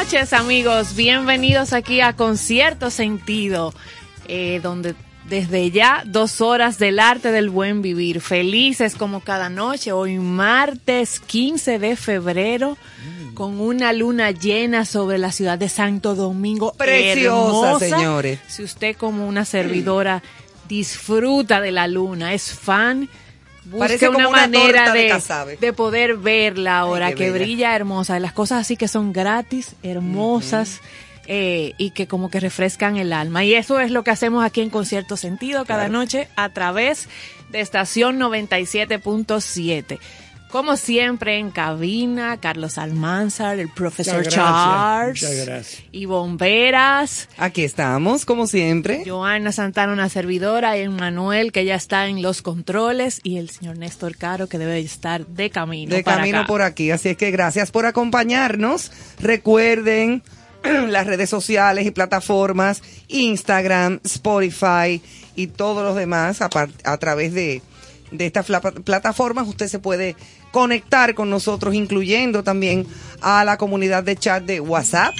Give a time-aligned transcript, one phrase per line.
[0.00, 3.74] noches amigos, bienvenidos aquí a Concierto Sentido,
[4.28, 4.94] eh, donde
[5.28, 11.20] desde ya dos horas del arte del buen vivir, felices como cada noche, hoy martes
[11.20, 12.78] 15 de febrero,
[13.34, 16.72] con una luna llena sobre la ciudad de Santo Domingo.
[16.72, 17.98] Preciosa, hermosa.
[17.98, 18.38] señores.
[18.48, 20.22] Si usted como una servidora
[20.66, 23.10] disfruta de la luna, es fan,
[23.70, 27.44] busque Parece una como una manera de de, poder verla ahora, Ay, que bella.
[27.44, 30.80] brilla hermosa, las cosas así que son gratis, hermosas.
[31.26, 33.44] eh, y que como que refrescan el alma.
[33.44, 37.08] Y eso es lo que hacemos aquí en Concierto Sentido cada noche a través
[37.50, 39.98] de estación 97.7.
[40.50, 45.82] Como siempre en cabina, Carlos Almanzar, el profesor Muchas Charles, muchas gracias.
[45.92, 49.04] y Bomberas, Aquí estamos, como siempre.
[49.06, 53.78] Joana Santana, una servidora, y Manuel, que ya está en los controles, y el señor
[53.78, 55.94] Néstor Caro, que debe estar de camino.
[55.94, 56.46] de para camino acá.
[56.48, 56.90] por aquí.
[56.90, 58.90] Así es que gracias por acompañarnos.
[59.20, 60.22] Recuerden
[60.88, 65.00] las redes sociales y plataformas, Instagram, Spotify
[65.36, 67.62] y todos los demás a, par- a través de,
[68.10, 68.46] de estas
[68.84, 69.48] plataformas.
[69.48, 70.16] Usted se puede
[70.52, 72.86] conectar con nosotros, incluyendo también
[73.20, 75.14] a la comunidad de chat de WhatsApp.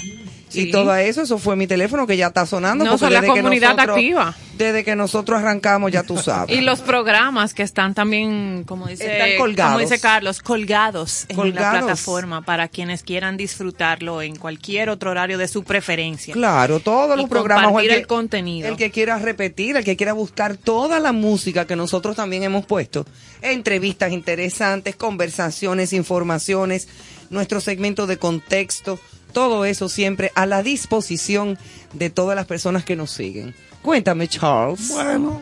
[0.51, 0.69] Sí.
[0.69, 2.85] Y todo eso, eso fue mi teléfono que ya está sonando.
[2.85, 4.35] No, son la desde que comunidad nosotros- activa.
[4.59, 6.55] Desde que nosotros arrancamos, ya tú sabes.
[6.59, 9.73] Y los programas que están también, como dice, Están colgados.
[9.73, 11.79] como dice Carlos, colgados, en la Colgados.
[11.79, 16.35] plataforma para quienes quieran disfrutarlo en cualquier otro horario de su preferencia.
[16.35, 17.65] Claro, todos Y los programas.
[17.67, 18.69] o compartir el contenido.
[18.69, 22.67] El que quiera repetir, el que quiera buscar toda la música que nosotros también hemos
[22.67, 23.07] puesto.
[23.41, 26.89] Entrevistas interesantes, conversaciones, informaciones,
[27.31, 28.99] nuestro segmento de contexto.
[29.33, 31.59] Todo eso siempre a la disposición
[31.93, 33.55] de todas las personas que nos siguen.
[33.83, 34.89] Cuéntame, Charles.
[34.91, 35.41] Bueno,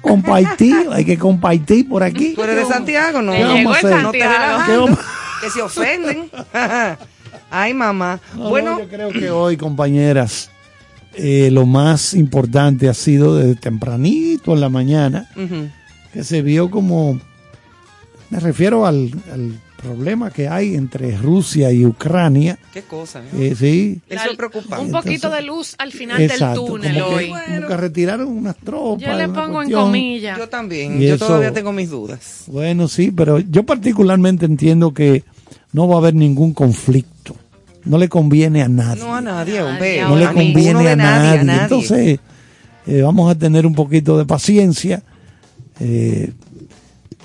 [0.00, 2.34] compartir, hay que compartir por aquí.
[2.34, 3.32] ¿Tú eres de Santiago, no?
[3.32, 3.70] Te ¿Qué llegó?
[3.70, 4.12] No te Santiago.
[4.12, 4.98] relajas, ¿Qué vamos-
[5.42, 6.30] que se ofenden.
[7.50, 8.20] Ay, mamá.
[8.36, 10.50] No, bueno, yo creo que hoy, compañeras,
[11.14, 15.28] eh, lo más importante ha sido desde tempranito en la mañana,
[16.12, 17.20] que se vio como,
[18.30, 22.58] me refiero al, al problema que hay entre Rusia y Ucrania.
[22.72, 23.20] qué cosa.
[23.20, 23.50] ¿eh?
[23.50, 24.84] Eh, sí, Eso es preocupante.
[24.84, 27.32] Un poquito Entonces, de luz al final exacto, del túnel como que, hoy.
[27.56, 29.02] como que retiraron unas tropas.
[29.06, 30.38] Yo le pongo en comillas.
[30.38, 31.00] Yo también.
[31.00, 32.44] Y Yo eso- todavía tengo mis dudas.
[32.46, 35.22] Bueno, sí, pero yo particularmente entiendo que
[35.72, 37.36] no va a haber ningún conflicto.
[37.84, 39.02] No le conviene a nadie.
[39.02, 40.00] No a nadie, hombre.
[40.02, 41.40] no le conviene de a nadie.
[41.40, 41.62] a nadie.
[41.64, 42.18] Entonces,
[42.86, 45.02] eh, vamos a tener un poquito de paciencia
[45.80, 46.32] eh,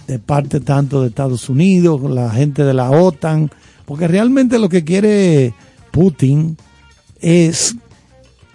[0.09, 3.51] de parte tanto de Estados Unidos, la gente de la OTAN,
[3.85, 5.53] porque realmente lo que quiere
[5.91, 6.57] Putin
[7.21, 7.75] es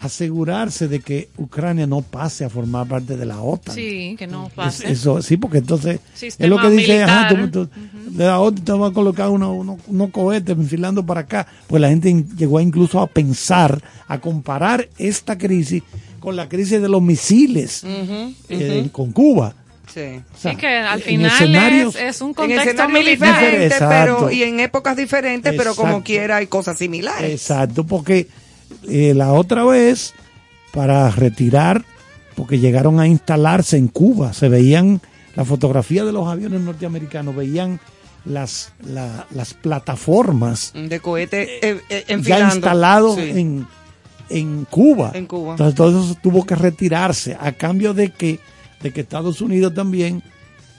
[0.00, 3.72] asegurarse de que Ucrania no pase a formar parte de la OTAN.
[3.72, 4.90] Sí, que no Es- pase.
[4.90, 7.68] Eso, sí, porque entonces Sistema es lo que dice, ajá, tú,
[8.10, 11.46] de la OTAN te va a colocar unos uno, unos cohetes enfilando para acá.
[11.68, 15.84] Pues la gente llegó incluso a pensar, a comparar esta crisis
[16.18, 17.84] con la crisis de los misiles
[18.48, 19.54] eh, con Cuba.
[19.94, 20.00] Sí.
[20.35, 23.38] O sea, Sí, que al final es, es un En contexto militar.
[23.41, 24.17] diferentes, Exacto.
[24.19, 27.31] pero, y en épocas diferentes, pero como quiera hay cosas similares.
[27.31, 28.26] Exacto, porque
[28.88, 30.12] eh, la otra vez,
[30.73, 31.85] para retirar,
[32.35, 35.00] porque llegaron a instalarse en Cuba, se veían
[35.37, 37.79] la fotografía de los aviones norteamericanos, veían
[38.25, 42.55] las, la- las plataformas De cohete eh, eh, ya enfilando.
[42.56, 43.31] instalados Sí.
[43.31, 43.67] en,
[44.31, 45.12] en Cuba.
[45.14, 45.52] En Cuba.
[45.52, 48.41] Entonces todo eso tuvo que retirarse a cambio de que,
[48.84, 50.22] de que Estados Unidos también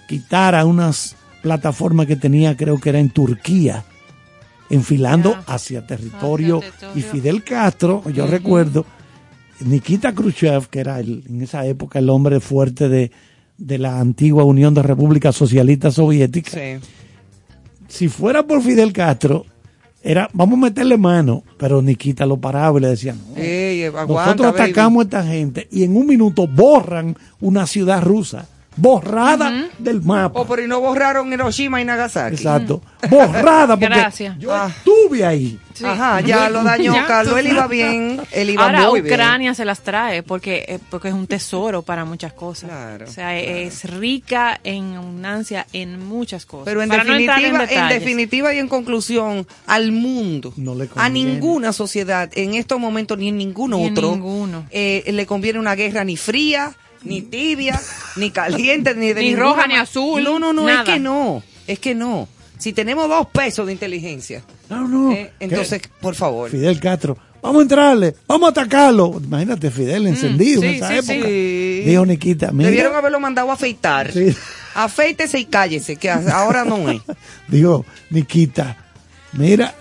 [0.07, 3.83] quitara unas plataformas que tenía, creo que era en Turquía,
[4.69, 6.61] enfilando hacia territorio.
[6.95, 8.85] Y Fidel Castro, yo recuerdo,
[9.59, 13.11] Nikita Khrushchev, que era el- en esa época el hombre fuerte de,
[13.57, 16.77] de la antigua Unión de Repúblicas Socialistas Soviéticas, Sí.
[17.87, 19.45] si fuera por Fidel Castro,
[20.05, 24.13] era, vamos a meterle mano, pero Nikita lo paraba y le decía, no, Ey, aguanta,
[24.13, 24.63] nosotros baby.
[24.63, 30.39] atacamos a esta gente y en un minuto borran una ciudad rusa, borrada del mapa.
[30.39, 32.35] Oh, pero y no borraron Hiroshima y Nagasaki.
[32.35, 34.37] Exacto, borrada porque Gracias.
[34.39, 34.69] yo Ah.
[34.75, 35.59] estuve ahí.
[35.83, 37.05] Ajá, ya lo dañó Ya.
[37.05, 37.37] Carlos.
[37.37, 39.13] Él iba bien, él iba Ahora muy bien.
[39.13, 42.69] Ucrania se las trae porque, eh, porque es un tesoro para muchas cosas.
[42.69, 46.63] Claro, o sea, es rica en abundancia en muchas cosas.
[46.65, 50.87] Pero en Para no entrar definitiva, en, definitiva y en conclusión, al mundo, No le
[50.95, 54.65] a ninguna sociedad, en estos momentos ni en ningún Ni en otro, ninguno.
[54.71, 56.73] eh, le conviene una guerra ni fría,
[57.05, 57.79] ni tibia,
[58.17, 60.79] ni caliente, ni de Ni roja, ni azul, No, no, no, nada.
[60.83, 62.27] es que no, es que no.
[62.57, 65.11] Si tenemos dos pesos de inteligencia, No, no.
[65.11, 66.49] eh, entonces, por favor.
[66.49, 69.21] Fidel Castro, vamos a entrarle, vamos a atacarlo.
[69.23, 71.27] Imagínate, Fidel encendido Mm, sí, en esa sí, época.
[71.27, 71.81] sí.
[71.85, 74.11] Dijo Nikita, mira, Debieron haberlo mandado a afeitar.
[74.11, 74.35] Sí.
[74.73, 77.01] Afeítese y cállese, que ahora no es.
[77.47, 78.77] dijo Nikita,
[79.33, 79.75] mira,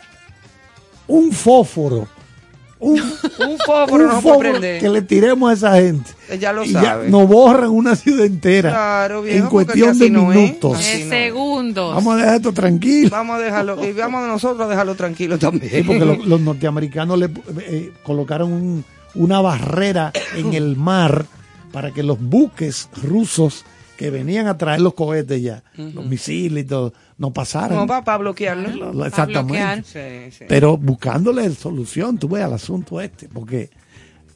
[1.06, 2.08] un fósforo,
[2.84, 3.00] un,
[3.50, 4.80] Un fósforo un no prender.
[4.80, 6.10] que le tiremos a esa gente.
[6.30, 7.08] Ella lo y ya sabe.
[7.10, 10.78] nos borran una ciudad entera Claro, viejo, en cuestión de no minutos.
[10.86, 11.10] Es no.
[11.10, 11.94] segundos.
[11.94, 13.10] Vamos a dejar esto tranquilo.
[13.10, 15.70] Vamos a dejarlo, y vamos nosotros a dejarlo tranquilo también.
[15.70, 21.26] Sí, porque lo- los norteamericanos le eh, colocaron un- una barrera en el mar
[21.72, 23.64] para que los buques rusos
[23.96, 27.76] que venían a traer los cohetes ya, los misiles y todo, no pasaran.
[27.78, 28.68] No, para bloquearlo.
[28.70, 29.08] Lo- lo- bloquear.
[29.08, 30.30] exactamente.
[30.30, 30.44] Sí, sí.
[30.48, 33.70] Pero buscándole solución, tú ves, al asunto este, porque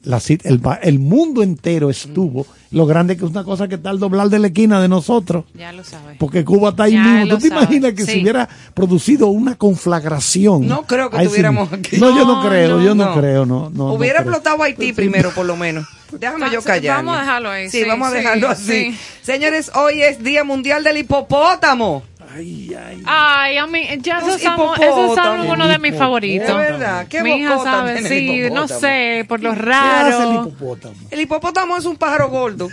[0.04, 3.98] la, el, el mundo entero estuvo, lo grande que es una cosa que está al
[3.98, 5.44] doblar de la esquina de nosotros.
[5.54, 6.16] Ya lo sabes.
[6.18, 7.34] Porque Cuba está ahí Ya mismo.
[7.34, 8.12] ¿Tú te sabes, imaginas que sí.
[8.12, 10.66] se hubiera producido una conflagración?
[10.68, 11.30] No creo que Ahí sí.
[11.30, 11.96] tuviéramos aquí.
[11.98, 13.14] No, yo no creo, no, yo no, no.
[13.20, 13.70] creo, no.
[13.70, 15.84] no Hubiera explotado Haití primero, por lo menos.
[16.12, 16.98] Déjame yo callar.
[16.98, 18.92] vamos a dejarlo ahí, Sí, sí, vamos a sí, dejarlo así.
[18.92, 18.98] sí.
[19.22, 22.02] Señores, hoy es Día Mundial del Hipopótamo.
[22.34, 23.02] Ay, ay.
[23.06, 25.46] Ay, a mí, ya son hipopótamos.
[25.48, 25.98] uno de mis Hipopótamo.
[25.98, 26.46] favoritos.
[26.48, 28.80] De verdad, qué Mi hija sabe, sí, no hipopótamo.
[28.80, 29.66] sé, por lo ¿Qué hace el
[30.18, 30.32] raro.
[30.48, 30.94] hipopótamo?
[31.10, 32.68] El hipopótamo es un pájaro gordo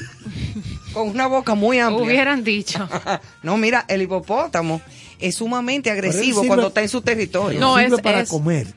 [0.93, 2.03] con una boca muy amplia.
[2.05, 2.88] Hubieran dicho.
[3.43, 4.81] No, mira, el hipopótamo
[5.19, 7.59] es sumamente agresivo sirve- cuando está en su territorio.
[7.59, 8.67] No, Sirve es- para es- comer.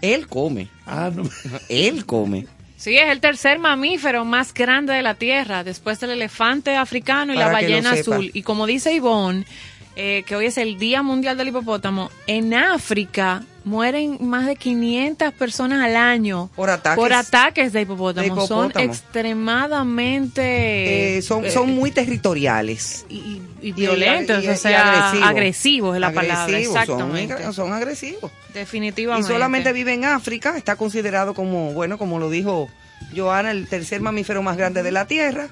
[0.00, 0.68] Él come.
[0.86, 1.24] Ah, no.
[1.68, 2.46] Él come.
[2.76, 7.36] Sí, es el tercer mamífero más grande de la Tierra, después del elefante africano y
[7.36, 8.30] la Para ballena azul.
[8.32, 9.44] Y como dice Ivonne,
[10.00, 15.32] eh, que hoy es el Día Mundial del Hipopótamo, en África mueren más de 500
[15.34, 16.96] personas al año Por ataques.
[16.96, 18.40] por ataques de hipopótamo.
[18.40, 21.18] De Son extremadamente...
[21.18, 23.04] Eh, son, eh, son muy territoriales.
[23.08, 25.28] y, y- y Y- violentos, y- y o sea, agresivos.
[25.28, 27.34] agresivos es la palabra, Agresivos, son exactamente.
[27.34, 28.30] agra- Son, agresivos.
[28.50, 29.28] Y Definitivamente.
[29.28, 30.56] solamente vive en África.
[30.56, 32.68] Está considerado como, bueno, como lo dijo
[33.14, 35.48] Joana, el tercer mamífero más grande de la Tierra.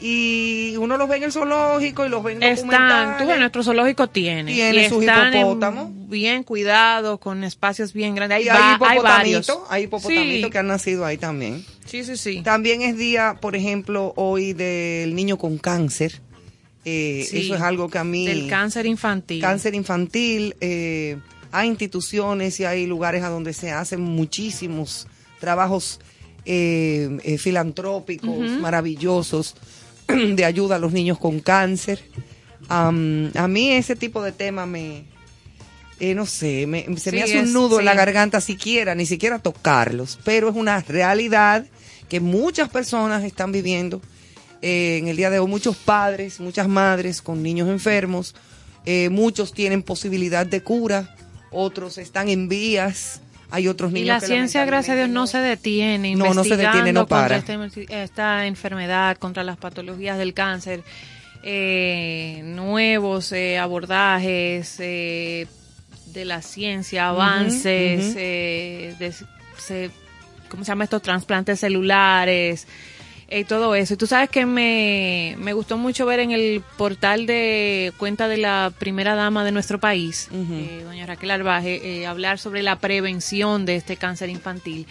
[0.00, 3.62] Y uno los ve en el zoológico y los ve en Están, tú ves, nuestro
[3.64, 4.52] zoológico tiene.
[4.52, 5.90] Tiene y sus están hipopótamos.
[6.08, 8.38] bien cuidados, con espacios bien grandes.
[8.38, 10.50] Hay, Y hay hipopotamitos, hay hipopotamitos Sí.
[10.50, 11.64] que han nacido ahí también.
[11.86, 12.42] Sí, sí, sí.
[12.42, 16.20] También es día, por ejemplo, hoy del niño con cáncer.
[16.84, 18.26] Eh, Sí, eso es algo que a mí...
[18.26, 19.40] Del cáncer infantil.
[19.40, 20.54] Cáncer infantil.
[20.60, 21.16] eh,
[21.52, 25.06] hay instituciones y hay lugares a donde se hacen muchísimos
[25.40, 26.00] trabajos
[26.44, 29.54] eh, eh, filantrópicos maravillosos
[30.36, 32.02] de ayuda a los niños con cáncer.
[32.68, 35.04] Am, a mí ese tipo de tema me...
[36.00, 39.06] eh, no sé, me- se me hace un es- nudo en la garganta siquiera, ni
[39.06, 41.64] siquiera tocarlos, pero es una realidad
[42.08, 44.00] que muchas personas están viviendo
[44.62, 48.34] eh, en el día de hoy, muchos padres, muchas madres con niños enfermos,
[48.84, 51.14] eh, muchos tienen posibilidad de cura,
[51.52, 55.26] otros están en vías, hay otros Y niños la que ciencia, gracias a Dios, no
[55.26, 56.14] se detiene.
[56.16, 57.36] No, no se detiene, no contra para.
[57.36, 60.82] este- esta enfermedad, contra las patologías del cáncer.
[61.48, 65.46] eh, nuevos eh, abordajes eh,
[66.06, 69.12] de la ciencia, avances, eh, de-
[69.56, 69.90] se-
[70.48, 72.66] ¿cómo se llama estos trasplantes celulares?
[73.30, 73.94] Y todo eso.
[73.94, 78.36] Y tú sabes que me, me gustó mucho ver en el portal de cuenta de
[78.38, 83.66] la primera dama de nuestro país, eh, doña Raquel Arbaje, eh, hablar sobre la prevención
[83.66, 84.86] de este cáncer infantil.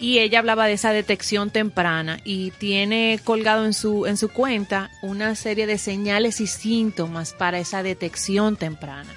[0.00, 4.90] Y ella hablaba de esa detección temprana y tiene colgado en su, en su cuenta
[5.02, 9.12] una serie de señales y síntomas para esa detección temprana.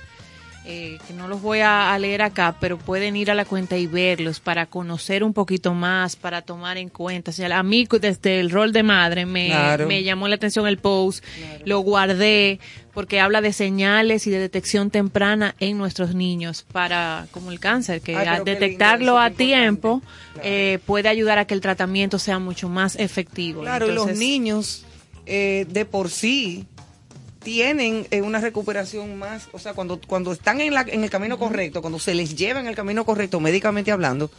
[0.64, 3.78] Eh, que no los voy a, a leer acá, pero pueden ir a la cuenta
[3.78, 7.32] y verlos para conocer un poquito más, para tomar en cuenta.
[7.32, 9.88] O sea, a mí desde el rol de madre me, Claro.
[9.88, 11.24] me llamó la atención el post,
[11.66, 12.60] lo guardé
[12.94, 18.02] porque habla de señales y de detección temprana en nuestros niños para como el cáncer,
[18.02, 20.04] que al lindo, detectarlo a tiempo
[20.34, 20.48] Claro.
[20.48, 23.62] eh, puede ayudar a que el tratamiento sea mucho más efectivo.
[23.62, 24.86] Claro, y los Entonces, niños
[25.26, 26.66] eh, de por sí
[27.44, 31.40] tienen eh, una recuperación más, o sea, cuando, cuando están en, la, en el camino
[31.40, 34.30] correcto, cuando se les lleva en el camino correcto, médicamente hablando,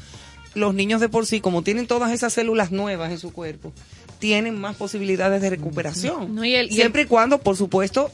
[0.55, 3.73] los niños de por sí, como tienen todas esas células nuevas en su cuerpo,
[4.19, 6.35] tienen más posibilidades de recuperación.
[6.35, 8.13] No, y el- y Siempre y cuando, por supuesto,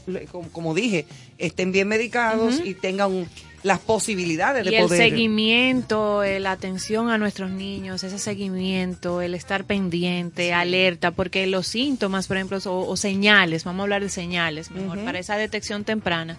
[0.51, 1.05] como, dije,
[1.37, 3.27] estén bien medicados y tengan
[3.63, 5.09] las posibilidades de Y el poder.
[5.09, 11.67] seguimiento, eh, la atención a nuestros niños, ese seguimiento, el estar pendiente, alerta, porque los
[11.67, 15.83] síntomas, por ejemplo, o, o señales, vamos a hablar de señales, mejor, para esa detección
[15.83, 16.37] temprana,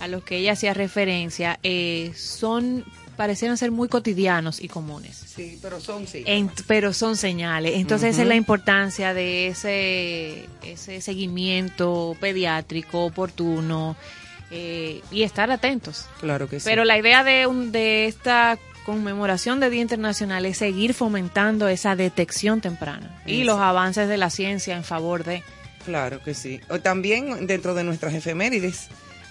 [0.00, 2.84] a los que ella hacía referencia, eh, son,
[3.16, 5.16] parecieran ser muy cotidianos y comunes.
[5.34, 6.22] Sí, pero son sí.
[6.26, 7.74] En- pero son señales.
[7.76, 13.96] Entonces esa es la importancia de ese, ese seguimiento pediátrico oportuno
[14.54, 16.06] eh, y estar atentos.
[16.20, 16.66] Claro que sí.
[16.68, 21.96] Pero la idea de, un, de esta conmemoración de Día Internacional es seguir fomentando esa
[21.96, 25.42] detección temprana y los avances de la ciencia en favor de...
[25.86, 26.60] Claro que sí.
[26.68, 28.88] O También dentro de nuestras efemérides,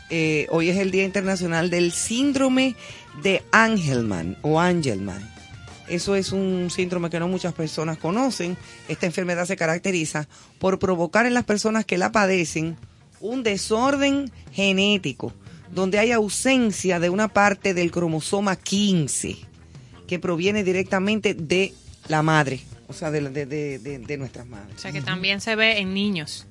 [0.10, 2.76] eh, hoy es el Día Internacional del Síndrome
[3.22, 5.30] de Angelman o Angelman.
[5.88, 8.58] Eso es un síndrome que no muchas personas conocen.
[8.88, 12.78] Esta enfermedad se caracteriza por provocar en las personas que la padecen
[13.22, 15.34] un desorden genético,
[15.74, 19.38] donde hay ausencia de una parte del cromosoma 15
[20.08, 21.74] que proviene directamente de
[22.08, 24.76] la madre, o sea, de, la- de- de- de- de nuestras madres.
[24.76, 26.46] O sea que también se ve en niños.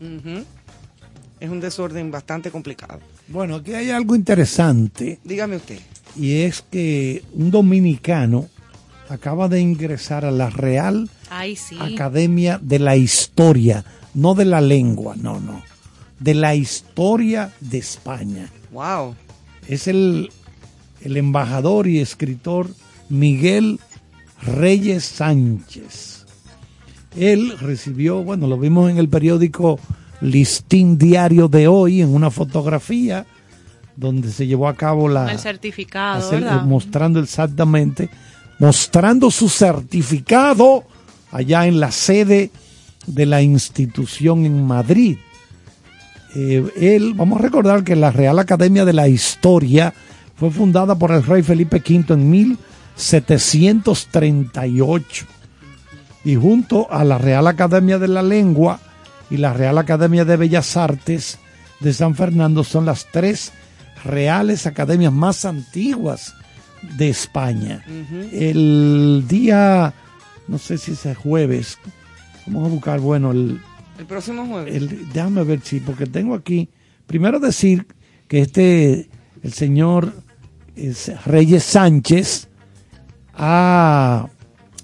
[1.41, 3.01] Es un desorden bastante complicado.
[3.29, 5.79] Bueno, aquí hay algo interesante Dígame usted.
[6.17, 8.49] y es que un dominicano
[9.09, 11.77] acaba de ingresar a la Real Ay, sí.
[11.81, 13.85] Academia de la Historia,
[14.15, 15.63] no de la lengua, no, no,
[16.21, 18.49] de la historia de España.
[18.71, 19.17] Wow.
[19.67, 20.31] Es el,
[21.03, 22.69] el embajador y escritor
[23.09, 23.81] Miguel
[24.43, 26.25] Reyes Sánchez.
[27.17, 29.81] Él recibió, bueno, lo vimos en el periódico
[30.21, 33.27] Listín Diario de hoy, en una fotografía
[33.97, 35.33] donde se llevó a cabo la...
[35.33, 36.63] el certificado, hacer- ¿verdad?
[36.65, 38.09] mostrando exactamente,
[38.59, 40.85] mostrando su certificado
[41.33, 42.51] allá en la sede
[43.07, 45.17] de la institución en Madrid.
[46.35, 49.95] Eh, él, vamos a recordar que la Real Academia de la Historia
[50.37, 55.27] fue fundada por el rey Felipe V en 1738
[56.25, 58.81] y junto a la Real Academia de la Lengua
[59.31, 61.39] y la Real Academia de Bellas Artes
[61.81, 63.53] de San Fernando son las tres
[64.05, 66.35] reales academias más antiguas
[66.97, 67.85] de España.
[68.33, 69.93] El día,
[70.49, 71.79] no sé si es el jueves,
[72.47, 73.61] vamos a buscar, bueno, el,
[74.01, 75.13] El próximo jueves.
[75.13, 76.71] déjame ver si, porque tengo aquí,
[77.07, 77.87] primero decir
[78.29, 79.11] que este,
[79.43, 80.15] el señor
[80.75, 82.49] es Reyes Sánchez
[83.35, 84.27] ha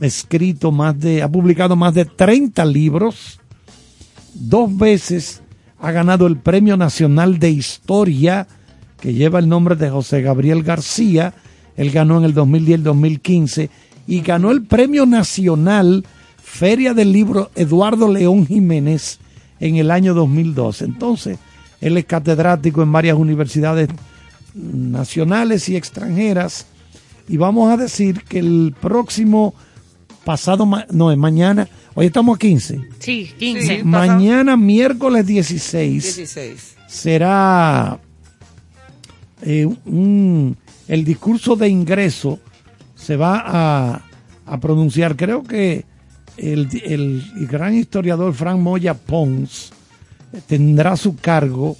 [0.02, 3.40] escrito más de, ha publicado más de 30 libros,
[4.34, 5.40] dos veces
[5.78, 8.46] ha ganado el Premio Nacional de Historia,
[9.00, 11.32] que lleva el nombre de José Gabriel García,
[11.74, 13.70] él ganó en el 2010 y el 2015,
[14.08, 16.04] y ganó el Premio Nacional
[16.56, 19.18] Feria del Libro Eduardo León Jiménez
[19.60, 20.84] en el año 2012.
[20.86, 21.38] Entonces,
[21.82, 23.88] él es catedrático en varias universidades
[24.54, 26.66] nacionales y extranjeras,
[27.28, 29.52] y vamos a decir que el próximo
[30.24, 33.60] pasado, no, es mañana, hoy estamos a 15, Sí, 15.
[33.60, 33.82] Sí.
[33.82, 33.84] pasado.
[34.14, 36.76] mañana miércoles 16 16.
[36.88, 37.98] será
[39.42, 40.56] eh, un-
[40.88, 42.38] el discurso de ingreso
[42.94, 44.02] se va a,
[44.46, 45.16] a pronunciar.
[45.16, 45.84] Creo que
[46.36, 49.72] el, el gran historiador Frank Moya Pons
[50.46, 51.76] tendrá a su cargo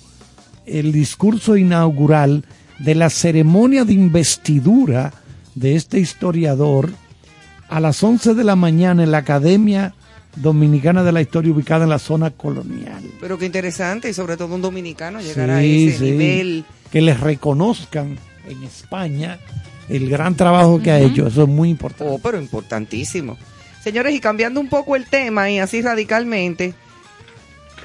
[0.65, 2.45] el discurso inaugural
[2.79, 5.13] de la ceremonia de investidura
[5.55, 6.91] de este historiador
[7.69, 9.95] a las 11 de la mañana en la Academia
[10.37, 13.03] Dominicana de la Historia ubicada en la zona colonial.
[13.21, 16.05] Pero qué interesante y sobre todo un dominicano llegar Sí, a ese sí.
[16.11, 16.65] nivel.
[16.93, 19.39] Que les reconozcan en España
[19.89, 21.26] el gran trabajo que ha hecho.
[21.26, 22.13] Eso es muy importante.
[22.13, 23.37] Oh, pero importantísimo.
[23.87, 26.75] Señores, y cambiando un poco el tema y así radicalmente,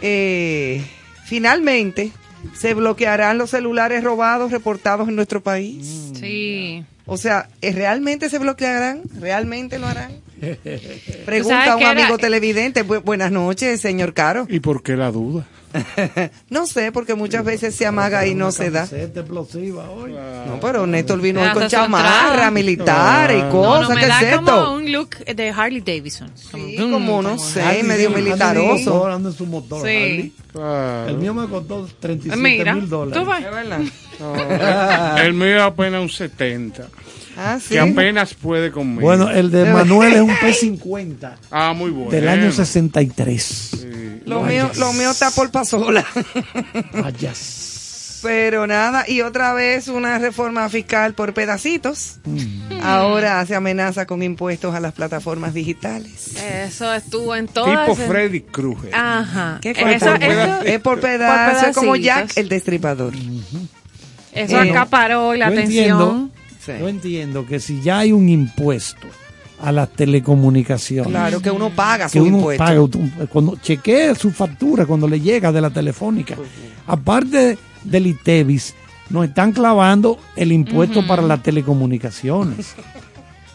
[0.01, 0.83] eh,
[1.25, 2.11] finalmente
[2.55, 6.09] se bloquearán los celulares robados reportados en nuestro país.
[6.19, 6.83] Sí.
[7.05, 9.03] O sea, ¿eh, ¿realmente se bloquearán?
[9.19, 10.13] ¿Realmente lo harán?
[10.41, 10.47] ¿Tú
[11.25, 12.85] Pregunta a un amigo televidente.
[12.85, 14.47] Bu- buenas noches, señor Caro.
[14.49, 15.45] ¿Y por qué la duda?
[16.49, 18.85] No sé, porque muchas veces se amaga y no se da.
[18.87, 20.11] Camiseta explosiva hoy.
[20.11, 23.89] No, pero Néstor vino hoy Hasta con chamarra militar y No, No, cosas.
[23.89, 24.73] no, me ¿Qué es como esto?
[24.73, 26.29] un look de Harley Davidson.
[26.35, 29.07] Sí, Como, como no sé, Harley medio militaroso.
[29.07, 29.87] anda en su motor, Sí.
[29.95, 30.33] Harley.
[30.51, 31.09] Claro.
[31.09, 33.25] El mío me costó 37 Mira, mil tú dólares.
[33.25, 33.43] vas.
[33.43, 33.79] Es verdad.
[34.19, 36.87] No, el mío es apenas un 70.
[37.37, 37.69] Ah, sí.
[37.69, 39.01] que apenas puede conmigo.
[39.01, 40.29] Bueno, el de Manuel es un
[40.81, 42.11] P50 ah, muy bueno.
[42.11, 43.43] del año 63.
[43.43, 44.21] Sí.
[44.25, 46.05] Lo mío, lo mío está por pasola.
[46.93, 47.71] Vayas.
[48.21, 52.19] Pero nada, y otra vez una reforma fiscal por pedacitos.
[52.83, 56.35] Ahora se amenaza con impuestos a las plataformas digitales.
[56.37, 57.87] Eso estuvo en todas.
[57.87, 58.93] Tipo Freddy Krueger.
[58.93, 59.59] Ajá.
[59.61, 60.13] ¿Qué Eso,
[60.65, 61.95] es por pedazos, es como.
[61.95, 63.13] Jack el Destripador.
[64.33, 66.31] eso Bueno, acaparó la entiendo, atención.
[66.63, 66.73] Sí.
[66.79, 69.07] yo entiendo que si ya hay un impuesto
[69.59, 72.63] a las telecomunicaciones, Claro, que uno paga que su uno impuesto.
[72.63, 76.35] paga, cuando chequee su factura cuando le llega de la telefónica,
[76.87, 78.75] aparte del ITEVIS,
[79.09, 82.75] nos están clavando el impuesto para las telecomunicaciones.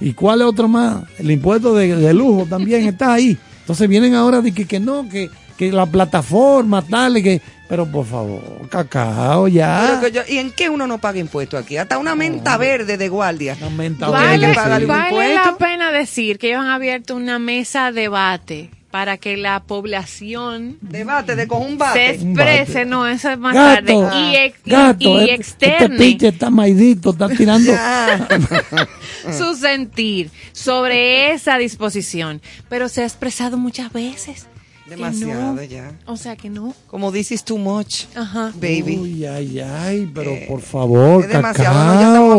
[0.00, 1.04] ¿Y cuál es otro más?
[1.18, 3.36] El impuesto de, de lujo también está ahí.
[3.60, 8.06] Entonces vienen ahora de que, que no, que, que la plataforma tal, que, pero por
[8.06, 9.86] favor, cacao ya.
[9.88, 11.76] Pero que yo- ¿Y en qué uno no paga impuestos aquí?
[11.76, 13.56] Hasta una menta verde de guardia.
[13.60, 15.50] Una menta Vale, verde, Vale impuesto.
[15.50, 20.78] la pena decir que ellos han abierto una mesa de debate para que la población
[20.80, 22.18] Debate de con un se bate.
[22.22, 22.54] Un bate.
[22.62, 25.98] exprese, no, eso es más Gato, tarde, y, ex- y- gato, y este, este externe
[25.98, 27.72] pinche está maidito, está tirando.
[29.36, 32.40] Su sentir sobre esa disposición.
[32.68, 34.46] Pero se ha expresado muchas veces.
[34.88, 35.62] Demasiado no.
[35.62, 35.92] ya.
[36.06, 36.72] O sea que no.
[36.86, 38.52] Como this is too much, Ajá.
[38.54, 38.98] baby.
[39.00, 41.74] Uy, ay, ay, pero Eh, por favor, es demasiado.
[41.74, 41.94] cacao.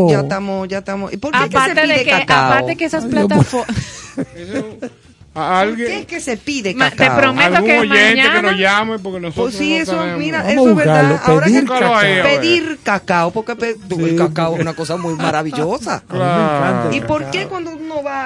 [0.06, 1.14] No, ya estamos, ya estamos, ya estamos.
[1.14, 2.46] ¿Y por qué que se Aparte pide de que, cacao?
[2.46, 3.76] aparte que esas plataformas.
[4.36, 4.78] Eso-
[5.40, 6.80] a ¿Por qué alguien, es que se pide te
[7.12, 10.20] prometo- algún que oyente que mañana- nos llame porque nosotros Pues sí, no eso, sabemos.
[10.20, 11.22] mira, eso es verdad.
[11.24, 12.02] Ahora pedir que cacao.
[12.24, 16.04] pedir cacao, porque pe- el cacao porque- es una cosa muy maravillosa.
[16.92, 17.77] ¿Y por qué cuando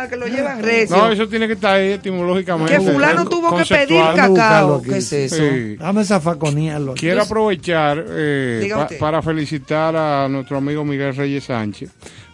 [0.10, 0.96] que lo llevan recio?
[0.98, 2.74] No, eso tiene que estar ahí etimológicamente.
[2.74, 4.82] que fulano tuvo que pedir cacao.
[4.82, 5.36] ¿Qué es eso?
[5.36, 5.76] Sí.
[5.78, 6.94] Dame esa faconearlo.
[6.94, 11.90] Quiero aprovechar eh, pa- para felicitar a nuestro amigo Miguel Reyes Sánchez,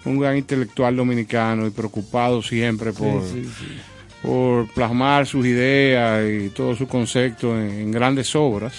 [0.05, 3.65] un gran intelectual dominicano y preocupado siempre por, Sí, sí, sí.
[4.21, 8.73] por plasmar sus ideas y todos sus conceptos en, en grandes obras.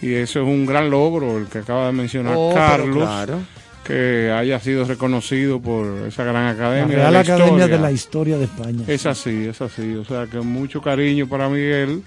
[0.00, 3.38] Y eso es un gran logro, el que acaba de mencionar Oh, pero Carlos, claro.
[3.84, 6.96] Que haya sido reconocido por esa gran La academia.
[6.96, 7.68] Real de la Academia Historia.
[7.68, 8.84] de la Historia de España.
[8.86, 9.94] Es así, es así.
[9.96, 12.02] O sea, que mucho cariño para Miguel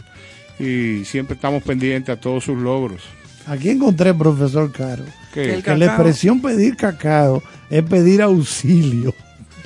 [0.60, 3.02] y siempre estamos pendientes a todos sus logros.
[3.48, 9.14] Aquí encontré, profesor Caro, ¿Qué, El que la expresión pedir cacao es pedir auxilio.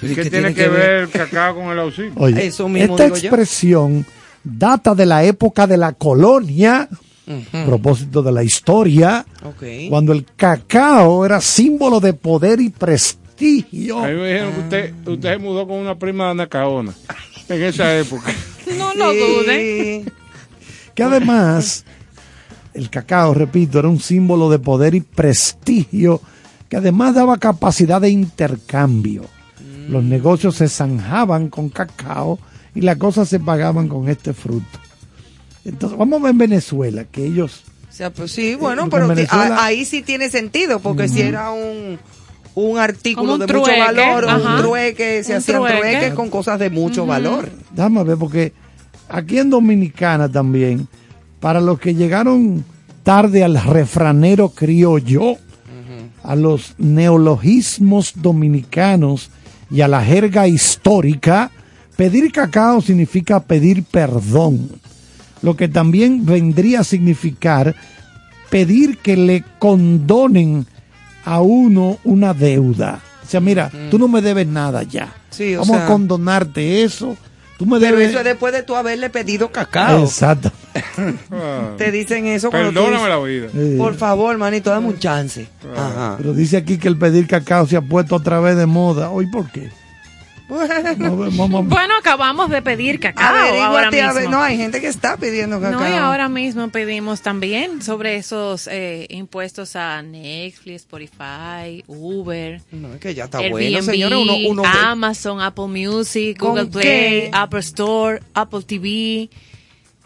[0.01, 2.13] ¿Y ¿Y qué tiene que que ver el cacao con el auxilio?
[2.15, 3.21] Oye, Eso mismo esta digo yo.
[3.27, 4.05] expresión
[4.43, 6.89] data de la época de la colonia,
[7.65, 9.25] propósito de la historia,
[9.89, 13.99] cuando el cacao era símbolo de poder y prestigio.
[13.99, 16.93] A mí me dijeron que usted, usted se mudó con una prima de Anacaona
[17.47, 18.31] en esa época.
[18.77, 20.03] No lo duden.
[20.05, 20.11] Sí.
[20.93, 21.85] que además
[22.75, 26.21] el cacao, repito, era un símbolo de poder y prestigio
[26.69, 29.23] que además daba capacidad de intercambio.
[29.87, 32.37] Los negocios se zanjaban con cacao
[32.75, 34.79] y las cosas se pagaban con este fruto.
[35.69, 37.63] Entonces, vamos a ver en Venezuela, que ellos...
[37.89, 41.51] O sea, pues sí, bueno, en pero Venezuela- ahí sí tiene sentido, porque si era
[41.51, 41.97] un,
[42.55, 44.57] un artículo un de mucho valor, o un ajá.
[44.61, 45.77] trueque, se hacían trueque.
[45.79, 47.49] trueques con cosas de mucho valor.
[47.73, 48.53] Déjame ver, porque
[49.09, 50.87] aquí en Dominicana también,
[51.39, 52.63] para los que llegaron
[53.03, 55.35] tarde al refranero criollo,
[56.23, 59.29] a los neologismos dominicanos
[59.71, 61.51] y a la jerga histórica,
[61.95, 64.69] pedir cacao significa pedir perdón,
[65.41, 67.75] lo que también vendría a significar
[68.49, 70.65] pedir que le condonen
[71.25, 72.99] a uno una deuda.
[73.25, 75.13] O sea, mira, tú no me debes nada ya.
[75.29, 77.15] Sí, o Vamos sea- a condonarte eso.
[77.57, 78.09] Tú me Pero debes...
[78.11, 80.03] eso es después de tú haberle pedido cacao.
[80.03, 80.49] Exacto.
[81.77, 83.77] Te dicen eso cuando tú Perdóname dices, la vida.
[83.77, 85.47] Por favor, manito, dame un chance.
[85.75, 86.15] Ajá.
[86.17, 89.09] Pero dice aquí que el pedir cacao se ha puesto otra vez de moda.
[89.09, 89.69] ¿Hoy por qué?
[90.49, 94.23] Bueno, Bueno, acabamos de pedir cacao ahora averíguate, a ver.
[94.23, 94.35] mismo.
[94.37, 95.79] No, hay gente que está pidiendo cacao.
[95.79, 102.93] No, y ahora mismo pedimos también sobre esos eh, impuestos a Netflix, Spotify, Uber, No,
[102.95, 104.17] es que ya está Airbnb, bueno, señores.
[104.17, 107.29] Uno, uno Amazon, Apple Music, ¿Con Google Play, qué?
[107.31, 109.29] Apple Store, Apple TV.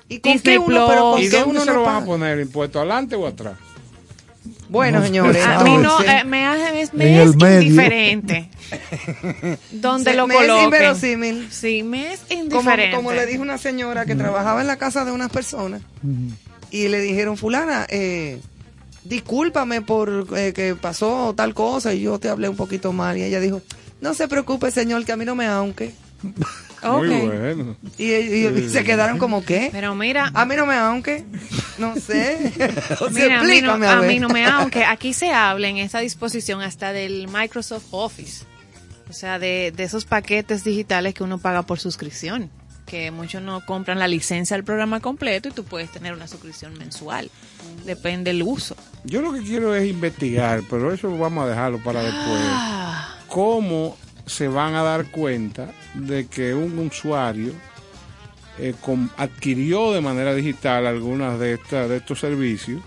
[0.10, 2.03] ¿Y con Disney qué uno, pero con ¿Y qué dónde uno se no lo van
[2.03, 2.39] a poner?
[2.39, 3.56] ¿Impuesto adelante o atrás?
[4.73, 5.45] Bueno, No, señores.
[5.45, 8.49] A mí no, eh, me, hace, me es indiferente.
[9.71, 11.47] Donde Se- lo me es inverosímil.
[11.51, 12.95] Sí, me es Como, indiferente.
[12.95, 15.83] como le dijo una señora que trabajaba en la casa de unas personas
[16.71, 18.41] y le dijeron, fulana, eh,
[19.03, 23.15] discúlpame por eh, que pasó tal cosa y yo te hablé un poquito mal.
[23.15, 23.62] Y ella dijo,
[24.01, 25.93] no se preocupe, señor, que a mí no me aunque.
[26.84, 27.24] Muy Ok.
[27.26, 27.76] bueno.
[27.98, 29.69] Y, y- y se quedaron como, ¿qué?
[29.72, 31.24] Pero mira, A mí no me aunque.
[31.78, 32.54] No sé.
[33.02, 34.08] O sea, Mira, a mí, no, a ver.
[34.10, 38.46] mí no me, aunque aquí se habla en esa disposición hasta del Microsoft Office.
[39.10, 42.50] O sea, de, de esos paquetes digitales que uno paga por suscripción.
[42.86, 46.78] Que muchos no compran la licencia del programa completo y tú puedes tener una suscripción
[46.78, 47.32] mensual.
[47.86, 48.76] Depende del uso.
[49.06, 52.41] Yo lo que quiero es investigar, pero eso vamos a dejarlo para después.
[52.43, 57.51] Ah, ¿Cómo se van a dar cuenta de que un usuario
[58.59, 58.73] eh,
[59.17, 62.81] adquirió de manera digital algunas de estas de estos servicios?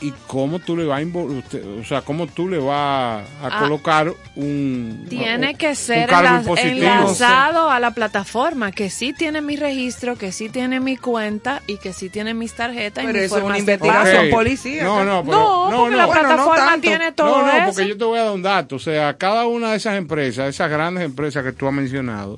[0.00, 3.58] Y cómo tú le vas a usted- o sea, cómo tú le vas a Ah.
[3.60, 6.74] colocar un tiene un- que un ser cargo enla- impositivo.
[6.86, 11.78] enlazado a la plataforma, que sí tiene mi registro, que sí tiene mi cuenta y
[11.78, 14.84] que sí tiene mis tarjetas y Pero mis eso es una investigación policíaca.
[14.84, 15.96] No, no, pero- No, no, porque no.
[15.96, 17.66] la Bueno, no plataforma tiene todo no, no, eso.
[17.66, 18.76] porque yo te voy a dar un dato.
[18.76, 22.36] O sea, cada una de esas empresas, esas grandes empresas que tú has mencionado,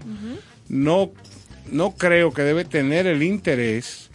[0.69, 1.11] no,
[1.73, 4.11] no creo que debe tener el interés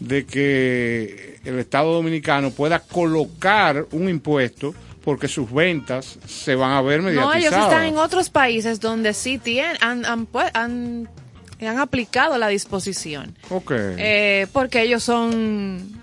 [0.00, 6.82] de que el Estado Dominicano pueda colocar un impuesto porque sus ventas se van a
[6.82, 7.36] ver No, mediatizadas.
[7.38, 11.08] ellos están en otros países donde sí tienen, han, han, han,
[11.60, 13.34] han aplicado la disposición.
[13.48, 13.72] Ok.
[13.74, 15.98] Eh, porque ellos son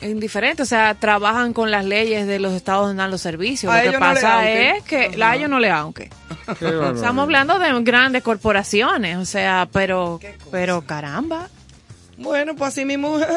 [0.00, 3.72] indiferentes, o sea, trabajan con las leyes de los estados donde dan los servicios.
[3.72, 6.08] A Lo que no pasa es que a ellos no le aunque.
[6.48, 10.20] Estamos hablando de grandes corporaciones, o sea, pero,
[10.50, 11.48] pero caramba.
[12.16, 13.18] Bueno, pues así mismo.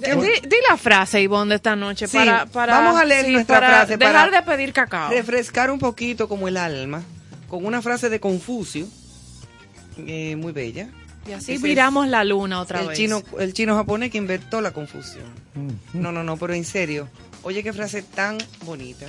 [0.00, 3.32] Di, di la frase, Ivonne, de esta noche Sí, para, para vamos a leer sí,
[3.32, 5.10] nuestra para frase dejar para de pedir cacao.
[5.10, 7.02] refrescar un poquito como el alma
[7.48, 8.86] con una frase de Confucio
[9.98, 10.88] eh, muy bella.
[11.28, 12.96] Y así Ese viramos la luna otra el vez.
[12.98, 15.24] chino el chino japonés que inventó la confusión.
[15.92, 17.08] No, no, no, pero en serio.
[17.42, 19.06] Oye, qué frase tan bonita.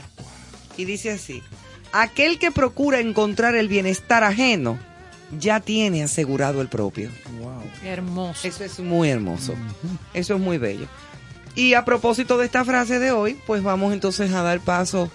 [0.78, 1.44] Y dice así:
[1.92, 4.80] Aquel que procura encontrar el bienestar ajeno
[5.40, 7.10] ya tiene asegurado el propio.
[7.40, 7.62] Wow.
[7.84, 8.48] Hermoso.
[8.48, 9.54] Eso es muy hermoso.
[10.14, 10.88] Eso es muy bello.
[11.56, 15.12] Y a propósito de esta frase de hoy, pues vamos entonces a dar paso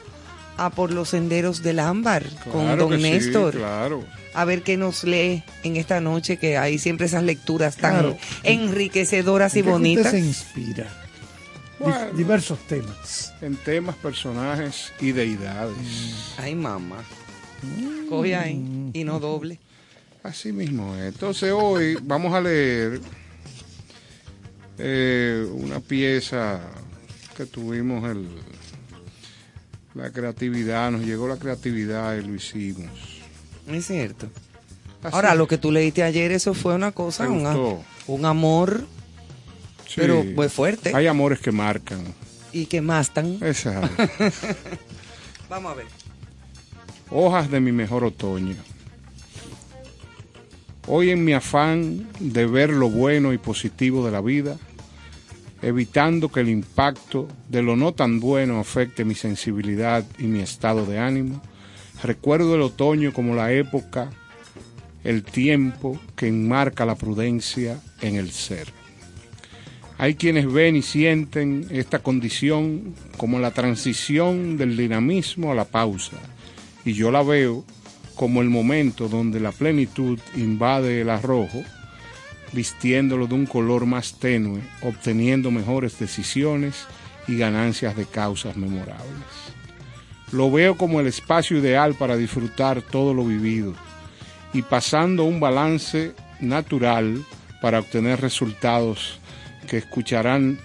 [0.59, 3.55] a por los senderos del ámbar con don que sí, Néstor.
[3.57, 4.05] claro.
[4.35, 8.19] A ver qué nos lee en esta noche, que hay siempre esas lecturas tan Claro.
[8.43, 10.07] enriquecedoras y ¿En qué que bonitas.
[10.07, 10.87] usted se inspira?
[11.79, 12.13] Bueno.
[12.17, 13.33] diversos temas.
[13.41, 16.35] En temas, personajes y deidades.
[16.39, 17.03] Ay, mamá.
[18.09, 19.59] Coge ahí y no doble.
[20.23, 21.15] Así mismo es.
[21.15, 23.01] Entonces hoy vamos a leer
[24.79, 26.61] eh, una pieza
[27.37, 28.29] que tuvimos el,
[29.95, 32.91] la creatividad, nos llegó la creatividad y lo hicimos.
[33.67, 34.29] Es cierto.
[35.03, 37.31] Así- Ahora, lo que tú leíste ayer, eso fue una cosa, ¿Te
[38.07, 38.87] un, amor,
[39.89, 39.95] Sí.
[39.97, 40.93] pero fue fuerte.
[40.95, 42.03] Hay amores que marcan.
[42.53, 43.39] Y que más tan.
[43.43, 43.91] Exacto.
[45.51, 45.87] Vamos a ver.
[47.11, 48.55] Hojas de mi mejor otoño.
[50.89, 54.59] Hoy en mi afán de ver lo bueno y positivo de la vida,
[55.63, 60.85] evitando que el impacto de lo no tan bueno afecte mi sensibilidad y mi estado
[60.85, 61.41] de ánimo,
[62.03, 64.11] recuerdo el otoño como la época,
[65.05, 68.67] el tiempo que enmarca la prudencia en el ser.
[69.99, 76.17] Hay quienes ven y sienten esta condición como la transición del dinamismo a la pausa,
[76.85, 77.65] y yo la veo
[78.15, 81.63] como el momento donde la plenitud invade el arrojo,
[82.53, 86.87] vistiéndolo de un color más tenue, obteniendo mejores decisiones
[87.29, 89.53] y ganancias de causas memorables.
[90.33, 93.75] Lo veo como el espacio ideal para disfrutar todo lo vivido
[94.53, 97.25] y pasando un balance natural
[97.61, 99.19] para obtener resultados
[99.69, 100.59] que escucharán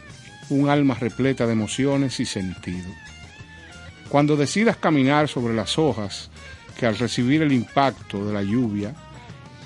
[0.50, 2.90] un alma repleta de emociones y sentido.
[4.10, 6.30] Cuando decidas caminar sobre las hojas
[6.78, 8.96] que al recibir el impacto de la lluvia,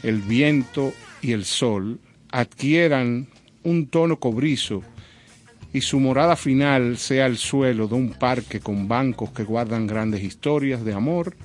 [0.02, 2.00] el viento y el sol
[2.32, 3.28] adquieran
[3.63, 4.82] un tono cobrizo
[5.74, 10.24] y su morada final sea el suelo de un parque con bancos que guardan grandes
[10.24, 11.36] historias de amor,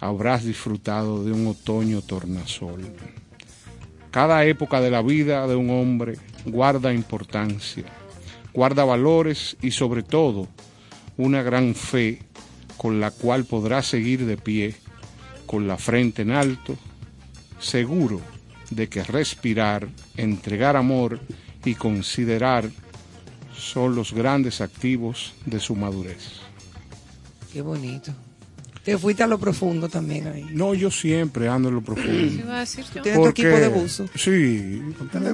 [0.00, 2.82] habrás disfrutado de un otoño tornasol.
[4.10, 7.84] Cada época de la vida de un hombre guarda importancia,
[8.52, 10.46] guarda valores y sobre todo
[11.16, 12.20] una gran fe
[12.76, 14.74] con la cual podrá seguir de pie,
[15.46, 16.76] con la frente en alto,
[17.58, 18.20] seguro
[18.70, 21.20] de que respirar, entregar amor
[21.64, 22.70] y considerar
[23.56, 26.40] son los grandes activos de su madurez.
[27.52, 28.12] Qué bonito.
[28.84, 30.46] Te fuiste a lo profundo también ahí.
[30.52, 32.12] No, yo siempre ando en lo profundo.
[32.12, 33.00] iba a decir yo?
[33.00, 34.06] Tienes tu equipo de buzo.
[34.14, 34.82] Sí,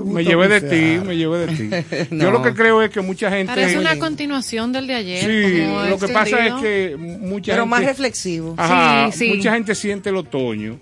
[0.05, 2.07] me llevé de ti, me llevé de ti.
[2.15, 2.23] No.
[2.25, 3.53] Yo lo que creo es que mucha gente...
[3.53, 5.25] Parece una continuación del de ayer.
[5.25, 7.71] Sí, como lo que pasa es que mucha Pero gente...
[7.71, 8.55] más reflexivo.
[8.57, 9.37] Ajá, Sí, sí.
[9.37, 10.79] mucha gente siente el otoño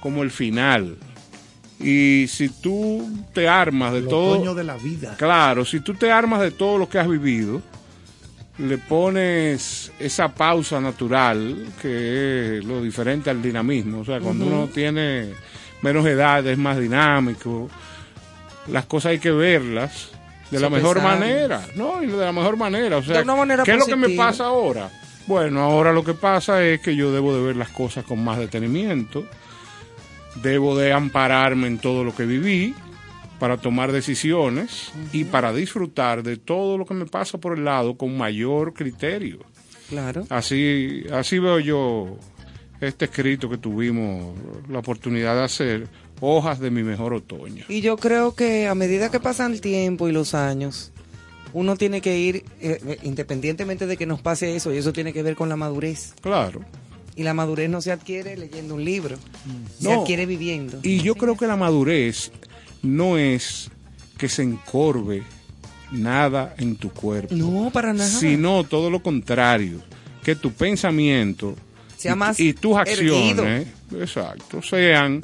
[0.00, 0.96] como el final.
[1.78, 4.32] Y si tú te armas de El todo...
[4.36, 5.16] otoño de la vida.
[5.18, 7.60] Claro, si tú te armas de todo lo que has vivido,
[8.60, 14.00] le pones esa pausa natural, que es lo diferente al dinamismo.
[14.00, 15.32] O sea, cuando uno tiene
[15.82, 17.70] menos edad, es más dinámico.
[18.68, 20.10] Las cosas hay que verlas
[20.50, 22.02] de la mejor manera, ¿no?
[22.02, 22.98] Y de la mejor manera.
[22.98, 24.90] O sea, manera ¿qué es lo que me pasa ahora?
[25.26, 28.38] Bueno, ahora lo que pasa es que yo debo de ver las cosas con más
[28.38, 29.24] detenimiento.
[30.42, 32.74] Debo de ampararme en todo lo que viví
[33.40, 37.96] para tomar decisiones y para disfrutar de todo lo que me pasa por el lado
[37.96, 39.38] con mayor criterio.
[39.88, 40.26] Claro.
[40.28, 42.18] Así, así veo yo
[42.82, 44.34] este escrito que tuvimos
[44.68, 45.88] la oportunidad de hacer,
[46.20, 47.64] hojas de mi mejor otoño.
[47.68, 50.92] Y yo creo que a medida que pasan el tiempo y los años,
[51.54, 55.14] uno tiene que ir, eh, eh, independientemente de que nos pase eso, y eso tiene
[55.14, 56.12] que ver con la madurez.
[56.20, 56.60] Claro.
[57.16, 59.16] Y la madurez no se adquiere leyendo un libro,
[59.78, 60.78] se adquiere viviendo.
[60.82, 62.30] Y yo creo que la madurez
[62.82, 63.70] no es
[64.18, 65.22] que se encorve
[65.92, 68.08] nada en tu cuerpo, No, para nada.
[68.08, 69.80] sino todo lo contrario,
[70.22, 71.56] que tu pensamiento
[71.96, 73.42] Sea y- más y, tus erguido.
[73.42, 73.66] acciones,
[73.98, 75.22] exacto, sean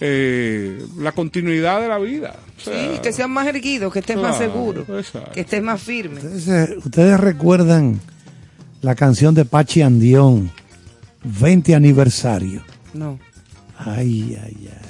[0.00, 2.36] eh, la continuidad de la vida.
[2.58, 5.32] O sea, Sí, que sean más erguidos, que estés más seguro, exacto.
[5.32, 6.20] que estés más firme.
[6.20, 8.00] Ustedes, ustedes recuerdan
[8.82, 10.50] la canción de Pachi Andión,
[11.24, 12.62] 20 aniversario.
[12.94, 13.18] No,
[13.78, 14.85] Ay, ay, ay.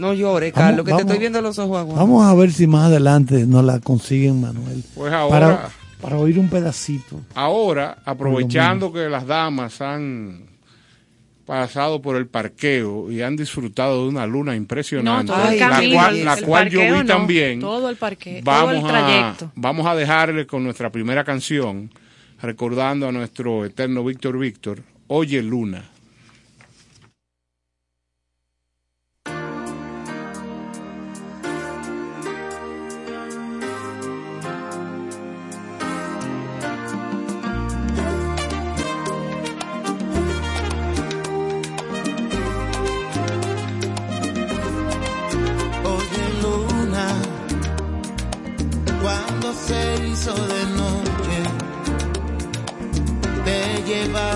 [0.00, 1.94] No llores, Vamos- Carlos, que vamos- te estoy viendo los ojos.
[1.94, 4.82] Vamos a ver si más adelante nos la consiguen, Manuel.
[4.94, 5.68] Pues ahora, Para,
[6.00, 7.20] para oír un pedacito.
[7.34, 10.48] ahora aprovechando que las damas han
[11.46, 15.68] pasado por el parqueo y han disfrutado de una luna No, impresionante, todo el la
[15.68, 17.60] camino, cual, la el cual yo vi no, también.
[17.60, 19.52] Todo el parque, todo vamos el a, trayecto.
[19.56, 21.90] vamos a dejarle con nuestra primera canción,
[22.40, 25.89] recordando a nuestro eterno Víctor Víctor, Oye Luna.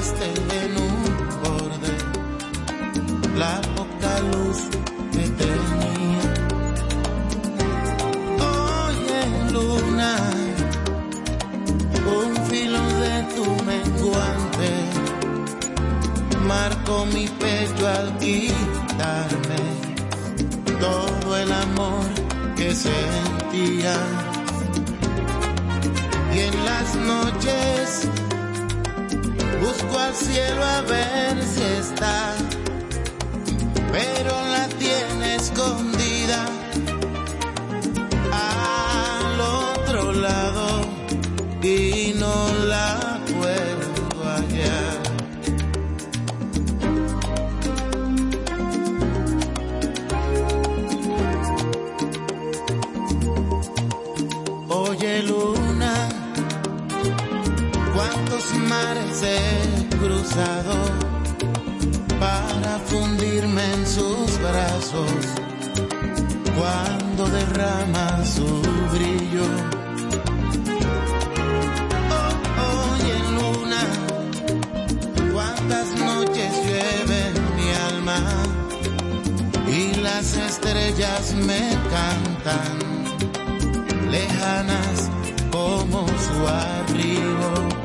[0.05, 0.27] Llevaste
[0.65, 1.03] en un
[1.43, 1.93] borde
[3.37, 4.59] la poca luz
[5.13, 6.25] que tenía.
[8.87, 10.17] Oye luna,
[12.19, 14.71] un filo de tu menguante
[16.47, 19.63] marcó mi pecho al quitarme
[20.81, 22.07] todo el amor
[22.57, 23.97] que sentía.
[26.35, 28.09] Y en las noches
[29.65, 32.35] busco al cielo a ver si está,
[33.93, 36.54] pero la tiene escondida
[58.45, 60.75] cuántos mares he cruzado
[62.19, 65.11] para fundirme en sus brazos
[66.57, 68.47] cuando derrama su
[68.93, 69.47] brillo.
[72.11, 73.85] Oh, oye luna,
[75.33, 78.21] cuántas noches llueve en mi alma
[79.69, 82.79] y las estrellas me cantan
[84.11, 85.11] lejanas
[85.51, 87.84] como su arribo.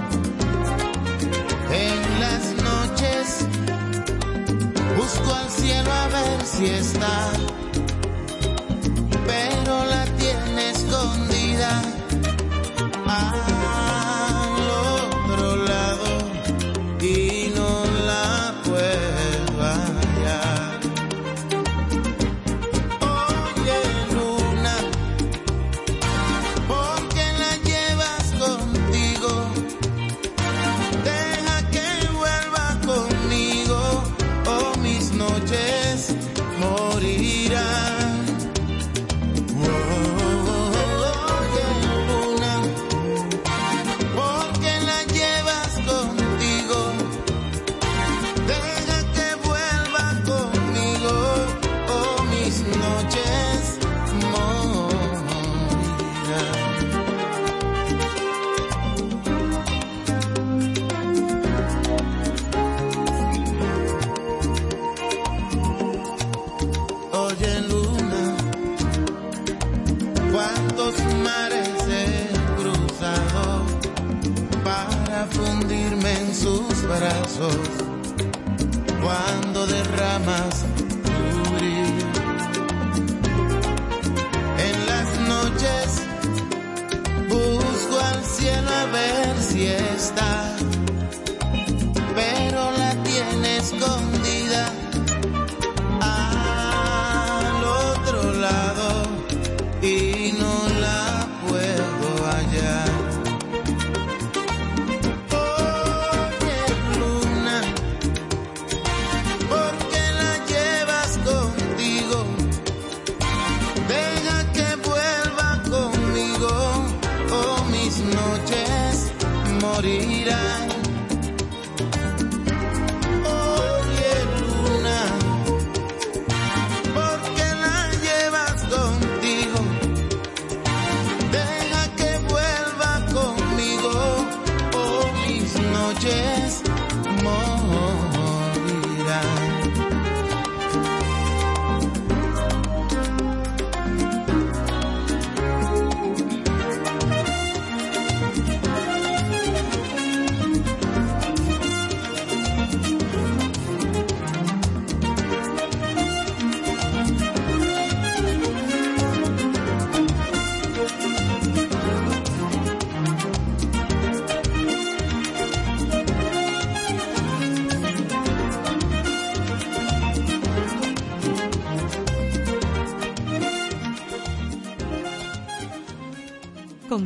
[5.19, 7.31] Busco al cielo a ver si está,
[9.25, 9.48] pero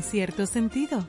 [0.04, 1.04] Cierto sentido.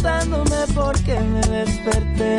[0.00, 2.38] Preguntándome por qué me desperté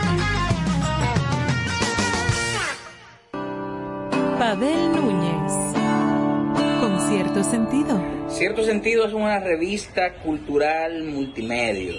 [8.53, 11.93] Cierto sentido es una revista cultural multimedia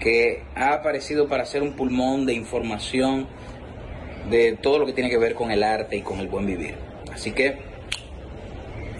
[0.00, 3.26] que ha aparecido para ser un pulmón de información
[4.30, 6.76] de todo lo que tiene que ver con el arte y con el buen vivir.
[7.12, 7.58] Así que,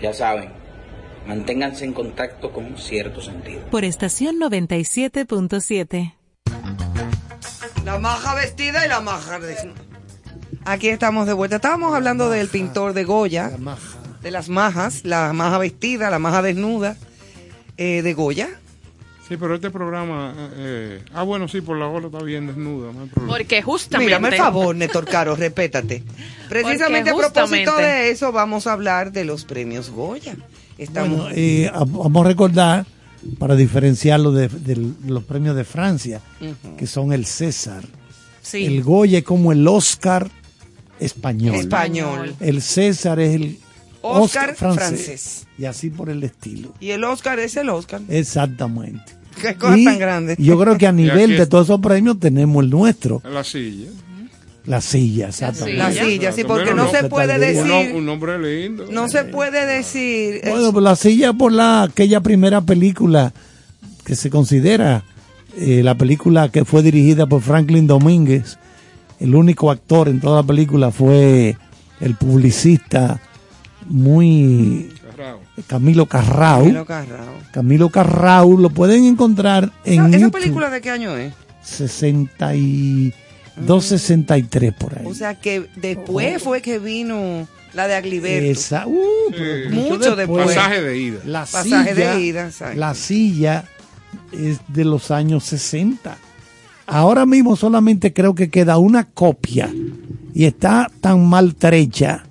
[0.01, 0.51] ya saben,
[1.29, 3.61] manténganse en contacto con cierto sentido.
[3.71, 6.15] Por estación 97.7.
[7.85, 9.81] La maja vestida y la maja desnuda.
[10.65, 11.57] Aquí estamos de vuelta.
[11.57, 14.02] Estábamos hablando del pintor de Goya, La maja.
[14.23, 16.97] De las majas, la maja vestida, la maja desnuda
[17.77, 18.49] eh, de Goya.
[19.29, 20.35] Sí, pero este programa.
[20.57, 23.37] eh, ah, bueno, sí, por la hora está bien desnuda, no hay problema.
[23.39, 24.07] Porque justamente.
[24.07, 26.03] Mírame el favor, Néstor Caro, respétate.
[26.49, 30.37] Precisamente a propósito de eso vamos a hablar de los premios Goya.
[30.77, 32.87] Estamos Bueno, eh, a- vamos a recordar,
[33.39, 36.21] para diferenciarlo de, de los premios de Francia,
[36.77, 37.85] que son el César.
[38.43, 38.65] Sí.
[38.67, 40.29] El Goya es como el Oscar
[40.99, 41.55] español.
[41.55, 42.35] español.
[42.41, 43.59] El César es el
[44.03, 44.89] Oscar Oscar, francés.
[45.07, 45.47] francés.
[45.59, 46.75] Y así por el estilo.
[46.81, 48.01] Y el Oscar es el Oscar.
[48.09, 49.13] Exactamente.
[49.41, 50.37] Qué cosa Y tan grande.
[50.39, 53.89] Yo creo que a nivel de todos esos premios tenemos el nuestro, la silla.
[54.67, 55.79] la silla, exactamente.
[55.79, 57.35] La silla, sí, porque no no, se ¿qué puede?
[57.35, 58.87] Un, decir, un nombre lindo.
[58.91, 60.41] no se puede decir.
[60.49, 63.33] Bueno, pues la silla por la aquella primera película
[64.05, 65.05] que se considera
[65.57, 68.59] eh, la película que fue dirigida por Franklin Domínguez.
[69.21, 71.57] El único actor en toda la película fue
[72.01, 73.21] el publicista
[73.93, 74.91] muy.
[75.67, 76.63] Camilo Carrau.
[76.63, 77.35] Camilo Carrao.
[77.53, 81.35] Camilo Carrau lo pueden encontrar en ¿Esa, película de qué año es?
[81.63, 85.07] 62, 63 por ahí.
[85.07, 88.51] O sea que después fue que vino la de Agliberto.
[88.51, 88.99] Esa, uh,
[89.31, 89.69] Sí.
[89.71, 90.47] Mucho después.
[90.47, 91.19] Pasaje de ida.
[91.27, 92.79] La Pasaje silla, de ida, exacto.
[92.79, 93.65] la silla
[94.33, 96.17] es de los años 60.
[96.87, 99.71] Ahora mismo solamente creo que queda una copia
[100.35, 102.25] y está tan maltrecha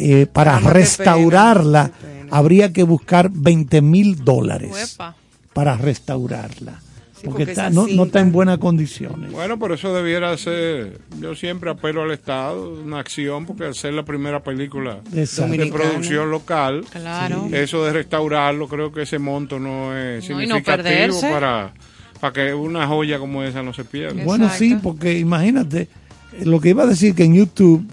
[0.00, 2.28] eh, para Ah, restaurarla pena, qué pena.
[2.36, 5.14] habría que buscar 20 mil dólares Uepa.
[5.52, 6.80] para restaurarla.
[7.14, 9.30] Sí, porque porque está- no, no está en buenas condiciones.
[9.30, 11.00] Bueno, pero eso debiera ser.
[11.20, 15.52] Yo siempre apelo al Estado, una acción, porque al ser la primera película Exacto.
[15.54, 17.46] de producción local, Claro.
[17.52, 21.74] eso de restaurarlo, creo que ese monto no es No, y no significativo para,
[22.20, 24.24] para que una joya como esa no se pierda.
[24.24, 24.64] Bueno, Exacto.
[24.64, 27.84] sí, porque imagínate, eh, lo que iba a decir que en YouTube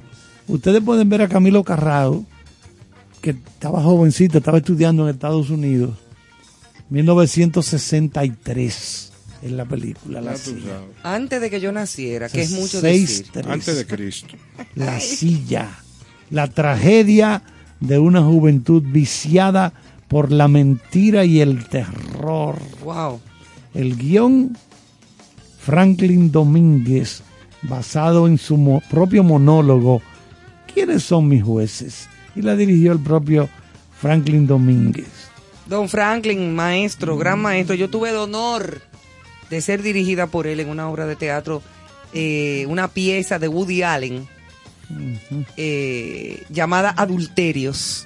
[0.48, 2.26] ustedes pueden ver a Camilo Carrao,
[3.22, 5.96] que estaba jovencito, estaba estudiando en Estados Unidos,
[6.90, 9.12] 1963
[9.44, 10.80] en la película La Silla.
[11.04, 13.26] Antes de que yo naciera, que es mucho decir.
[13.48, 14.36] Antes de Cristo.
[14.76, 15.70] La Silla,
[16.32, 17.44] la tragedia
[17.80, 19.74] de una juventud viciada
[20.08, 22.58] por la mentira y el terror.
[22.84, 23.20] Wow.
[23.74, 24.58] El guion
[25.60, 27.22] Franklin Domínguez,
[27.64, 30.02] basado en su mo- propio monólogo,
[30.78, 32.08] ¿Quiénes son mis jueces?
[32.36, 33.50] Y la dirigió el propio
[34.00, 35.08] Franklin Domínguez.
[35.66, 37.74] Don Franklin, maestro, gran maestro.
[37.74, 38.84] Yo tuve el honor
[39.50, 41.64] de ser dirigida por él en una obra de teatro,
[42.14, 44.28] eh, una pieza de Woody Allen
[45.58, 48.06] eh, llamada Adulterios.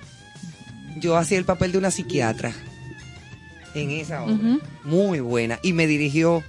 [0.95, 2.53] Yo hacía el papel de una psiquiatra
[3.76, 4.59] en esa obra.
[4.86, 5.59] Muy buena.
[5.61, 6.41] Y me dirigió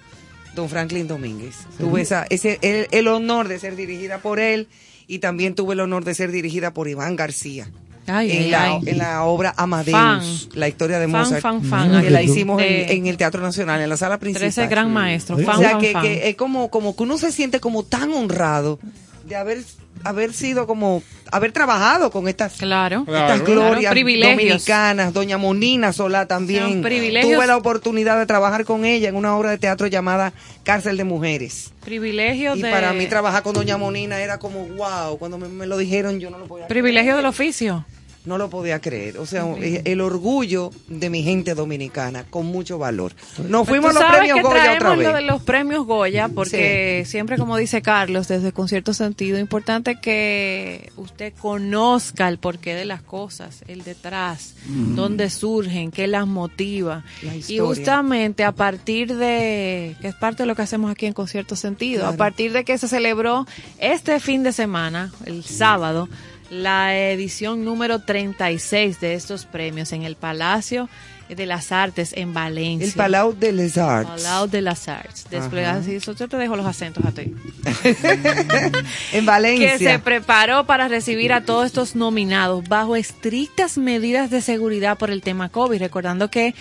[0.55, 1.57] don Franklin Domínguez.
[1.79, 4.68] Tuve esa, ese, el, el honor de ser dirigida por él
[5.07, 7.68] y también tuve el honor de ser dirigida por Iván García.
[8.07, 8.80] Ay, en, ay, la, ay.
[8.86, 10.22] en la obra Amadeus, Fan.
[10.59, 12.00] la historia de Mozart, fan, fan.
[12.00, 14.48] Que que la hicimos en, de- en el Teatro Nacional, en la sala principal.
[14.53, 15.36] 13 gran maestro.
[15.36, 18.80] O sea, que, que es como, como que uno se siente como tan honrado
[19.25, 19.59] de haber,
[20.05, 23.05] haber sido como, haber trabajado con estas, Claro.
[23.05, 23.35] Claro.
[23.35, 26.83] estas glorias Claro, dominicanas, doña Monina Solá también.
[26.83, 30.33] Tuve la oportunidad de trabajar con ella en una obra de teatro llamada
[30.64, 31.73] Cárcel de Mujeres.
[31.85, 32.70] Privilegio Y de...
[32.70, 36.31] para mí trabajar con doña Monina era como, wow, cuando me, me lo dijeron yo
[36.31, 37.85] no lo podía Privilegio del oficio.
[38.25, 39.18] No lo podía creer.
[39.18, 43.12] O sea, el orgullo de mi gente dominicana, con mucho valor.
[43.49, 45.07] Nos fuimos a Pues los premios que Goya otra vez.
[45.09, 50.01] lo de los premios Goya porque siempre como dice Carlos desde con cierto sentido importante
[50.01, 57.05] que usted conozca el porqué de las cosas el detrás dónde surgen qué las motiva
[57.23, 61.12] La y justamente a partir de que es parte de lo que hacemos aquí en
[61.12, 62.14] con cierto sentido Claro.
[62.14, 63.47] a partir de que se celebró
[63.79, 66.09] este fin de semana el sábado
[66.53, 70.90] la edición número 36 de estos premios en el Palacio
[71.30, 72.86] de las Artes en Valencia.
[72.86, 74.11] El Palau de les Arts.
[74.11, 75.26] Palau de las Arts.
[75.30, 77.32] Desplegado así, eso yo te dejo los acentos a ti.
[79.14, 79.78] En Valencia.
[79.78, 85.11] Que se preparó para recibir a todos estos nominados bajo estrictas medidas de seguridad por
[85.11, 85.78] el tema COVID.
[85.78, 86.55] Recordando que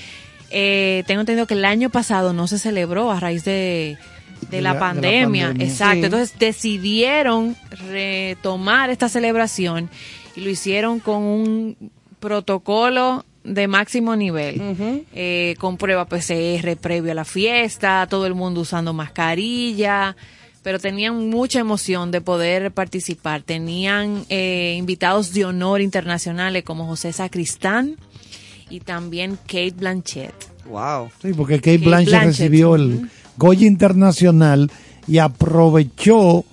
[0.52, 3.98] eh, tengo entendido que el año pasado no se celebró a raíz de,
[4.50, 5.54] de, De la, la- de la pandemia.
[5.60, 6.00] Exacto.
[6.00, 6.06] Sí.
[6.06, 9.90] Entonces decidieron retomar esta celebración
[10.36, 14.62] y lo hicieron con un protocolo de máximo nivel,
[15.14, 20.16] eh, con prueba PCR previo a la fiesta, todo el mundo usando mascarilla,
[20.62, 23.42] pero tenían mucha emoción de poder participar.
[23.42, 27.98] Tenían eh, invitados de honor internacionales como José Sacristán
[28.70, 30.36] y también Kate Blanchett.
[30.70, 31.10] Wow.
[31.20, 33.10] Sí, porque Kate Kate Blanchett, Blanchett, recibió el.
[33.42, 34.70] Goya Internacional
[35.08, 36.46] y aprovechó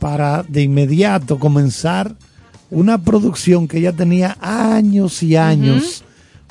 [0.00, 2.16] para de inmediato comenzar
[2.70, 6.02] una producción que ella tenía años y años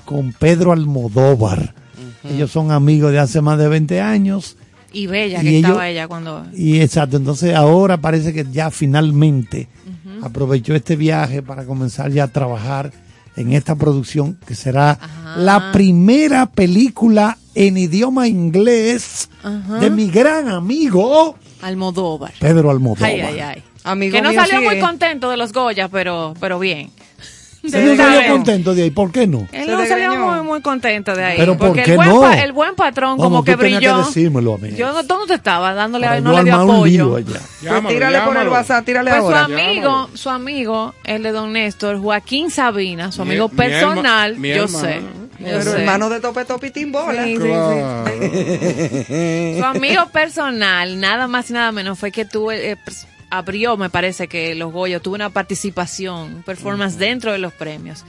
[0.05, 1.75] con Pedro Almodóvar.
[2.23, 4.55] Ellos son amigos de hace más de 20 años.
[4.93, 6.45] Y bella Y que ellos- estaba ella cuando...
[6.55, 9.67] Y exacto, entonces ahora parece que ya finalmente
[10.21, 12.93] aprovechó este viaje para comenzar ya a trabajar
[13.35, 15.35] en esta producción que será Ajá.
[15.37, 19.79] la primera película en idioma inglés Ajá.
[19.79, 22.33] de mi gran amigo Almodóvar.
[22.39, 23.09] Pedro Almodóvar.
[23.09, 23.63] Ay, ay, ay.
[23.85, 26.89] Amigo que no mío, salió sí muy contento de los Goya, pero, pero bien.
[27.65, 29.47] Se no Tú salió contento de ahí, ¿por qué no?
[29.53, 31.37] Él no salió muy, muy contento de ahí.
[31.37, 32.19] Pero ¿por porque qué el, buen no?
[32.21, 33.99] pa- el buen patrón Vamos, como que tú brilló.
[33.99, 34.71] decírmelo a mí.
[34.75, 35.73] Yo no, ¿dónde te estaba?
[35.73, 37.15] Dándole, Para no le dio armar un lío apoyo.
[37.17, 37.39] allá.
[37.39, 38.47] Pues Llámalo, tírale por el.
[38.49, 39.43] WhatsApp, tírale Pues su ahora.
[39.45, 40.09] amigo, Llámalo.
[40.17, 44.67] su amigo, el de Don Néstor, Joaquín Sabina, su Mi- amigo mi personal, herma- yo
[44.67, 44.99] sé.
[45.39, 45.79] yo Pero sé.
[45.79, 47.23] hermano de tope topitín bola.
[47.23, 48.03] Sí, sí, Claro.
[49.57, 53.05] Su amigo personal, nada más y nada menos, fue que tuvo, eh, pers-
[53.37, 58.03] abrió, me parece que los Goya, tuvo una participación, un performance dentro de los premios.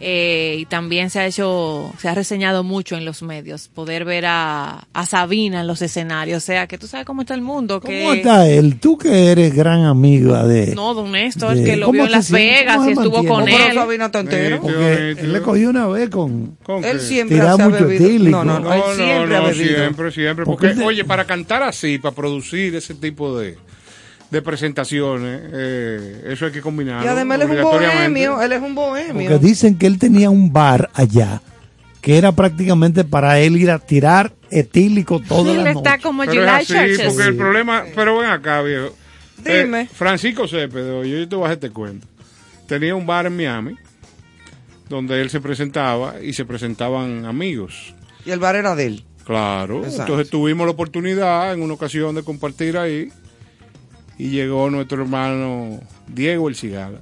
[0.00, 4.26] Eh, y también se ha hecho, se ha reseñado mucho en los medios, poder ver
[4.26, 6.36] a, a Sabina en los escenarios.
[6.44, 7.80] O sea, que tú sabes cómo está el mundo.
[7.80, 8.78] que ¿Cómo está él?
[8.78, 10.72] Tú que eres gran amiga de...
[10.76, 12.60] No, don Néstor, de- que lo ¿cómo vio en Las siente?
[12.60, 13.34] Vegas ¿Cómo y estuvo mantiene?
[13.34, 13.74] con él.
[13.74, 14.56] Sabina está entero.
[14.58, 16.56] Sí, Porque él le cogió una vez con...
[16.62, 17.90] ¿Con Él siempre ha bebido.
[17.90, 18.44] etílico.
[18.44, 19.76] No, no, no, él siempre no, ha no, bebido.
[19.78, 20.44] siempre, siempre.
[20.44, 23.58] Porque Porque, él de- oye, para cantar así, para producir ese tipo de,
[24.30, 27.04] de presentaciones, eh, eso hay que combinarlo.
[27.04, 29.30] Y además él es un bohemio, él es un bohemio.
[29.30, 31.40] Porque dicen que él tenía un bar allá
[32.00, 36.32] que era prácticamente para él ir a tirar etílico toda Él la está como Pero
[36.40, 37.12] July es así, Churches.
[37.12, 38.94] porque el problema, pero ven acá, viejo.
[39.44, 39.82] Dime.
[39.82, 42.06] Eh, Francisco Cepeda, yo te voy a hacer este cuento.
[42.66, 43.76] Tenía un bar en Miami
[44.88, 47.94] donde él se presentaba y se presentaban amigos.
[48.24, 49.04] Y el bar era de él.
[49.24, 50.02] Claro, Exacto.
[50.04, 53.12] entonces tuvimos la oportunidad en una ocasión de compartir ahí
[54.18, 56.98] y llegó nuestro hermano Diego el Cigala.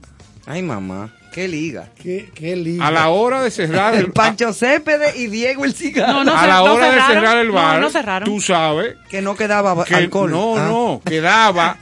[0.46, 1.90] Ay, mamá, qué liga.
[2.00, 2.84] Qué, qué lindo.
[2.84, 6.12] A la hora de cerrar el, El Pancho Céspedes y Diego el cigarro.
[6.22, 8.28] No, no, a la no hora de cerrar el bar, no cerraron.
[8.28, 10.30] tú sabes Que no quedaba que alcohol.
[10.30, 10.66] no, Ah.
[10.68, 11.78] no, quedaba,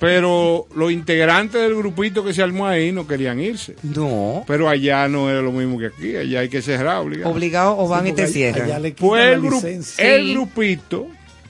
[0.00, 3.76] pero los integrantes del grupito que se armó ahí no querían irse.
[3.84, 4.42] No.
[4.48, 7.30] Pero allá no era lo mismo que aquí, allá hay que cerrar obligado.
[7.32, 8.62] Obligado o van y te cierran.
[8.64, 10.04] allá le quitan Pues la el, gru- licencia.
[10.16, 11.06] el grupito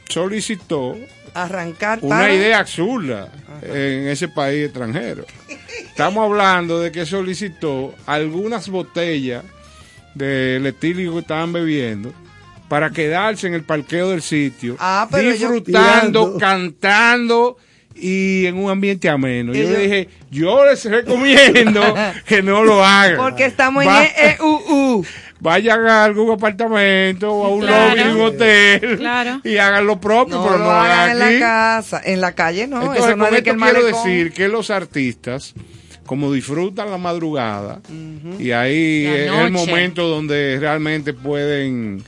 [0.08, 0.96] solicitó
[1.34, 2.34] Arrancar una para...
[2.34, 3.28] idea absurda
[3.62, 5.24] en ese país extranjero.
[5.86, 9.44] Estamos hablando de que solicitó algunas botellas
[10.14, 12.12] del etílico que estaban bebiendo
[12.68, 17.56] para quedarse en el parqueo del sitio, Ah, disfrutando, cantando
[17.94, 19.52] y en un ambiente ameno.
[19.52, 21.82] Yo le dije, yo les recomiendo
[22.26, 23.16] que no lo hagan.
[23.18, 25.04] Porque estamos Va- en E EEUU.
[25.40, 27.94] Vayan a algún apartamento o a un Claro.
[27.94, 29.40] lobby de un hotel Claro.
[29.44, 32.00] y hagan lo propio, No pero lo no hagan en la casa.
[32.04, 32.80] En la calle no.
[32.80, 35.54] Entonces, eso no con es de esto que el quiero decir que los artistas,
[36.06, 37.80] como disfrutan la madrugada,
[38.38, 42.02] y ahí es el momento donde realmente pueden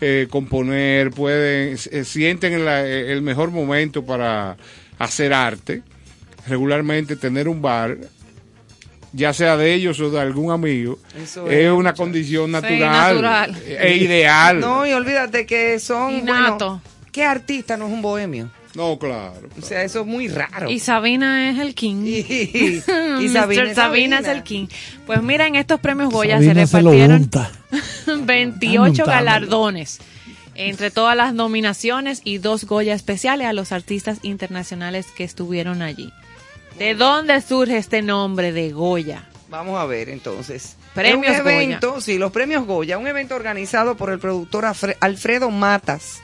[0.00, 4.56] eh, componer, pueden, eh, sienten la- el mejor momento para
[4.98, 5.82] hacer arte,
[6.46, 7.96] regularmente tener un bar,
[9.12, 13.62] ya sea de ellos o de algún amigo, Eso es es, una condición natural, natural.
[13.66, 14.60] e ideal.
[14.60, 16.12] No, y olvídate que son...
[16.12, 16.66] Innato.
[16.66, 16.82] Bueno,
[17.12, 18.50] ¿Qué artista no es un bohemio?
[18.74, 19.48] No, claro.
[19.58, 20.68] O sea, eso es muy raro.
[20.68, 22.04] Y Sabina es el king.
[22.04, 23.32] Y, y Mr.
[23.32, 24.66] Sabina, Sabina, es el king.
[25.06, 27.50] Pues mira, en estos premios Goya Sabina se se repartieron unta.
[28.06, 29.06] 28 Untámelo.
[29.06, 29.98] galardones
[30.56, 36.12] entre todas las nominaciones y dos Goya especiales a los artistas internacionales que estuvieron allí.
[36.78, 39.24] ¿De dónde surge este nombre de Goya?
[39.48, 40.76] Vamos a ver entonces.
[40.94, 41.56] Premios Es un Goya.
[41.56, 46.20] evento, sí, los premios Goya, un evento organizado por el productor Alfre- Alfredo Matas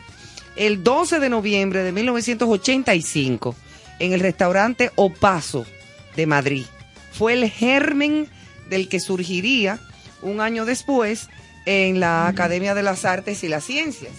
[0.57, 3.55] el 12 de noviembre de 1985
[4.01, 5.65] en el restaurante Opaso
[6.17, 6.67] de Madrid.
[7.13, 8.29] fue el germen
[8.69, 9.79] del que surgiría
[10.23, 11.29] un año después
[11.67, 14.13] en la Academia de las Artes y las Ciencias,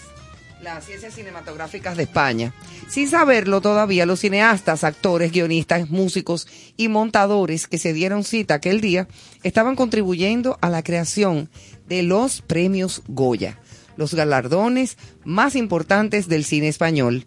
[0.63, 2.53] las Ciencias Cinematográficas de España.
[2.87, 6.47] Sin saberlo todavía, los cineastas, actores, guionistas, músicos
[6.77, 9.07] y montadores que se dieron cita aquel día
[9.43, 11.49] estaban contribuyendo a la creación
[11.87, 13.59] de los premios Goya,
[13.97, 17.25] los galardones más importantes del cine español.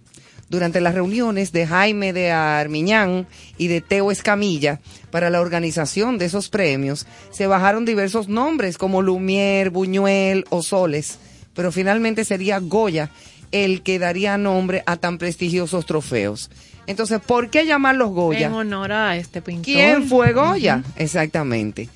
[0.48, 3.26] Durante las reuniones de Jaime de Armiñán
[3.58, 4.80] y de Teo Escamilla
[5.10, 11.18] para la organización de esos premios, se bajaron diversos nombres como Lumière, Buñuel o Soles,
[11.56, 13.10] pero finalmente sería Goya
[13.50, 16.52] el que daría nombre a tan prestigiosos trofeos.
[16.86, 18.46] Entonces, ¿por qué llamarlos Goya?
[18.46, 19.64] En honor a este pintor.
[19.64, 20.84] ¿Quién fue Goya?
[20.94, 21.88] Exactamente.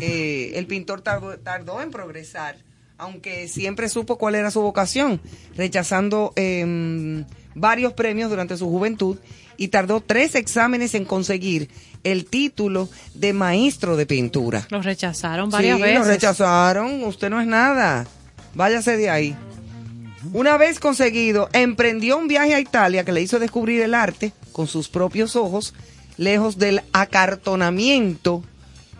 [0.00, 2.56] Eh, el pintor tardó, en progresar,
[2.96, 5.20] aunque siempre supo cuál era su vocación,
[5.56, 9.18] rechazando em, varios premios durante su juventud
[9.56, 11.68] y tardó tres exámenes en conseguir
[12.04, 14.66] el título de maestro de pintura.
[14.70, 15.98] Los rechazaron varias sí, veces.
[15.98, 17.04] lo rechazaron.
[17.04, 18.06] Usted no es nada.
[18.54, 19.36] Váyase de ahí.
[20.32, 24.66] Una vez conseguido, emprendió un viaje a Italia que le hizo descubrir el arte con
[24.66, 25.74] sus propios ojos,
[26.16, 28.42] lejos del acartonamiento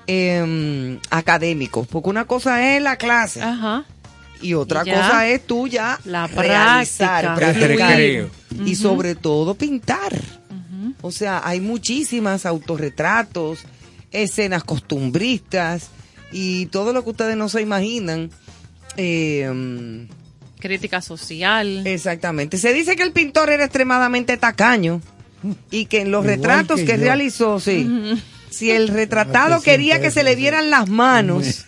[0.07, 1.85] em, académico.
[1.91, 3.85] Porque una cosa es la clase Ajá.
[4.41, 4.95] y otra Ya.
[5.03, 7.97] cosa es tú ya La realizar, práctica.
[8.65, 10.13] Y sobre todo pintar.
[11.01, 13.61] O sea, hay muchísimas autorretratos,
[14.11, 15.91] escenas costumbristas
[16.33, 18.31] y todo lo que ustedes no se imaginan.
[18.97, 20.07] Eh,
[20.59, 21.87] Crítica social.
[21.87, 22.59] exactamente.
[22.59, 25.01] Se dice que el pintor era extremadamente tacaño
[25.71, 27.89] y que en los Igual retratos que realizó, sí,
[28.51, 31.65] si el retratado Ah, que quería que se le vieran las manos,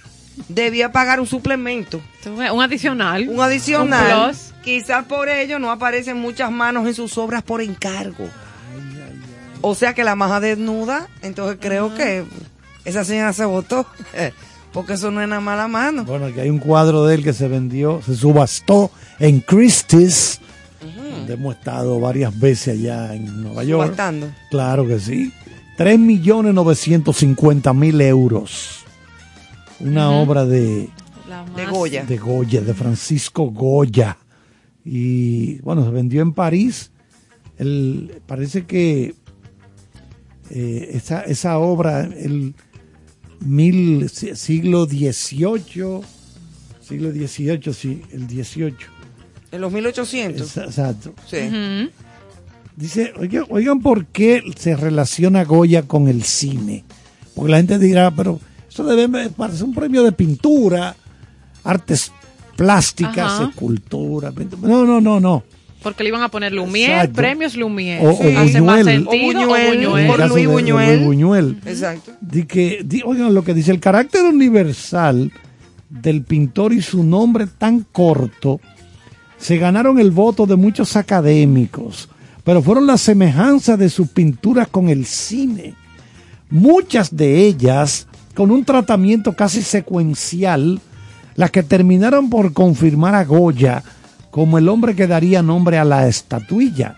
[0.49, 2.01] debía pagar un suplemento.
[2.27, 3.29] Un adicional.
[3.29, 4.13] Un adicional.
[4.13, 4.53] Un plus.
[4.65, 8.29] Quizás por ello no aparecen muchas manos en sus obras por encargo.
[9.63, 12.25] O sea que la maja desnuda, entonces creo que
[12.85, 13.87] esa señora se votó.
[14.73, 16.05] Porque eso no es nada mala mano.
[16.05, 20.41] Bueno, aquí hay un cuadro de él que se vendió, se subastó en Christie's,
[20.81, 23.83] donde hemos estado varias veces allá en Nueva York.
[23.83, 24.31] Subastando.
[24.49, 25.33] Claro que sí.
[25.77, 28.85] 3.950.000 euros.
[29.81, 30.91] Una obra de,
[31.71, 32.05] Goya.
[32.05, 34.19] de Goya, de Francisco Goya.
[34.85, 36.93] Y bueno, se vendió en París.
[37.59, 39.17] El, parece que
[40.51, 42.55] eh, esa, esa obra, el
[43.41, 46.01] mil, si- siglo XVIII,
[46.81, 48.75] siglo XVIII, sí, el XVIII.
[49.53, 50.57] En los 1800.
[50.57, 51.15] Exa- Exacto.
[51.29, 51.37] Sí.
[52.77, 56.85] Dice, oigan, oigan, ¿por qué se relaciona Goya con el cine?
[57.35, 58.39] Porque la gente dirá, pero
[58.69, 60.95] eso debe parecer un premio de pintura,
[61.65, 62.13] artes
[62.57, 64.33] plásticas, escultura.
[64.63, 65.45] No, no, no, no.
[65.83, 67.15] Porque le iban a poner Lumière, Exacto.
[67.15, 68.01] premios Lumière.
[68.03, 68.85] O- o Hace más Buñuel.
[68.85, 69.11] sentido.
[69.11, 69.77] O Buñuel.
[69.79, 70.07] Buñuel.
[70.07, 70.89] Por Luis de- de Buñuel.
[70.97, 71.57] Luis Buñuel.
[71.65, 72.13] Exacto.
[72.21, 75.33] Di que, di- oigan lo que dice, el carácter universal
[75.89, 78.61] del pintor y su nombre tan corto
[79.39, 82.09] se ganaron el voto de muchos académicos,
[82.45, 85.75] pero fueron las semejanzas de sus pinturas con el cine.
[86.51, 90.81] Muchas de ellas con un tratamiento casi secuencial,
[91.37, 93.83] las que terminaron por confirmar a Goya
[94.31, 96.97] como el hombre que daría nombre a la estatuilla.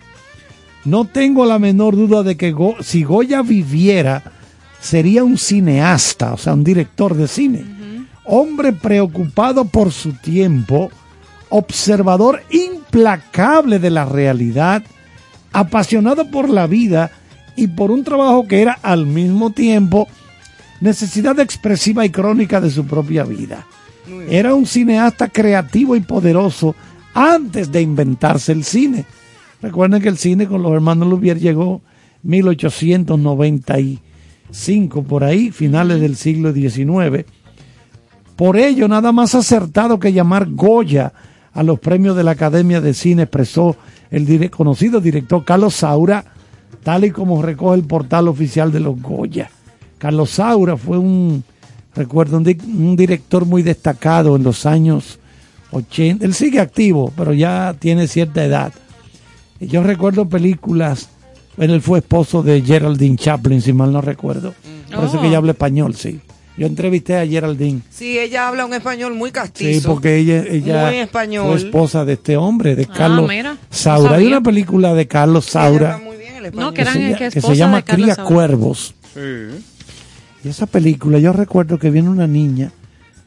[0.85, 4.23] No tengo la menor duda de que Go- si Goya viviera,
[4.81, 7.65] sería un cineasta, o sea, un director de cine.
[8.25, 10.91] Hombre preocupado por su tiempo,
[11.49, 14.83] observador implacable de la realidad,
[15.53, 17.11] apasionado por la vida
[17.57, 20.09] y por un trabajo que era al mismo tiempo
[20.81, 23.67] necesidad expresiva y crónica de su propia vida.
[24.29, 26.75] Era un cineasta creativo y poderoso
[27.15, 29.05] antes de inventarse el cine.
[29.61, 31.83] Recuerden que el cine con los hermanos Lumière llegó
[32.23, 33.99] 1890 y
[34.51, 37.25] cinco por ahí, finales del siglo XIX.
[38.37, 41.13] Por ello, nada más acertado que llamar Goya
[41.55, 43.77] a los premios de la Academia de Cine, expresó
[44.11, 46.25] el dire- conocido director Carlos Saura,
[46.83, 49.51] tal y como recoge el portal oficial de los Goya.
[49.99, 51.45] Carlos Saura fue un,
[51.95, 55.19] recuerdo, un, di- un director muy destacado en los años
[55.73, 56.25] 80.
[56.25, 58.73] Él sigue activo, pero ya tiene cierta edad.
[59.61, 61.09] Yo recuerdo películas,
[61.59, 64.55] él fue esposo de Geraldine Chaplin, si mal no recuerdo.
[64.95, 65.21] Por eso Oh.
[65.21, 66.21] que ella habla español, sí.
[66.59, 67.81] Yo entrevisté a Geraldine.
[67.89, 69.81] Sí, ella habla un español muy castizo.
[69.81, 71.47] Sí, porque ella, ella Muy español.
[71.47, 74.11] fue esposa de este hombre, de Ah, Carlos no Saura.
[74.11, 74.29] Hay sabía.
[74.29, 76.67] una película de Carlos Saura muy bien el español.
[76.71, 78.29] No, que eran se, que que se llama Cría Saura.
[78.35, 78.95] Cuervos.
[79.15, 79.21] Sí.
[80.45, 82.71] Y esa película, yo recuerdo que viene una niña,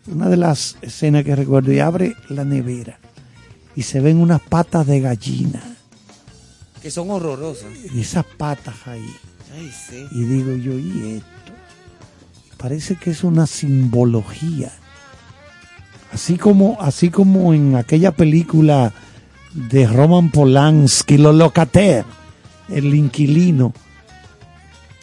[0.08, 2.99] una de las escenas que recuerdo, y abre la nevera
[3.76, 5.62] y se ven unas patas de gallina.
[6.82, 7.72] Que son horrorosas.
[7.93, 9.10] Y esas patas ahí.
[9.53, 10.06] Ay, sí.
[10.12, 11.28] Y digo yo, ¿y esto?
[12.58, 14.72] Parece que es una simbología.
[16.14, 18.93] Así como, así como en aquella película
[19.53, 22.06] de Roman Polanski, Los Locater,
[22.70, 23.74] el inquilino,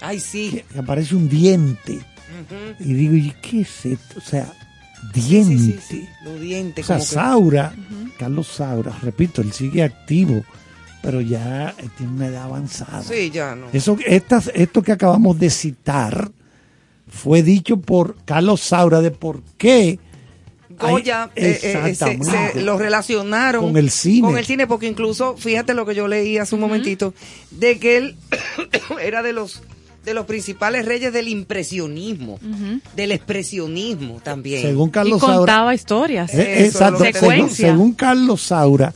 [0.01, 0.65] Ay, sí.
[0.73, 2.01] que, aparece un diente.
[2.81, 4.19] Y digo, ¿y qué es esto?
[4.19, 4.51] O sea,
[5.13, 5.59] diente.
[5.59, 6.09] sí, sí, sí.
[6.25, 6.85] Los dientes.
[6.85, 7.75] O sea, como que- Saura,
[8.19, 10.45] Carlos Saura, repito, él sigue activo,
[11.03, 13.03] pero ya eh, tiene una edad avanzada.
[13.03, 13.67] Sí, ya no.
[13.73, 16.31] Eso, estas, esto que acabamos de citar
[17.09, 19.99] fue dicho por Carlos Saura de por qué
[20.79, 24.27] Goya eh, eh, se, lo relacionaron Con el cine.
[24.27, 27.15] Con el cine, porque incluso, fíjate lo que yo leí hace un momentito,
[27.51, 28.17] de que él
[29.03, 29.63] era de los
[30.05, 32.39] de los principales reyes del impresionismo,
[32.97, 34.63] del expresionismo también.
[34.63, 36.35] según Y Carlos Saura, contaba historias.
[36.35, 37.05] eh, exacto,
[37.51, 38.93] según Carlos Saura,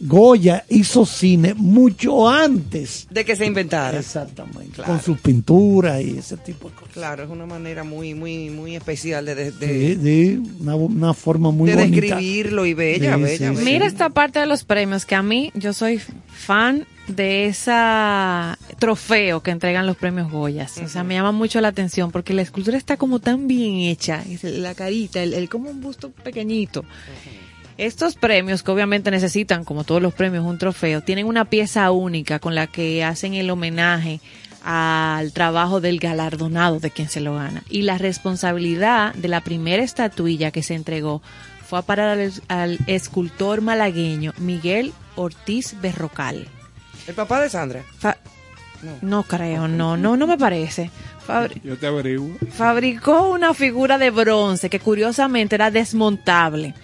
[0.00, 3.06] Goya hizo cine mucho antes.
[3.10, 3.98] de que se inventara.
[3.98, 4.72] Exactamente.
[4.76, 4.92] Claro.
[4.94, 6.92] Con sus pinturas y ese tipo de cosas.
[6.94, 11.50] Claro, es una manera muy, muy, muy especial de, de, Sí, de- una, una forma
[11.50, 12.00] muy de bonita.
[12.00, 13.70] describirlo y bella, Sí, bella, sí, bella.
[13.70, 19.42] Mira esta parte de los premios que a mí, yo soy fan de esa trofeo
[19.42, 20.78] que entregan los premios Goyas.
[20.78, 24.22] O sea, me llama mucho la atención porque la escultura está como tan bien hecha.
[24.30, 26.84] Es La carita, el, el como un busto pequeñito.
[27.80, 32.38] Estos premios, que obviamente necesitan, como todos los premios, un trofeo, tienen una pieza única
[32.38, 34.20] con la que hacen el homenaje
[34.62, 37.62] al trabajo del galardonado de quien se lo gana.
[37.70, 41.22] Y la responsabilidad de la primera estatuilla que se entregó
[41.66, 46.46] fue a parar al, al escultor malagueño Miguel Ortiz Berrocal.
[47.06, 47.82] El papá de Sandra.
[47.98, 48.18] Fa-
[49.02, 50.90] no creo, no, no, no me parece.
[51.26, 52.30] Fabri- Yo te averiguo.
[52.50, 56.74] fabricó una figura de bronce que curiosamente era desmontable.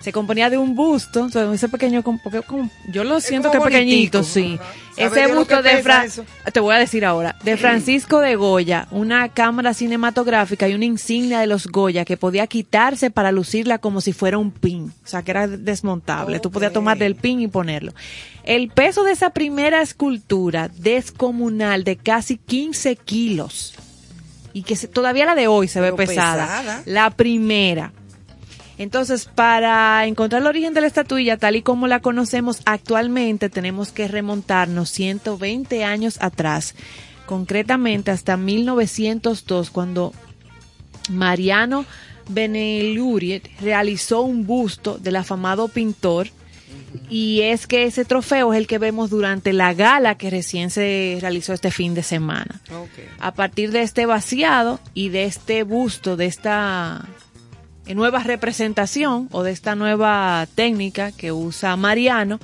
[0.00, 3.50] Se componía de un busto, o sea, ese pequeño, como- porque como- yo lo siento
[3.50, 4.58] que pequeñito, sí.
[4.58, 4.70] Ajá.
[4.96, 6.24] ¿Sabe Ese busto de Fra- eso?
[6.52, 11.40] te voy a decir ahora, de Francisco de Goya, una cámara cinematográfica y una insignia
[11.40, 15.22] de los Goya que podía quitarse para lucirla como si fuera un pin, o sea,
[15.22, 16.40] que era desmontable.
[16.40, 17.92] Tú podías tomar del pin y ponerlo.
[18.42, 23.74] El peso de esa primera escultura descomunal de casi 15 kilos
[24.54, 26.82] y que se- todavía la de hoy se ve pesada.
[26.86, 27.92] La primera.
[28.80, 33.92] Entonces, para encontrar el origen de la estatuilla tal y como la conocemos actualmente, tenemos
[33.92, 36.74] que remontarnos 120 años atrás,
[37.26, 40.14] concretamente hasta 1902, cuando
[41.10, 41.84] Mariano
[42.30, 46.28] Beneluriet realizó un busto del afamado pintor.
[47.10, 51.18] Y es que ese trofeo es el que vemos durante la gala que recién se
[51.20, 52.62] realizó este fin de semana.
[53.18, 57.06] A partir de este vaciado y de este busto, de esta
[57.94, 62.38] nueva representación o de esta nueva técnica que usa Mariano,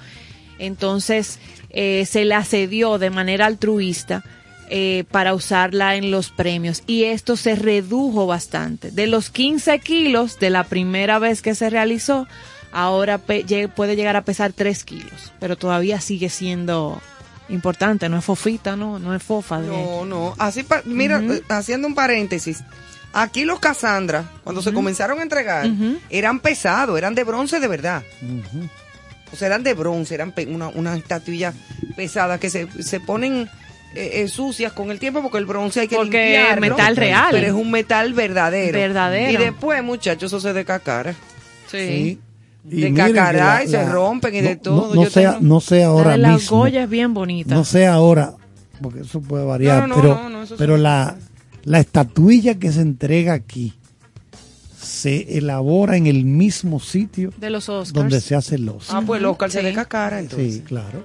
[0.59, 1.38] entonces
[1.70, 4.24] eh, se la cedió de manera altruista
[4.68, 8.90] eh, para usarla en los premios y esto se redujo bastante.
[8.90, 12.26] De los 15 kilos de la primera vez que se realizó,
[12.72, 17.01] ahora puede llegar a pesar 3 kilos, pero todavía sigue siendo
[17.49, 19.61] importante, no es fofita, no, no es fofa.
[19.61, 20.34] de- No, no.
[20.38, 22.64] Así, pa- mira, haciendo un paréntesis.
[23.18, 25.66] Aquí los Cassandra, cuando se comenzaron a entregar,
[26.10, 28.02] eran pesados, eran de bronce de verdad.
[28.22, 28.68] Ujú.
[29.32, 31.54] O sea, eran de bronce, eran una, una estatuilla
[31.96, 33.48] pesada que se, se ponen
[33.94, 36.60] eh, eh, sucias con el tiempo porque el bronce hay que Porque limpiarlo.
[36.60, 37.28] metal real.
[37.30, 38.78] Pero es un metal verdadero.
[38.78, 39.32] Verdadero.
[39.32, 41.14] Y después, muchachos, eso se decacara.
[41.70, 42.20] Sí.
[42.68, 44.88] Y De cacará y se rompen y de todo.
[44.88, 46.58] No, no Yo sé, tengo- no sé La ahora de la mismo.
[46.58, 47.54] Goya es bien bonita.
[47.54, 48.34] No sé ahora,
[48.82, 50.82] porque eso puede variar, No, no, pero, no, no, eso pero sí.
[50.82, 51.16] la,
[51.66, 53.74] la estatuilla que se entrega aquí
[54.80, 57.92] se elabora en el mismo sitio de los Oscars.
[57.92, 58.88] donde se hace los.
[58.90, 59.66] Ah, pues el Oscar se Sí.
[59.66, 60.54] decacara entonces.
[60.54, 61.02] Sí, claro.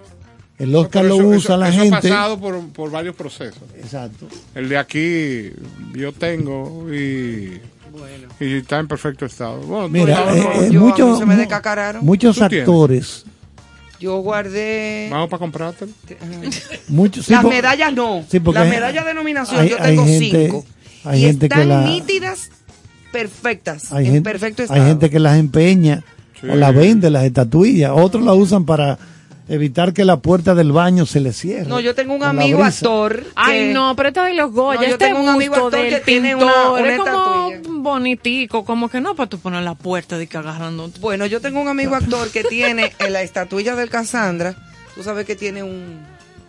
[0.60, 1.96] El Oscar Pero lo eso- usa eso- la eso gente.
[1.98, 3.64] ha pasado por, por varios procesos.
[3.76, 4.28] Exacto.
[4.54, 5.52] El de aquí
[5.96, 7.60] yo tengo y,
[8.40, 9.60] y está en perfecto estado.
[9.62, 11.36] Bueno, Mira, eh, no, eh, yo- muchos, se me
[12.02, 13.26] muchos ¿Tú tienes?
[14.02, 15.08] Yo guardé.
[15.12, 15.92] Vamos para comprártelo.
[16.90, 18.26] muchos, sí, Las medallas no.
[18.30, 20.66] Sí, Las medallas de nominación hay- yo hay tengo gente- cinco.
[21.06, 22.50] hay y gente que están la- nítidas,
[23.12, 24.82] perfectas, hay en gente, perfecto estado.
[24.82, 26.04] hay gente que las empeña
[26.40, 26.48] Sí.
[26.50, 27.92] o las vende, las estatuillas.
[27.94, 28.98] Otros la usan para
[29.54, 31.68] evitar que la puerta del baño se le cierre.
[31.68, 33.24] No, yo tengo un amigo actor.
[33.36, 35.72] Ay, que- no, pero esto de los Goya, No, yo este tengo un amigo actor
[35.74, 37.52] del que tiene una- una es como
[37.84, 40.90] bonitico, como que no para tú poner la puerta de que agarrando.
[41.00, 44.56] Bueno, yo tengo un amigo actor que tiene en la estatuilla del Cassandra.
[44.96, 46.00] Tú sabes que tiene un.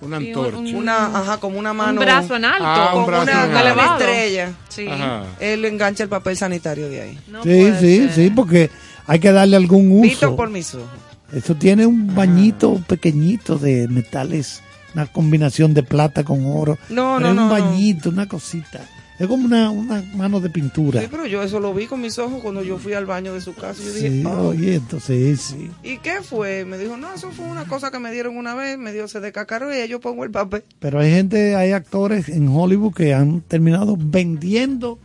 [0.01, 0.57] Una antorcha.
[0.59, 1.93] un- Una, ajá, como una mano.
[1.93, 2.65] un brazo en alto.
[2.67, 3.61] Ah, un Como brazo una, en como alto.
[3.61, 3.99] una elevado.
[4.01, 4.53] estrella.
[4.69, 4.89] Sí.
[4.89, 5.23] Ajá.
[5.39, 7.19] Él engancha el papel sanitario de ahí.
[7.29, 8.13] No sí, sí, ser.
[8.13, 8.69] sí, porque
[9.07, 10.35] hay que darle algún uso.
[10.35, 10.89] por mis ojos.
[11.33, 14.63] Eso tiene un bañito pequeñito de metales,
[14.95, 16.79] una combinación de plata con oro.
[16.91, 17.55] No, no, es no, Un no.
[17.55, 18.81] bañito, una cosita.
[19.19, 21.01] Es como una, una mano de pintura.
[21.01, 23.41] Sí, pero yo eso lo vi con mis ojos cuando yo fui al baño de
[23.41, 23.81] su casa.
[23.83, 24.41] Yo dije, Sí, "Ah".
[24.41, 25.71] oye, entonces sí.
[25.85, 26.65] ¿y qué fue?
[26.65, 29.21] Me dijo, no, eso fue una cosa que me dieron una vez, me dio se
[29.21, 30.65] decacaró y yo pongo el papel.
[30.81, 34.99] Pero hay gente, hay actores en Hollywood que han terminado vendiendo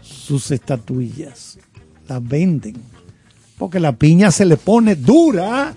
[0.00, 1.58] sus estatuillas.
[2.08, 2.76] Las venden.
[3.60, 5.74] Porque la piña se le pone dura.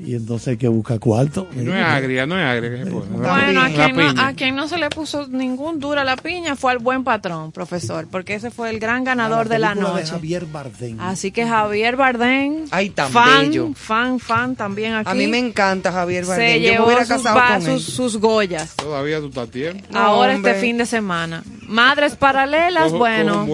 [0.00, 1.48] Y entonces hay que buscar cuarto.
[1.56, 4.26] No es agria, no es agria se Bueno, a quien, no, piña.
[4.28, 7.50] a quien no se le puso ningún duro a la piña fue al buen patrón,
[7.50, 10.06] profesor, porque ese fue el gran ganador de la noche.
[10.06, 11.00] Javier Bardem.
[11.00, 13.72] Así que Javier Bardem, Ay, tan fan, bello.
[13.74, 15.10] fan, fan también aquí.
[15.10, 16.46] A mí me encanta Javier se Bardem.
[16.46, 17.80] Yo me llevó hubiera sus, casado va- con él.
[17.80, 18.76] sus, sus Goyas.
[18.76, 19.84] Todavía tú estás a tiempo.
[19.90, 20.52] No, Ahora hombre.
[20.52, 21.42] este fin de semana.
[21.66, 23.48] Madres paralelas, bueno.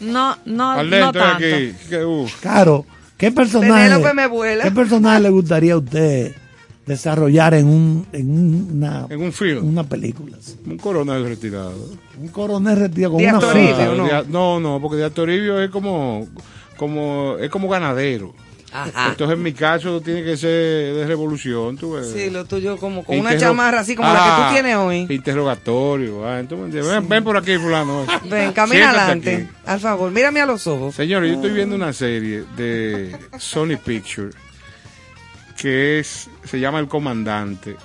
[0.00, 1.24] No, no, no tanto.
[1.24, 1.72] aquí.
[1.88, 2.84] Que, uh, Claro,
[3.16, 4.64] ¿qué personaje, me vuela.
[4.64, 6.34] ¿qué personaje le gustaría a usted
[6.86, 9.66] desarrollar en, un, en un- una, en un film.
[9.66, 10.36] una película?
[10.38, 10.56] así?
[10.66, 11.72] Un coronel retirado.
[12.20, 13.90] Un coronel retirado con De una Toribio, fuga.
[13.90, 14.22] ¿o no?
[14.28, 16.26] No, no, porque de Toribio es como,
[16.76, 18.34] como, es como ganadero.
[18.76, 19.10] Ajá.
[19.10, 22.10] Entonces en mi caso tiene que ser de revolución, tú ves.
[22.12, 25.06] Sí, lo tuyo como con una chamarra así como la que Ah, tú tienes hoy.
[25.08, 26.26] Interrogatorio.
[26.26, 28.04] ah, entonces, ven, ven por aquí, fulano.
[28.24, 29.34] Ven, camina Siéntate adelante.
[29.36, 29.48] aquí.
[29.64, 30.94] Al favor, mírame a los ojos.
[30.94, 34.30] Señores, yo estoy viendo una serie de Sony Picture
[35.56, 37.76] que es se llama El Comandante,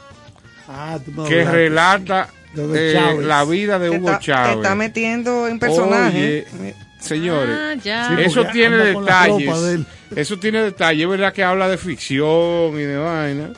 [0.68, 4.58] Ah, tú me que hablaste, relata eh, la vida de Hugo te Chávez.
[4.58, 6.46] está metiendo en personaje.
[6.60, 8.08] Oye, señores, Ah, ya.
[8.16, 9.86] Sí, eso tiene detalles.
[10.16, 13.54] Eso tiene detalles, es verdad que habla de ficción y de vaina.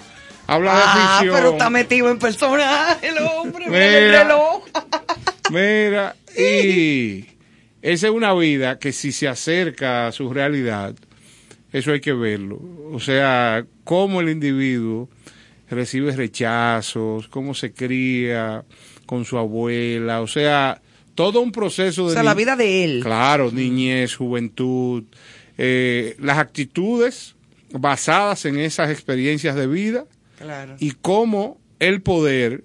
[0.47, 1.35] Habla Ah, de ficción.
[1.35, 3.65] pero está metido en personaje el hombre.
[3.67, 4.23] Mira el Mira.
[4.23, 4.63] reloj.
[5.51, 7.25] Mira, y
[7.81, 10.95] esa es una vida que si se acerca a su realidad,
[11.73, 12.59] eso hay que verlo.
[12.91, 15.09] O sea, cómo el individuo
[15.69, 18.63] recibe rechazos, cómo se cría
[19.05, 20.81] con su abuela, o sea,
[21.23, 22.13] todo un proceso O de...
[22.13, 22.99] sea, ni- la vida de él.
[23.03, 25.03] Claro, niñez, juventud,
[25.57, 27.35] eh, las actitudes
[27.71, 30.05] basadas en esas experiencias de vida
[30.37, 30.75] Claro.
[30.79, 32.63] y cómo el poder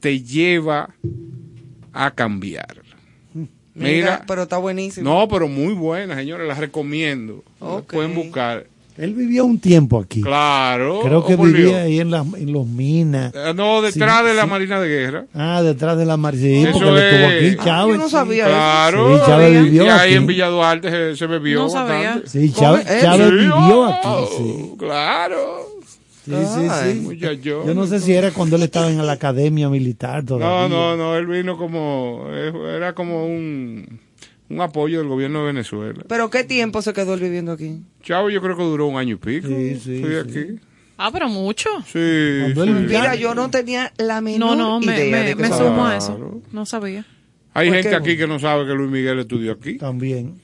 [0.00, 0.94] te lleva
[1.92, 2.82] a cambiar.
[3.32, 5.08] Mira, Mira, pero está buenísimo.
[5.08, 7.44] no, pero muy buena, señores, las recomiendo.
[7.60, 7.92] Las Ok.
[7.92, 8.66] Pueden buscar.
[9.00, 10.20] Él vivió un tiempo aquí.
[10.20, 11.00] Claro.
[11.02, 13.32] Creo que vivía ahí en, las en los minas.
[13.34, 14.48] Eh, No, detrás Sí, de la sí.
[14.50, 15.24] Marina de Guerra.
[15.34, 16.34] Ah, detrás de la mar.
[16.36, 17.94] Sí, Eso porque le estuvo es- aquí Ah, Chávez.
[17.96, 18.10] yo no sí.
[18.10, 19.16] sabía Claro.
[19.18, 20.14] Sí, Chávez vivió y ahí aquí.
[20.14, 21.94] en Villa Duarte se, se bebió No sabía.
[21.96, 22.28] bastante.
[22.28, 23.02] Sí, Chávez, ¿Cómo es?
[23.02, 24.34] Chávez Sí, vivió oh, aquí.
[24.36, 25.60] Sí, Claro.
[26.24, 26.66] sí, sí.
[26.70, 27.00] Ay, sí.
[27.00, 27.66] muchacho.
[27.66, 30.68] Yo no sé si era cuando él estaba en la academia militar No, todavía.
[30.68, 33.98] no, no, él vino como, eh, era como un,
[34.50, 36.02] un apoyo del gobierno de Venezuela.
[36.08, 37.80] Pero ¿qué tiempo se quedó él viviendo aquí?
[38.02, 39.48] Chavo yo creo que duró un año y pico.
[39.48, 40.16] Sí, sí, Fui sí.
[40.16, 40.46] aquí.
[40.98, 41.70] Ah, pero mucho.
[41.86, 45.48] Sí, Mira, yo no tenía la menor No, no, me, idea me, de que me
[45.48, 46.42] eso- sumo a eso.
[46.52, 47.06] No sabía.
[47.54, 47.96] Hay ¿Por gente qué?
[47.96, 50.34] aquí que no sabe que Luis Miguel estudió aquí, También.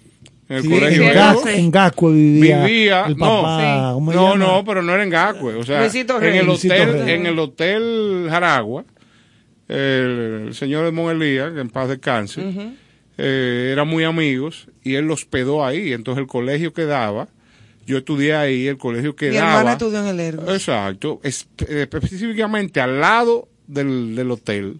[0.49, 1.03] en el Sí, colegio.
[1.03, 1.15] en.
[1.15, 3.61] Gasco, en Gasco vivía, Vivía, el no, papá.
[3.61, 3.95] sí.
[3.95, 5.55] ¿cómo se No, no, pero no era en Gacue.
[5.57, 6.39] O sea, Luisito en Rey.
[6.39, 7.15] el Luisito hotel, Rey.
[7.15, 8.85] en el hotel Jaragua,
[9.69, 12.41] el, el señor Edmond Elías, que en paz descanse,
[13.19, 15.93] eh, eran muy amigos y él los hospedó ahí.
[15.93, 17.29] Entonces el colegio quedaba,
[17.87, 19.51] yo estudié ahí, el colegio Mi quedaba.
[19.53, 20.53] hermana estudió en el Ergo.
[20.53, 21.33] Exacto, eh,
[21.93, 24.79] específicamente al lado del, del hotel.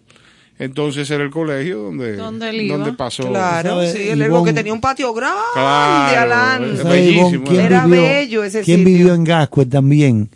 [0.59, 2.77] Entonces era el colegio donde, Donde él iba.
[2.77, 3.27] donde pasó.
[3.29, 6.73] Claro, ¿Sabe, sí, el Ergo que tenía un patio grande Claro, adelante.
[6.73, 8.93] es ¿Sabe, Ivonne, bellísimo, ¿quién Era vivió, bello ese ¿Quién sitio.
[8.97, 10.29] vivió en Gasco también?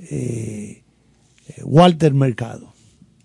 [0.00, 0.82] Eh,
[1.48, 2.73] eh, Walter Mercado.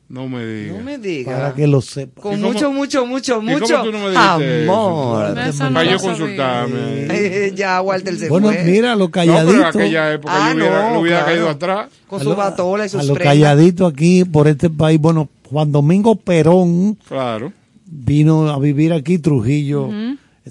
[0.09, 0.77] No me digas.
[0.77, 1.35] No me digas.
[1.39, 2.19] Para que lo sepa.
[2.21, 5.33] Con ¿Y cómo- mucho, mucho, mucho, ¿Y cómo mucho no amor.
[5.35, 6.77] Para no yo lo consultarme.
[7.11, 8.63] Eh, ya Walter se Bueno, fue.
[8.63, 9.67] mira, lo No, pero en calladito.
[9.67, 11.31] aquella época Ah, yo hubiera, no, lo hubiera claro.
[11.33, 11.89] caído atrás.
[12.07, 13.33] Con a su lo- batola y a sus lo prendas.
[13.35, 14.99] calladito aquí por este país.
[14.99, 17.53] Bueno, Juan Domingo Perón Claro.
[17.85, 19.89] vino a vivir aquí, Trujillo.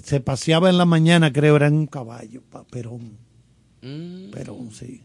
[0.01, 3.17] Se paseaba en la mañana, creo, era en un caballo, pa- Perón.
[3.81, 4.31] Mm.
[4.31, 5.01] Perón, sí.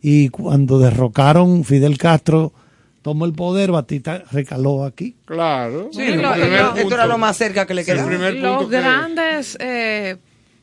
[0.00, 2.54] Y cuando derrocaron Fidel Castro,
[3.02, 5.16] tomó el poder, Batista recaló aquí.
[5.24, 5.88] Claro.
[5.92, 8.10] Sí, El lo- primer lo- esto era lo más cerca que le quedaba.
[8.10, 10.16] Los que- grandes eh,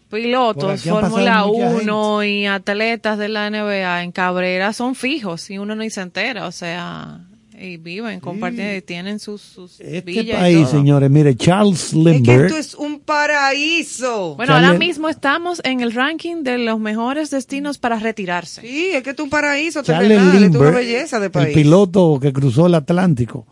[0.09, 5.75] pilotos, Fórmula mucha 1 y atletas de la NBA en Cabrera son fijos y uno
[5.75, 7.26] ni se entera, o sea,
[7.59, 10.71] y viven, comparten y tienen sus, sus Este villas y país, todo.
[10.79, 12.45] señores, mire, Charles Es que Lindbergh.
[12.45, 14.35] esto es un paraíso.
[14.35, 18.61] Bueno, ahora mismo estamos en el ranking de los mejores destinos para retirarse.
[18.61, 21.25] Sí, es que esto es un paraíso Charles terrenal, esto es una Lindbergh, belleza de
[21.25, 21.55] el país.
[21.55, 23.47] piloto que cruzó el Atlántico,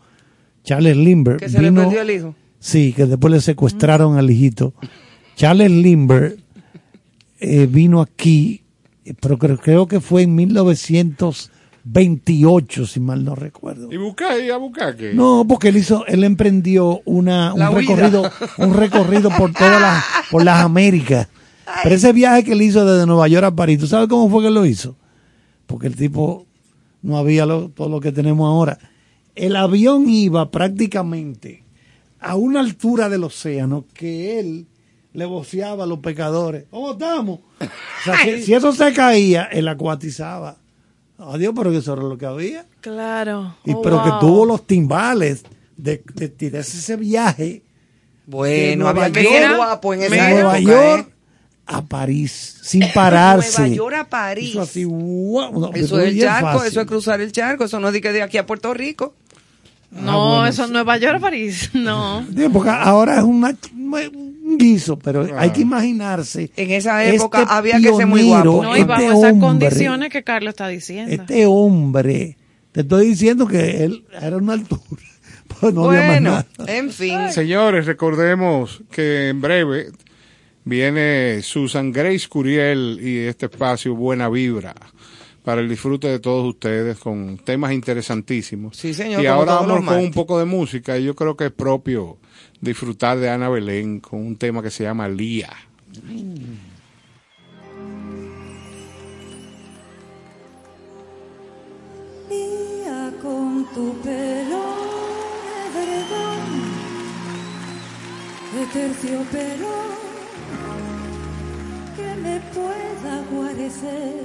[0.64, 1.38] Charles Lindbergh.
[1.40, 2.34] Que se le vino- perdió el hijo.
[2.58, 4.72] Sí, que después le secuestraron al hijito.
[5.36, 6.36] Charles Lindbergh
[7.40, 8.62] eh, vino aquí,
[9.04, 10.34] eh, pero creo, creo que fue en
[11.86, 13.88] 1928, si mal no recuerdo.
[13.92, 13.96] ¿Y?
[14.46, 15.14] ¿Y a buscar qué?
[15.14, 20.44] No, porque él hizo, él emprendió una, un recorrido, un recorrido por todas las, por
[20.44, 21.28] las Américas.
[21.82, 24.42] Pero ese viaje que él hizo desde Nueva York a París, ¿tú sabes cómo fue
[24.42, 24.96] que lo hizo?
[25.66, 26.46] Porque el tipo
[27.02, 28.78] no había lo- todo lo que tenemos ahora.
[29.34, 31.62] El avión iba prácticamente
[32.20, 34.66] a una altura del océano que él
[35.12, 36.64] le voceaba a los pecadores.
[36.70, 37.40] ¿Cómo estamos?
[37.60, 40.56] O sea, que si eso se caía, él acuatizaba.
[41.18, 42.66] Adiós, pero que eso era lo que había.
[42.80, 43.56] Claro.
[43.64, 45.44] Y Oh, pero que tuvo los timbales
[45.76, 47.62] de, de tirarse ese viaje
[48.26, 51.12] Bueno, había que guapo en de esa Nueva época, York ¿eh?
[51.66, 53.60] a París sin pararse.
[53.62, 54.56] Nueva York a París.
[54.56, 54.82] Así,
[55.74, 56.68] Eso es el charco, fácil.
[56.68, 59.14] eso es cruzar el charco, eso no es de que de aquí a Puerto Rico.
[59.90, 61.70] No, Ah, bueno, eso es Nueva York, París.
[61.74, 62.26] No.
[62.36, 66.50] Sí, porque ahora es una- un guiso, pero hay que imaginarse.
[66.56, 68.70] En esa época este había que ser muy pionero, guapo.
[68.70, 71.12] No, y bajo este esas hombre, condiciones que Carlos está diciendo.
[71.12, 72.36] Este hombre,
[72.72, 74.82] te estoy diciendo que él era una altura.
[75.60, 76.46] Pues no había más bueno, nada.
[76.66, 77.30] en fin.
[77.30, 79.86] Señores, recordemos que en breve
[80.64, 84.74] viene Susan Grace Curiel y este espacio Buena Vibra
[85.44, 88.76] para el disfrute de todos ustedes con temas interesantísimos.
[88.76, 91.52] Sí, señor, Y ahora vamos con un poco de música y yo creo que es
[91.52, 92.18] propio
[92.60, 95.52] disfrutar de Ana Belén con un tema que se llama Lía.
[102.28, 104.64] Día con tu pelo
[105.74, 106.42] de edredón,
[108.54, 109.76] de terciopelo
[111.96, 114.24] que me pueda guarecer.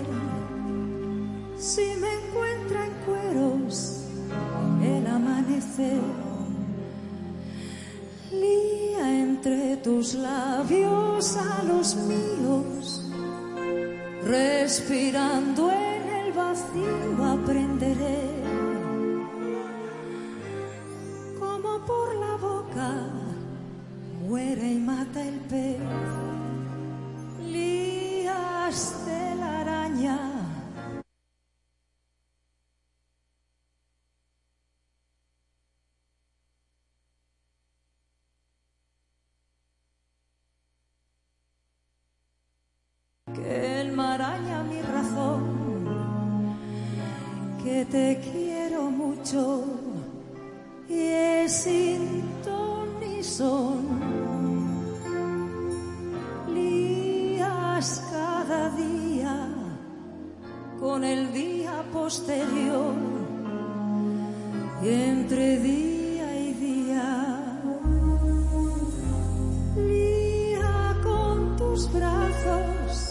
[1.57, 4.05] Si me encuentra en cueros
[4.83, 6.01] el amanecer,
[8.41, 13.01] lía entre tus labios a los míos
[14.23, 18.23] respirando en el vacío aprenderé
[21.39, 22.91] como por la boca
[24.27, 25.79] muere y mata el pez
[27.51, 30.40] lías de la araña
[44.11, 45.41] maraña mi razón,
[47.63, 49.63] que te quiero mucho
[50.89, 52.01] y es sin
[52.43, 52.89] ton
[53.23, 53.83] son.
[56.53, 59.37] Lías cada día
[60.81, 62.95] con el día posterior
[64.83, 67.09] y entre día y día.
[69.77, 73.10] Lía con tus brazos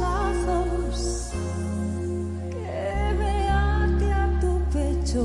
[0.00, 1.30] lazos
[2.50, 5.24] que me ate a tu pecho,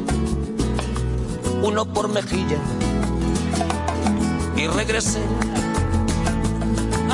[1.61, 2.57] uno por mejilla.
[4.55, 5.21] Y regresé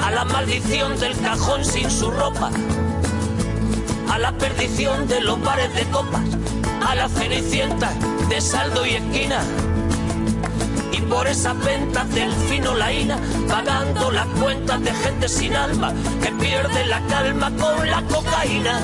[0.03, 2.49] a la maldición del cajón sin su ropa,
[4.11, 6.24] a la perdición de los bares de copas,
[6.86, 7.91] a la cenicienta
[8.30, 9.41] de saldo y esquina
[10.91, 13.18] y por esas ventas del fino laína,
[13.48, 18.80] pagando las cuentas de gente sin alma que pierde la calma con la cocaína,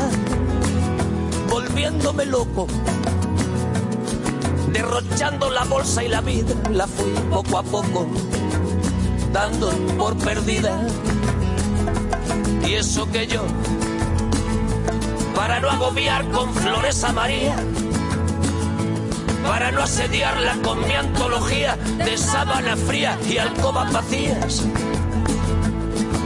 [1.49, 2.67] volviéndome loco
[4.83, 8.05] derrochando la bolsa y la vida, la fui poco a poco
[9.31, 10.85] dando por perdida.
[12.67, 13.43] Y eso que yo,
[15.35, 17.55] para no agobiar con flores a María,
[19.47, 24.63] para no asediarla con mi antología de sábana fría y alcobas vacías,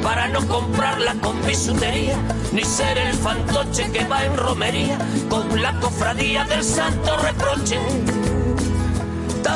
[0.01, 2.17] para no comprarla con bisutería,
[2.53, 4.97] ni ser el fantoche que va en romería
[5.29, 7.77] con la cofradía del santo reproche.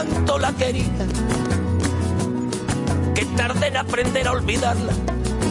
[0.01, 1.05] Tanto la quería
[3.13, 4.93] que tardé en aprender a olvidarla.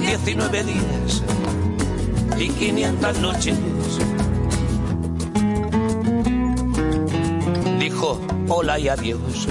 [0.01, 1.22] 19 días
[2.36, 3.56] y 500 noches.
[7.78, 9.47] Dijo hola y adiós.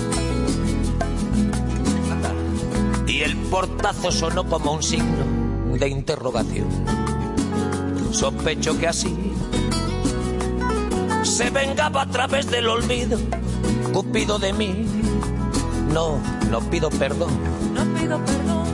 [3.08, 6.68] Y el portazo sonó como un signo de interrogación.
[8.12, 9.16] Sospecho que así
[11.24, 13.18] se vengaba a través del olvido.
[13.94, 14.86] Cupido de mí.
[15.94, 17.30] No, no pido perdón.
[17.74, 18.66] No pido perdón.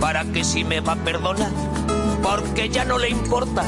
[0.00, 1.50] Para que si me va a perdonar,
[2.22, 3.62] porque ya no le importa.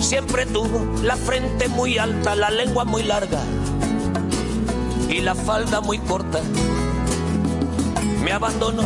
[0.00, 3.40] Siempre tuvo la frente muy alta, la lengua muy larga
[5.08, 6.40] y la falda muy corta.
[8.22, 8.84] Me abandonó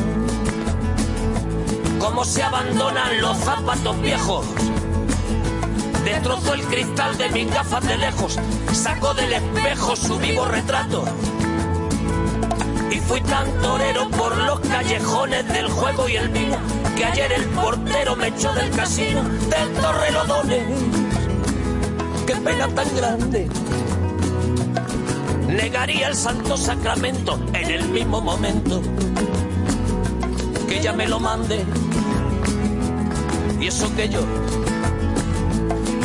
[1.98, 4.46] como se abandonan los zapatos viejos.
[6.08, 8.38] Destrozó el cristal de mis gafas de lejos,
[8.72, 11.04] sacó del espejo su vivo retrato.
[12.90, 16.56] Y fui tan torero por los callejones del juego y el vino,
[16.96, 20.62] que ayer el portero me echó del casino del Torrelodones.
[22.26, 23.48] Qué pena tan grande.
[25.46, 28.80] Negaría el santo sacramento en el mismo momento
[30.66, 31.64] que ella me lo mande.
[33.60, 34.20] Y eso que yo,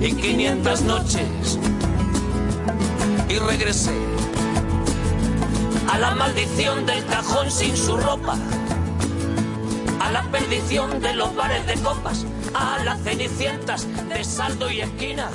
[0.00, 1.58] y 500 noches.
[3.28, 3.94] Y regresé
[5.90, 8.36] a la maldición del cajón sin su ropa,
[10.00, 12.24] a la perdición de los bares de copas,
[12.54, 15.28] a las cenicientas de saldo y esquina.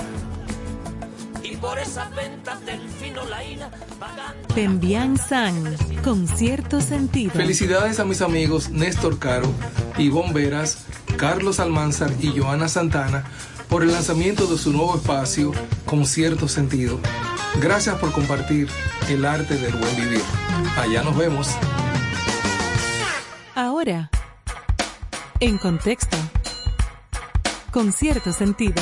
[1.43, 3.69] Y por esas ventas del fino laína
[3.99, 4.47] vagando.
[4.55, 7.31] Pembian San, con cierto sentido.
[7.33, 9.51] Felicidades a mis amigos Néstor Caro,
[9.97, 10.79] Ivonne Veras,
[11.17, 13.25] Carlos Almanzar y Joana Santana
[13.69, 15.51] por el lanzamiento de su nuevo espacio
[15.85, 16.99] con cierto sentido.
[17.61, 18.67] Gracias por compartir
[19.09, 20.21] el arte del buen vivir.
[20.77, 21.49] Allá nos vemos.
[23.55, 24.09] Ahora,
[25.39, 26.17] en contexto,
[27.71, 28.81] con cierto sentido.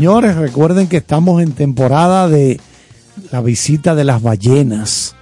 [0.00, 2.60] Señores, recuerden que estamos en temporada de
[3.32, 5.14] la visita de las ballenas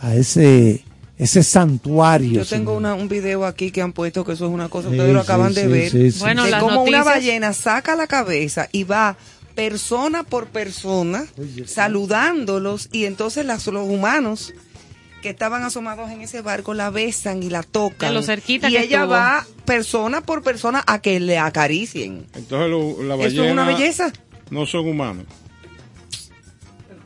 [0.00, 0.82] a ese
[1.18, 2.42] ese santuario.
[2.42, 4.94] Yo tengo una- un video aquí que han puesto que eso es una cosa, Sí,
[4.94, 5.90] ustedes lo sí, acaban de sí, ver.
[5.90, 6.18] sí, sí.
[6.20, 9.18] Bueno, de cómo una ballena saca la cabeza y va
[9.54, 11.26] persona por persona
[11.66, 14.54] saludándolos y entonces las- los humanos
[15.22, 18.10] que estaban asomados en ese barco la besan y la tocan.
[18.10, 19.12] De lo cerquita y que ella estuvo.
[19.12, 22.26] va persona por persona a que le acaricien.
[22.34, 24.12] Entonces lo- la Eso ballena es una belleza.
[24.50, 25.24] no son humanos.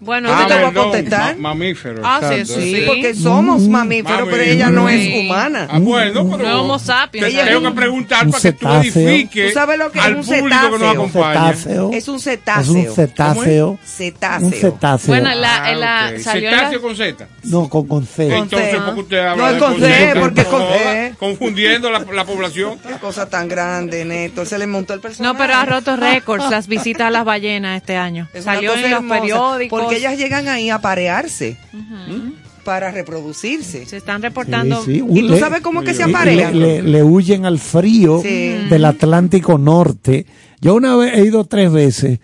[0.05, 1.37] Bueno, Yo te voy a contestar.
[1.37, 2.01] ma- mamíferos.
[2.03, 2.83] Ah, sí, eso Sí, Sí.
[2.87, 5.69] porque somos mamíferos, pero ella no es humana.
[5.71, 7.33] Ah, bueno, pero No es homo sapiens.
[7.35, 9.09] te tengo que preguntar Un para que tú cetáceo.
[9.09, 10.91] edifiques ¿Tú sabes lo que es un público que nos cetáceo?
[10.91, 11.53] acompaña.
[11.53, 11.91] Cetáceo.
[11.93, 12.73] Es un Es cetáceo.
[12.75, 13.79] un cetáceo.
[13.85, 14.47] Cetáceo.
[14.47, 15.09] Un cetáceo.
[15.09, 17.29] Bueno, en la, en la, Ah, salió en la- Cetáceo con Z.
[17.45, 18.37] No, con, con C.
[18.37, 18.77] Entonces.
[18.77, 21.15] ¿por qué usted habla No, es con C, porque es con C.
[21.19, 22.79] Confundiendo la, la población.
[22.87, 24.45] Qué cosa tan grande, Neto.
[24.45, 25.33] Se le montó el personaje.
[25.33, 28.29] No, pero ha roto récords las visitas a las ballenas este año.
[28.35, 29.92] Es Salió en los periódicos.
[29.95, 31.57] Porque ellas llegan ahí a parearse.
[32.65, 33.87] Para reproducirse.
[33.87, 34.85] Se están reportando.
[34.85, 35.05] Sí, sí.
[35.11, 36.59] ¿Y tú Le- sabes cómo es que se le- aparean?
[36.59, 38.29] Le, le huyen al frío Sí.
[38.71, 40.27] del Atlántico Norte.
[40.61, 42.21] Yo una vez he ido tres veces.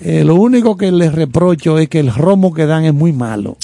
[0.00, 3.58] Eh, lo único que les reprocho es que el romo que dan es muy malo.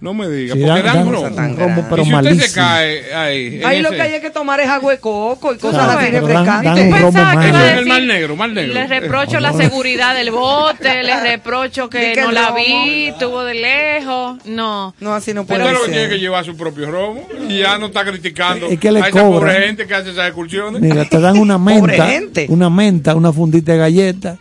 [0.00, 2.46] No me diga, Sí, porque dan- dan dan romo, pero y si usted malísimo.
[2.46, 3.62] se cae ahí.
[3.64, 6.08] Ahí lo ese- que hay que tomar es agua de coco y cosas Claro, así
[6.12, 7.78] pero dan- dan refrescantes.
[7.78, 8.74] el mal negro, mal negro.
[8.74, 9.58] Le reprocho Eh, la no.
[9.58, 12.58] seguridad del bote, le reprocho que, no la romo.
[12.58, 14.38] vi, tuvo de lejos.
[14.44, 14.94] No.
[15.00, 16.10] No, así no puede Usted lo que tiene ser.
[16.10, 19.10] que llevar su propio romo y ya no está criticando Es que le a esa
[19.10, 19.32] cobran.
[19.32, 20.80] pobre gente que hace esas excursiones.
[20.80, 22.06] Mira, te dan una menta,
[22.50, 24.36] una menta, una fundita de galleta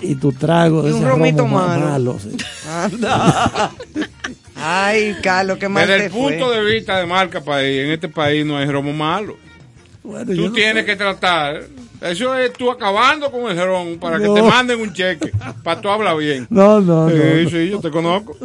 [0.00, 1.86] y tu trago de Y un ese romito romo malo.
[1.86, 2.36] malo, sí.
[2.70, 3.72] Anda.
[4.68, 6.56] Ay, Carlos, qué mal Desde te el punto fue.
[6.56, 9.36] de vista de marca país, en este país no hay romo malo.
[10.02, 11.62] Bueno, Tú tienes que tratar.
[12.00, 15.30] Eso es tú acabando con el ron para que te manden un cheque.
[15.62, 16.48] Para tú hablar bien.
[16.50, 17.10] No, no, no.
[17.10, 17.50] Sí, no.
[17.50, 18.36] sí, yo te conozco.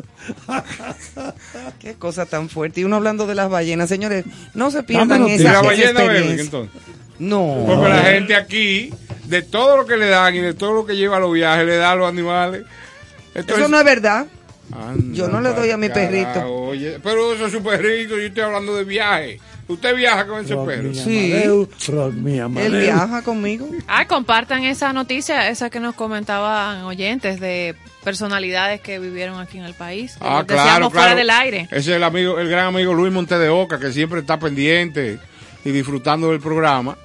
[1.80, 2.82] Qué cosa tan fuerte.
[2.82, 4.24] Y uno hablando de las ballenas, señores,
[4.54, 6.82] no se pierdan Dame Y esa, la esa ballena verde, entonces.
[7.18, 7.64] No.
[7.66, 8.94] Porque la gente aquí,
[9.26, 11.66] de todo lo que le dan y de todo lo que lleva a los viajes,
[11.66, 12.64] le da a los animales.
[13.34, 14.28] Eso no es verdad.
[14.74, 16.54] Anda, Yo no le doy a mi carajo, perrito.
[16.54, 19.40] Oye, pero eso es su perrito, yo estoy hablando de viaje.
[19.68, 20.94] Usted viaja con ese Rock perro.
[20.94, 21.32] Sí.
[21.34, 22.14] Amadeu, rock.
[22.58, 23.70] Él viaja conmigo.
[23.88, 29.64] Ah, compartan esa noticia, esa que nos comentaban oyentes de personalidades que vivieron aquí en
[29.66, 30.14] el país.
[30.14, 31.68] que Ah, claro, decíamos fuera del aire.
[31.72, 35.20] Ese es el amigo, el gran amigo Luis Monte de Oca, que siempre está pendiente
[35.64, 36.98] y disfrutando del programa,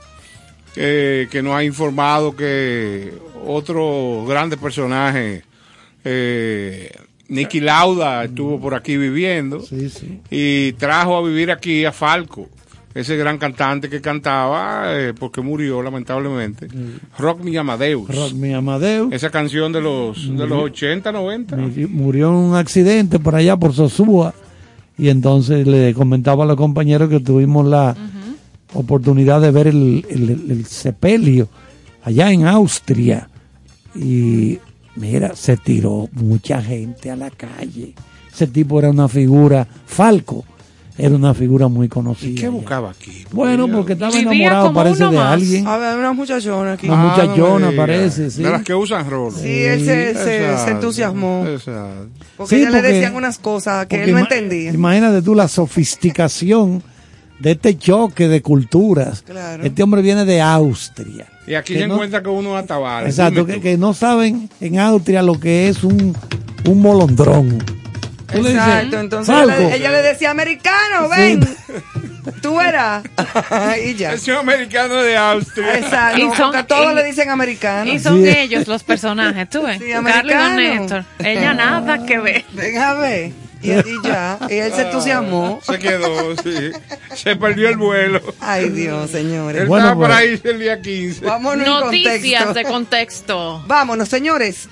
[0.74, 3.12] eh, que nos ha informado que
[3.47, 5.44] otro grande personaje,
[6.05, 6.90] eh,
[7.28, 10.20] Nicky Lauda, estuvo por aquí viviendo Sí, sí.
[10.31, 12.48] y trajo a vivir aquí a Falco,
[12.94, 16.69] ese gran cantante que cantaba, eh, porque murió lamentablemente,
[17.19, 18.09] Rock Me Amadeus.
[18.09, 19.09] Rock me Amadeu.
[19.12, 21.57] Esa canción de los, de los 80, 90.
[21.90, 24.32] Murió- en un accidente por allá, por Sosúa.
[24.97, 27.94] Y entonces le comentaba a los compañeros que tuvimos la
[28.73, 31.48] oportunidad de ver el, el, el sepelio
[32.03, 33.28] allá en Austria.
[33.94, 34.59] Y
[34.97, 37.94] mira, se tiró mucha gente a la calle.
[38.32, 40.44] Ese tipo era una figura, Falco,
[40.98, 42.31] era una figura muy conocida.
[42.31, 43.24] ¿Y qué buscaba aquí?
[43.31, 45.32] Bueno, porque estaba Vivía enamorado, parece, de más.
[45.32, 45.66] alguien.
[45.66, 46.86] A ver, una muchachona aquí.
[46.89, 48.43] Una Ah, muchachona, no parece, sí.
[48.43, 49.32] De las que usan rol.
[49.32, 51.44] Sí, él se, se- se Exacto, entusiasmó.
[51.47, 52.09] exacto.
[52.36, 54.73] Porque Sí, ya le porque- decían unas cosas que él no entendía.
[54.73, 56.82] Imagínate tú la sofisticación
[57.38, 59.22] de este choque de culturas.
[59.22, 59.62] Claro.
[59.64, 61.26] Este hombre viene de Austria.
[61.46, 63.10] Y aquí se no- encuentra con unos atabales.
[63.10, 66.16] Exacto, que, que no saben en Austria lo que es un,
[66.66, 67.58] un molondrón.
[68.26, 71.20] Tú le dices, Exacto, entonces ella le, ella le decía, americano, Sí.
[71.20, 71.48] ven,
[72.42, 73.04] tú verás.
[73.86, 74.14] y ya.
[74.14, 75.78] Es un americano de Austria.
[75.78, 77.92] Exacto, Y son- todos y- le dicen americano.
[77.92, 78.28] Y son Sí.
[78.28, 79.78] ellos los personajes, tú ves.
[79.78, 80.56] Sí, Carlos y.
[80.56, 81.04] Néstor.
[81.20, 82.44] Ella nada que ver.
[82.52, 83.32] Ven a ver.
[83.62, 85.61] Y, y ya, y él se entusiasmó.
[85.62, 86.70] Se quedó, sí.
[87.15, 88.20] Se perdió el vuelo.
[88.41, 89.66] Ay, Dios, Él señores.
[89.66, 90.33] Bueno, estaba para pues.
[90.33, 91.24] irse el día 15.
[91.24, 92.55] Vámonos en Noticias contexto.
[92.55, 93.65] de contexto.
[93.66, 94.69] Vámonos, señores.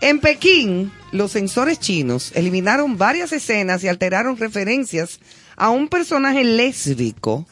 [0.00, 5.20] En Pekín, los sensores chinos eliminaron varias escenas y alteraron referencias
[5.56, 7.46] a un personaje lésbico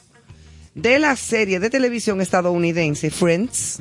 [0.74, 3.80] de la serie de televisión estadounidense Friends,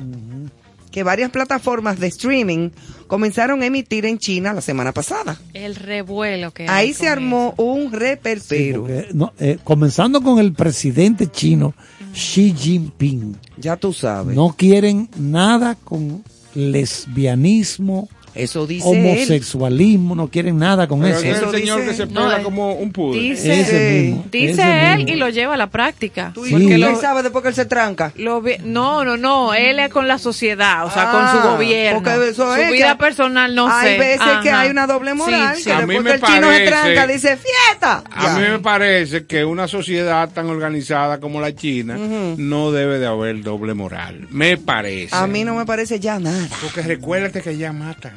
[0.98, 2.70] que varias plataformas de streaming
[3.06, 5.38] comenzaron a emitir en China la semana pasada.
[5.54, 8.88] El revuelo que hay Ahí se armó un Sí, reperpero.
[9.14, 11.72] no, eh, comenzando con el presidente chino
[12.12, 13.36] Xi Jinping.
[13.58, 14.34] ya tú sabes.
[14.34, 16.24] No quieren nada con
[16.56, 18.08] lesbianismo,
[18.38, 18.98] Eso dice él.
[18.98, 21.20] homosexualismo, no quieren nada con Pero eso.
[21.20, 23.18] ese es Eso el señor dice- que se No, eh, como un pude.
[23.18, 25.12] Dice, Ese mismo, dice ese él mismo.
[25.12, 26.30] y lo lleva a la práctica.
[26.34, 26.50] Tú Sí.
[26.52, 28.12] porque Porque él lo- sabe después que él se tranca.
[28.16, 31.48] Lo vi- no, no, no, él es con la sociedad, o sea, con Ah, su
[31.48, 32.02] gobierno.
[32.02, 33.98] porque eso su es vida que personal no Hay sé.
[33.98, 35.70] veces que hay una doble moral, Sí, que sí.
[35.70, 38.04] A mí después me que el chino se parece- tranca, dice fiesta.
[38.10, 38.34] A Ya.
[38.38, 41.96] mí me parece que una sociedad tan organizada como la China
[42.36, 44.26] no debe de haber doble moral.
[44.30, 45.14] Me parece.
[45.14, 46.48] A mí no me parece ya nada.
[46.62, 48.12] Porque recuérdate que ya matan.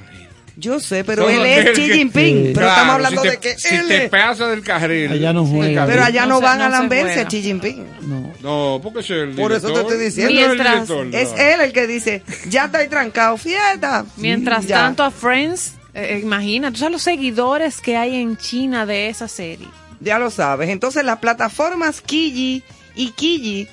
[0.61, 2.43] Yo sé, pero él es Xi Jinping.
[2.43, 5.11] Pero Claro, estamos hablando si te, de que si él te es- pasa del carril.
[5.11, 5.81] Allá no juega.
[5.81, 5.93] carril.
[5.95, 7.85] Pero allá no, van no a se lamberse a Xi Jinping.
[8.01, 8.31] No.
[8.41, 9.91] No, porque es el Por eso te director.
[9.93, 10.33] estoy diciendo.
[10.33, 14.05] No es el Mientras- director, Es él el que dice, ya estoy trancado, fiesta.
[14.17, 14.77] Mientras Ya.
[14.77, 19.27] tanto, a Friends, eh, imagina, tú sabes los seguidores que hay en China de esa
[19.27, 19.67] serie.
[19.99, 20.69] Ya lo sabes.
[20.69, 22.63] Entonces las plataformas Kiji
[22.95, 23.67] y Kiji,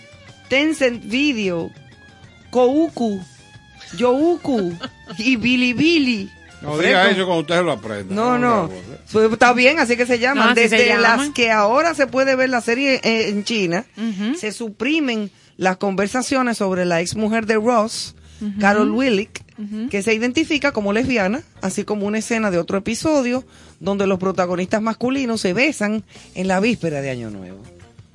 [0.48, 1.70] Tencent Video,
[2.51, 3.20] Kouku,
[3.97, 4.74] Youku
[5.19, 6.31] y Bilibili.
[6.63, 8.15] No diga eso cuando usted se lo aprenda.
[8.15, 8.71] No, no.
[9.33, 10.49] Está bien, así que se llaman.
[10.51, 11.03] No, Desde se llaman.
[11.19, 13.85] las que ahora se puede ver la serie eh, en China,
[14.37, 18.15] se suprimen las conversaciones sobre la ex mujer de Ross,
[18.61, 19.43] Carol Willick,
[19.91, 23.45] que se identifica como lesbiana, así como una escena de otro episodio
[23.81, 26.05] donde los protagonistas masculinos se besan
[26.35, 27.63] en la víspera de Año Nuevo.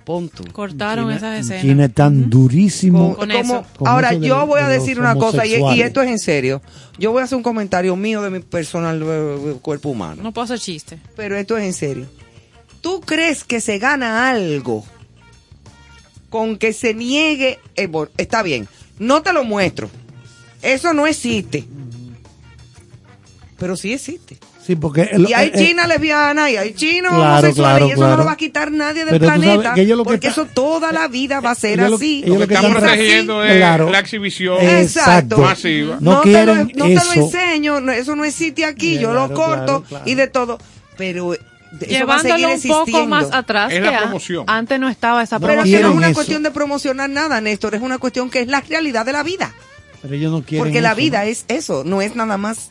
[0.04, 0.44] Punto.
[0.52, 1.62] Cortaron China- esas en escenas.
[1.62, 3.16] China es tan durísimo.
[3.16, 3.66] Con Como- eso.
[3.78, 6.20] Con ahora, eso de- yo voy a de decir una cosa, y, esto es en
[6.20, 6.62] serio.
[7.00, 10.22] Yo voy a hacer un comentario mío de mi personal eh, cuerpo humano.
[10.22, 11.00] No puedo hacer chiste.
[11.16, 12.06] Pero esto es en serio.
[12.82, 14.84] ¿Tú crees que se gana algo
[16.30, 17.60] con que se niegue?
[17.76, 18.68] eh, bueno, está bien,
[19.00, 19.90] no te lo muestro.
[20.62, 21.66] Eso no existe.
[23.58, 24.38] Pero sí existe.
[24.66, 25.02] Sí, porque...
[25.12, 28.08] el- Y hay eh, eh, chinas lesbianas y hay chinos Claro, homosexuales claro, y eso
[28.08, 30.42] no lo va a quitar nadie del Pero planeta que ellos lo que porque está-
[30.42, 32.24] eso toda la vida va a ser ellos así.
[32.26, 33.90] ellos Lo que están tra- protegiendo es Claro.
[33.90, 35.38] la exhibición Exacto.
[35.40, 35.98] masiva.
[36.00, 37.06] No te lo, no te eso.
[37.16, 40.04] lo enseño, no, eso no existe aquí, yo lo corto claro, claro.
[40.08, 40.58] y de todo,
[40.98, 43.08] pero seguir Llevándolo un poco existiendo.
[43.08, 44.44] más atrás, Es que la promoción.
[44.48, 45.92] antes no estaba esa Pero que no promoción.
[45.92, 46.14] es una eso.
[46.16, 49.52] cuestión de promocionar nada, Néstor, es una cuestión que es la realidad de la vida.
[50.02, 51.30] Pero ellos no quieren Porque la eso, vida ¿no?
[51.30, 52.70] es eso, no es nada más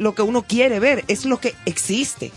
[0.00, 2.32] lo que uno quiere ver, es lo que existe.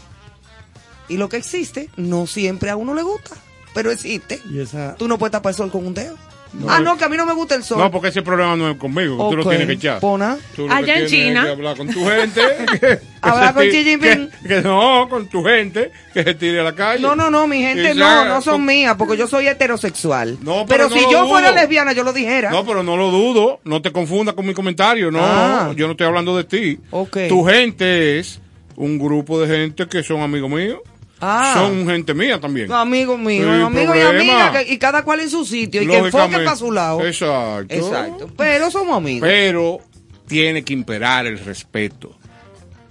[1.08, 3.36] Y lo que existe no siempre a uno le gusta,
[3.74, 4.40] pero existe.
[4.52, 6.16] Y esa- Tú no puedes tapar el sol con un dedo.
[6.54, 6.70] No.
[6.70, 7.80] ah, no, que a mí no me gusta el sol.
[7.80, 10.00] No, porque ese problema no es conmigo, que tú lo tienes que echar.
[10.00, 10.38] pona.
[10.56, 11.44] Tú lo que Allá en China.
[11.46, 12.42] que hablar con tu gente.
[12.80, 14.30] que- Hablar con Xi Jinping.
[14.44, 17.02] Que, que no, con tu gente, que se tire a la calle.
[17.02, 20.38] No, no, no, mi gente no, no son con- mías, porque yo soy heterosexual.
[20.42, 22.52] No, pero pero no si lo yo fuera lesbiana, yo lo dijera.
[22.52, 23.60] No, pero no lo dudo.
[23.64, 25.10] No te confundas con mi comentario.
[25.10, 25.72] No, Ah.
[25.76, 26.80] yo no estoy hablando de ti.
[26.92, 27.18] Ok.
[27.30, 28.40] Tu gente es
[28.76, 30.80] un grupo de gente que son amigos míos.
[31.26, 31.54] Ah.
[31.56, 32.70] Son gente mía también.
[32.70, 36.56] Amigos míos, amigos y amigas, y cada cual en su sitio, y que enfoque para
[36.58, 37.06] su lado.
[37.06, 37.74] Exacto.
[37.74, 38.30] Exacto.
[38.36, 39.22] Pero somos amigos.
[39.22, 39.80] Pero
[40.28, 42.18] tiene que imperar el respeto.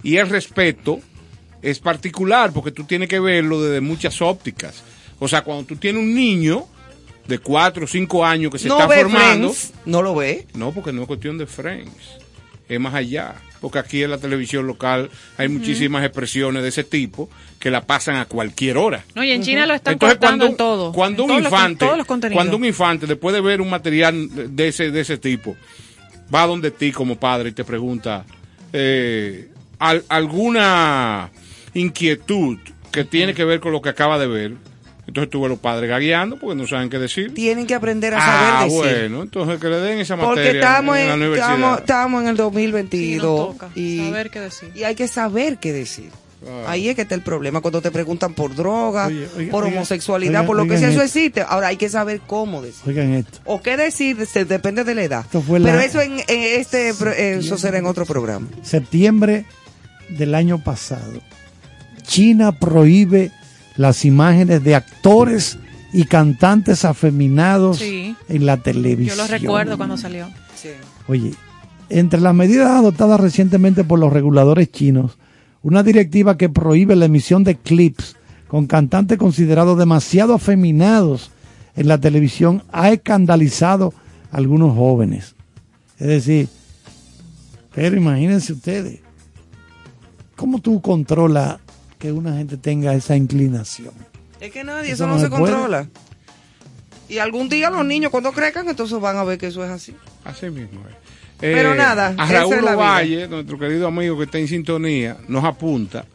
[0.01, 0.99] Y el respeto
[1.61, 4.83] es particular porque tú tienes que verlo desde muchas ópticas.
[5.19, 6.65] O sea, cuando tú tienes un niño
[7.27, 9.53] de 4 o 5 años que se no está ve formando.
[9.53, 10.47] Friends, no lo ve.
[10.55, 12.17] No, porque no es cuestión de Friends.
[12.67, 13.35] Es más allá.
[13.61, 17.29] Porque aquí en la televisión local hay muchísimas expresiones de ese tipo
[17.63, 19.05] que la pasan a cualquier hora.
[19.15, 20.91] No, y en China lo están Entonces, cortando cuando, en todo.
[20.91, 22.37] cuando en un los infante, todos los contenidos.
[22.37, 25.55] cuando un infante, después de ver un material de ese, de ese tipo,
[26.35, 28.25] va donde ti como padre y te pregunta
[28.73, 29.47] eh,
[29.79, 31.31] al- alguna
[31.73, 32.57] inquietud
[32.91, 34.53] que tiene que ver con lo que acaba de ver,
[35.07, 37.33] entonces a los padres gagueando porque no saben qué decir.
[37.33, 38.77] Tienen que aprender a saber Ah, decir.
[38.79, 41.53] bueno, entonces que le den esa materia Porque estamos en, en, la universidad.
[41.53, 44.71] estamos, estamos en el Sí, 2022 nos toca y, saber qué decir.
[44.75, 46.09] y hay que saber qué decir.
[46.43, 46.67] Claro.
[46.67, 50.41] Ahí es que está el problema, cuando te preguntan por droga, Oye, oiga, por homosexualidad,
[50.41, 51.41] oiga, por lo que sea, eso existe.
[51.47, 52.81] Ahora hay que saber cómo decir.
[52.85, 53.39] Oigan esto.
[53.45, 55.21] O qué decir, se- depende de la edad.
[55.25, 58.47] Esto fue Pero la- eso en, en este eh, eso será en otro programa.
[58.61, 59.45] Septiembre
[60.09, 61.21] del año pasado.
[62.03, 63.31] China prohíbe
[63.77, 65.57] las imágenes de actores
[65.93, 68.15] y cantantes afeminados Sí.
[68.29, 69.17] en la Yo televisión.
[69.17, 70.27] lo recuerdo cuando salió.
[71.07, 71.33] Oye,
[71.89, 75.17] entre las medidas adoptadas recientemente por los reguladores chinos,
[75.63, 78.15] una directiva que prohíbe la emisión de clips
[78.47, 81.31] con cantantes considerados demasiado afeminados
[81.75, 83.93] en la televisión ha escandalizado
[84.31, 85.35] a algunos jóvenes.
[85.97, 86.49] Es decir,
[87.73, 88.99] pero imagínense ustedes,
[90.35, 91.57] ¿cómo tú controlas
[91.97, 93.93] que una gente tenga esa inclinación?
[94.39, 95.87] Es que nadie, Eso eso, no, no se se controla.
[97.07, 99.95] Y algún día los niños cuando crezcan, entonces van a ver que eso es así.
[100.25, 101.02] Así mismo es.
[101.51, 102.53] Pero Eh, nada, A Raúl
[103.03, 106.05] es nuestro querido amigo que está en sintonía, nos apunta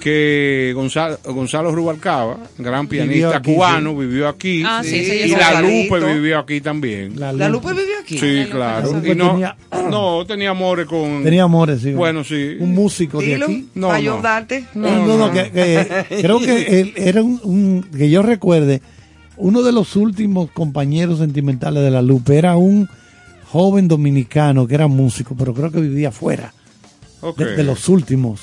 [0.00, 4.62] que Gonzalo, Gonzalo Rubalcaba, gran Vivió pianista aquí, cubano, vivió aquí.
[4.64, 5.60] Ah, sí, sí, y la.
[5.60, 7.18] Lupe vivió aquí también.
[7.18, 7.72] La ¿La Lupe.
[7.72, 8.16] Vive aquí?
[8.18, 8.92] Sí, Lupe claro.
[8.92, 9.06] no.
[9.06, 9.56] Y no, Tenía-
[9.90, 11.24] no, tenía amores con...
[11.24, 11.92] Tenía amores, sí.
[11.92, 12.56] Bueno, sí.
[12.60, 13.68] Un músico de Dilo, aquí.
[13.74, 14.12] No, para no.
[14.12, 14.64] ayudarte.
[14.74, 18.80] No, no, no, que, que- creo que él era un, un- que yo recuerde,
[19.36, 22.88] uno de los últimos compañeros sentimentales de la Lupe era un
[23.50, 26.52] joven dominicano que era músico, pero creo que vivía afuera,
[27.20, 27.38] Ok.
[27.38, 28.40] de, de los últimos.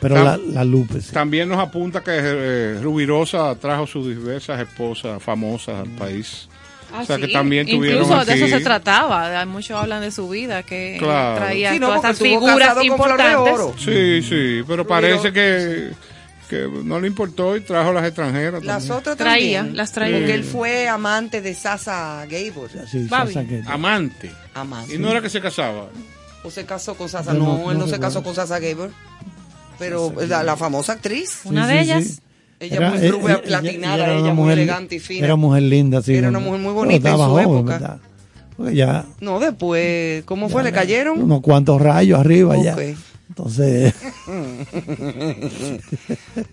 [0.00, 1.12] Pero Tam- la, la Lupe, sí.
[1.12, 6.48] También nos apunta que eh, Rubirosa trajo sus diversas esposas famosas al país.
[6.92, 7.32] Ah, o sea que sí.
[7.32, 9.46] también tuvieron Incluso de eso aquí- se trataba.
[9.46, 11.36] Muchos hablan de su vida, que Claro.
[11.38, 13.54] traía Sí, no, todas estas figuras importantes.
[13.54, 13.74] Oro.
[13.78, 15.90] Sí, sí, pero parece que,
[16.52, 18.62] que no le importó y trajo las extranjeras.
[18.64, 18.98] Las también.
[18.98, 19.76] otras Traía, también.
[19.76, 20.18] las traía.
[20.18, 22.70] Porque él fue amante de Sasa Gabor.
[22.90, 23.08] Sí.
[23.08, 24.30] Sasa Amante.
[24.54, 24.94] Amante.
[24.94, 25.86] Y no era que se casaba.
[26.44, 27.32] ¿O se casó con Sasa?
[27.32, 28.00] No, no- él no no se recuerdo.
[28.00, 28.90] casó con Sasa Gabor.
[29.78, 31.40] Pero la, la famosa actriz.
[31.44, 32.04] Una Sí, de sí, ellas.
[32.04, 32.18] sí.
[32.60, 35.24] Ella Era- muy rubia, eh, platinada, ella, una muy mujer- elegante y fina.
[35.26, 36.14] Era mujer linda, sí.
[36.14, 37.72] Era no, una mujer muy no, bonita en estaba su joven, época.
[37.72, 37.98] ¿verdad?
[38.56, 40.62] Porque ya No, después, ¿cómo fue?
[40.62, 41.20] ¿Le cayeron?
[41.22, 42.76] unos cuantos rayos arriba ya.
[43.28, 43.94] Entonces,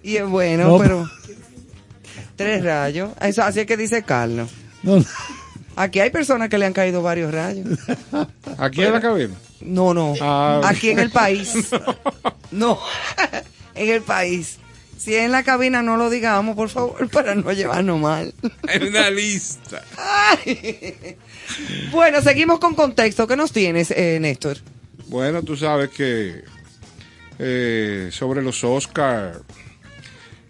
[0.03, 1.09] Y es bueno, No, pero...
[2.35, 3.11] Tres rayos.
[3.21, 4.49] Eso, así es que dice Carlos.
[4.83, 5.03] no,
[5.75, 7.67] Aquí hay personas que le han caído varios rayos.
[8.57, 9.33] Aquí en la cabina.
[9.61, 10.13] No, no.
[10.21, 10.61] Ah.
[10.65, 11.53] Aquí en el país.
[12.51, 12.79] No,
[13.75, 14.57] en el país.
[14.97, 18.33] Si es en la cabina, no lo digamos, por favor, para no llevarnos mal.
[18.67, 19.81] Hay una lista.
[19.97, 21.17] Ay.
[21.91, 23.25] Bueno, seguimos con contexto.
[23.27, 24.57] ¿Qué nos tienes, eh, Néstor?
[25.07, 26.43] Bueno, tú sabes que
[27.39, 29.41] eh, sobre los Oscar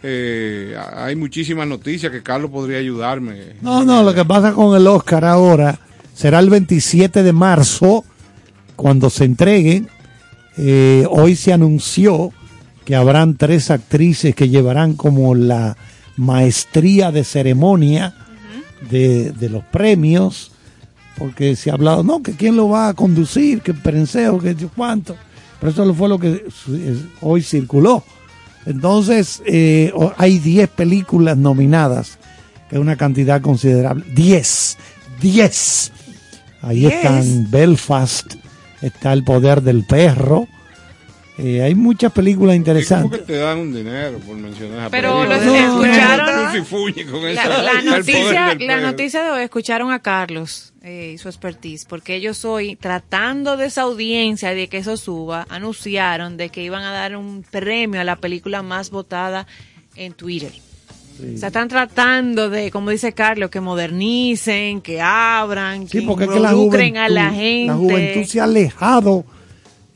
[0.01, 3.55] eh, hay muchísimas noticias que Carlos podría ayudarme.
[3.61, 5.77] No, no, lo que pasa con el Oscar ahora
[6.13, 8.05] será el 27 de marzo
[8.75, 9.83] cuando se entregue.
[10.57, 12.31] Eh, hoy se anunció
[12.85, 15.75] que habrán tres actrices que llevarán como la
[16.15, 18.15] maestría de ceremonia
[18.89, 20.51] de, de los premios,
[21.17, 24.69] porque se ha hablado, no, que quién lo va a conducir, que Perenseo, que yo
[24.69, 25.15] cuánto.
[25.59, 28.03] Pero eso fue lo que es- hoy circuló.
[28.65, 32.17] Entonces, eh, hay 10 películas nominadas,
[32.69, 34.05] que es una cantidad considerable.
[34.13, 34.77] 10,
[35.21, 35.91] 10.
[36.61, 38.33] Ahí están Belfast,
[38.81, 40.47] está El Poder del Perro.
[41.41, 43.25] Eh, hay muchas películas ¿Y cómo que interesantes.
[43.25, 48.55] te dan un dinero por mencionar Pero lo escucharon- sí fuñes con La, esa- noticia,
[48.59, 53.55] la noticia de hoy escucharon a Carlos eh, y su expertise, porque ellos hoy, tratando
[53.57, 58.01] de esa audiencia de que eso suba, anunciaron de que iban a dar un premio
[58.01, 59.47] a la película más votada
[59.95, 60.51] en Twitter.
[61.21, 66.03] O sea, están tratando de, como dice Carlos, que modernicen, que abran, Sí, que es
[66.05, 67.67] involucren a la gente.
[67.67, 69.25] la juventud se ha alejado.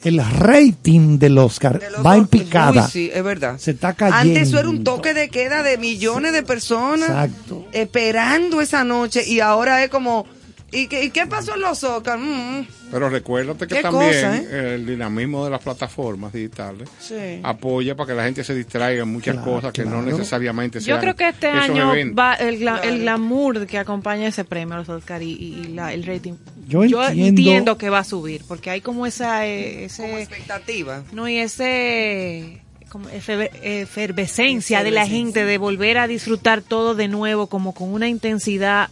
[0.04, 2.86] El rating del Oscar va en picada.
[2.86, 3.58] Uy, sí, es verdad.
[3.58, 4.20] Se está cayendo.
[4.20, 7.66] Antes eso era un toque de queda de millones de personas Exacto.
[7.72, 10.26] esperando esa noche y ahora es como,
[10.74, 12.22] ¿y qué, y qué pasó en los Oscars?
[12.22, 14.76] Mm, Pero recuérdate que también cosa, ¿eh?
[14.76, 17.40] el dinamismo de las plataformas digitales sí.
[17.44, 20.86] apoya para que la gente se distraiga en muchas Claro, cosas que no necesariamente Yo
[20.86, 22.18] sean creo que este año eventos.
[22.20, 25.94] va el, gla- el glamour que acompaña ese premio a los Oscar y, y la-
[25.94, 26.34] el rating.
[26.68, 31.04] Yo entiendo- entiendo que va a subir porque hay como esa eh, Como expectativa.
[31.12, 32.60] no y ese
[32.90, 37.92] como efe- efervescencia de la gente de volver a disfrutar todo de nuevo como con
[37.92, 38.90] una intensidad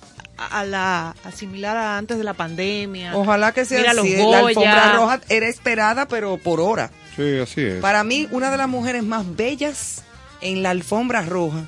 [0.48, 3.16] a la a similar a antes de la pandemia.
[3.16, 4.16] Ojalá que sea Mira los así.
[4.18, 4.48] La Goya.
[4.48, 6.92] alfombra roja era esperada, pero por hora.
[7.16, 7.82] Sí, así es.
[7.82, 10.04] Para mí, una de las mujeres más bellas
[10.42, 11.66] en la alfombra roja,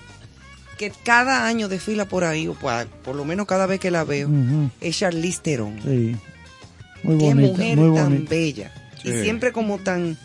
[0.78, 4.04] que cada año desfila por ahí, o por, por lo menos cada vez que la
[4.04, 4.30] veo,
[4.82, 5.80] es Charlize Theron.
[5.84, 6.16] sí.
[7.04, 8.30] Muy Qué bonita, mujer muy tan bonita.
[8.30, 8.72] bella.
[9.04, 10.18] Y siempre como tan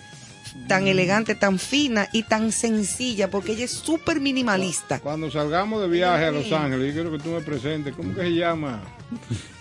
[0.66, 4.98] tan elegante, tan fina y tan sencilla, porque ella es súper minimalista.
[5.00, 8.22] Cuando salgamos de viaje a Los Ángeles, yo quiero que tú me presentes, ¿cómo que
[8.22, 8.80] se llama?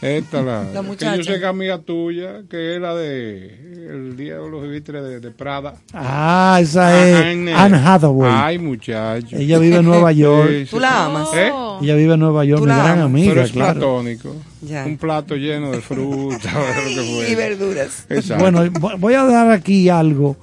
[0.01, 1.15] Esta, la, La que muchacha.
[1.15, 5.01] yo sé que es amiga tuya, que es la de El Día de los Vitres
[5.01, 5.75] de, de Prada.
[5.93, 7.15] Ah, esa es
[7.55, 7.77] Anne.
[7.77, 8.29] Hathaway.
[8.33, 9.37] Ay, muchacho.
[9.37, 10.49] Ella vive en Nueva York.
[10.49, 10.71] Sí, sí.
[10.71, 11.29] ¿Tú la amas?
[11.33, 11.49] ¿Eh?
[11.81, 13.79] Ella vive en Nueva York, mi gran amas, amiga, Pero es claro.
[13.79, 14.35] platónico.
[14.63, 14.85] Ya.
[14.85, 16.51] Un plato lleno de fruta.
[17.29, 18.05] Y verduras.
[18.09, 18.43] Exacto.
[18.43, 20.35] Bueno, vo- voy a dar aquí algo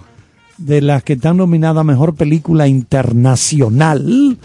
[0.58, 4.38] de las que están nominadas a Mejor Película Internacional.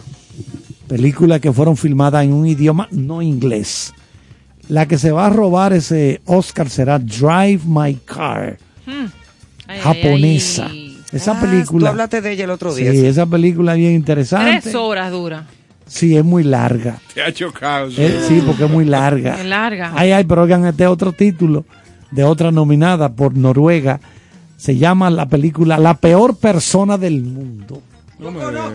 [0.88, 3.94] Películas que fueron filmadas en un idioma no inglés.
[4.68, 8.58] La que se va a robar ese Oscar será Drive My Car,
[9.68, 10.68] ay, japonesa.
[10.70, 10.98] ay.
[11.12, 11.90] Esa Ah, Tú película...
[11.90, 12.92] hablaste de ella el otro Sí, día.
[12.92, 13.06] sí.
[13.06, 14.60] esa película es bien interesante.
[14.62, 15.48] Tres horas dura.
[15.88, 17.00] Sí, es muy larga.
[17.16, 17.90] Te ha chocado.
[17.98, 19.40] Eh, sí, porque es muy larga.
[19.40, 19.92] Es larga.
[19.96, 21.66] Ay, ay, pero oigan este otro título
[22.12, 24.00] de otra nominada por Noruega.
[24.60, 27.82] Se llama la película La peor persona del mundo.
[28.20, 28.72] No me digas.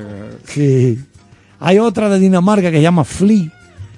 [0.47, 0.99] Sí.
[1.61, 3.53] Hay otra de Dinamarca que se llama Flea.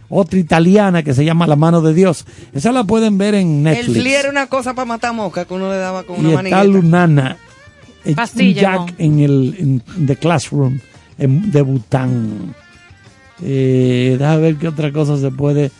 [0.08, 2.26] Otra italiana que se llama La mano de Dios.
[2.52, 3.98] Esa la pueden ver en El Netflix.
[4.02, 6.42] fli era una cosa para matar mosca que uno le daba con y una está
[6.42, 6.64] manigueta.
[6.64, 7.36] Lunana.
[8.04, 10.78] eh, Pastilla, Jack en el en The Classroom
[11.18, 12.54] en, de Bután.
[13.42, 15.70] Eh, déjame ver qué otra cosa se puede.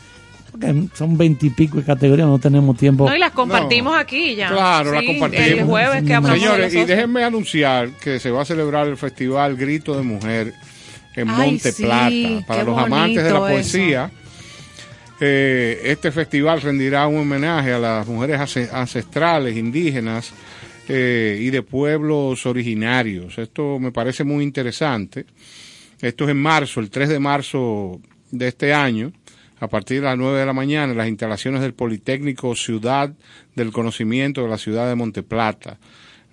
[0.59, 3.09] Porque son veintipico de categorías, no tenemos tiempo.
[3.09, 4.49] No, y las compartimos aquí ya.
[4.49, 5.49] Claro, la Sí, compartimos.
[5.49, 8.97] El jueves que hablamos Señores, de y déjenme anunciar que se va a celebrar el
[8.97, 10.55] festival Grito de Mujer
[11.15, 12.47] en Ay, Monte sí, Plata.
[12.47, 14.11] Para los amantes de la poesía,
[15.21, 20.33] eh, este festival rendirá un homenaje a las mujeres ancestrales, indígenas
[20.89, 23.39] eh, y de pueblos originarios.
[23.39, 25.27] Esto me parece muy interesante.
[26.01, 28.01] Esto es en marzo, el 3 de marzo
[28.31, 29.13] de este año,
[29.59, 33.13] a partir de las 9 de la mañana, en las instalaciones del Politécnico Ciudad
[33.55, 35.79] del Conocimiento de la ciudad de Monteplata.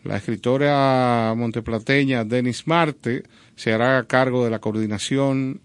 [0.03, 3.23] La escritora monteplateña Denis Marte
[3.55, 5.61] se hará cargo de la coordinación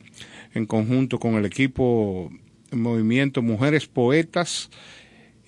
[0.54, 2.30] en conjunto con el equipo
[2.70, 4.70] Movimiento Mujeres Poetas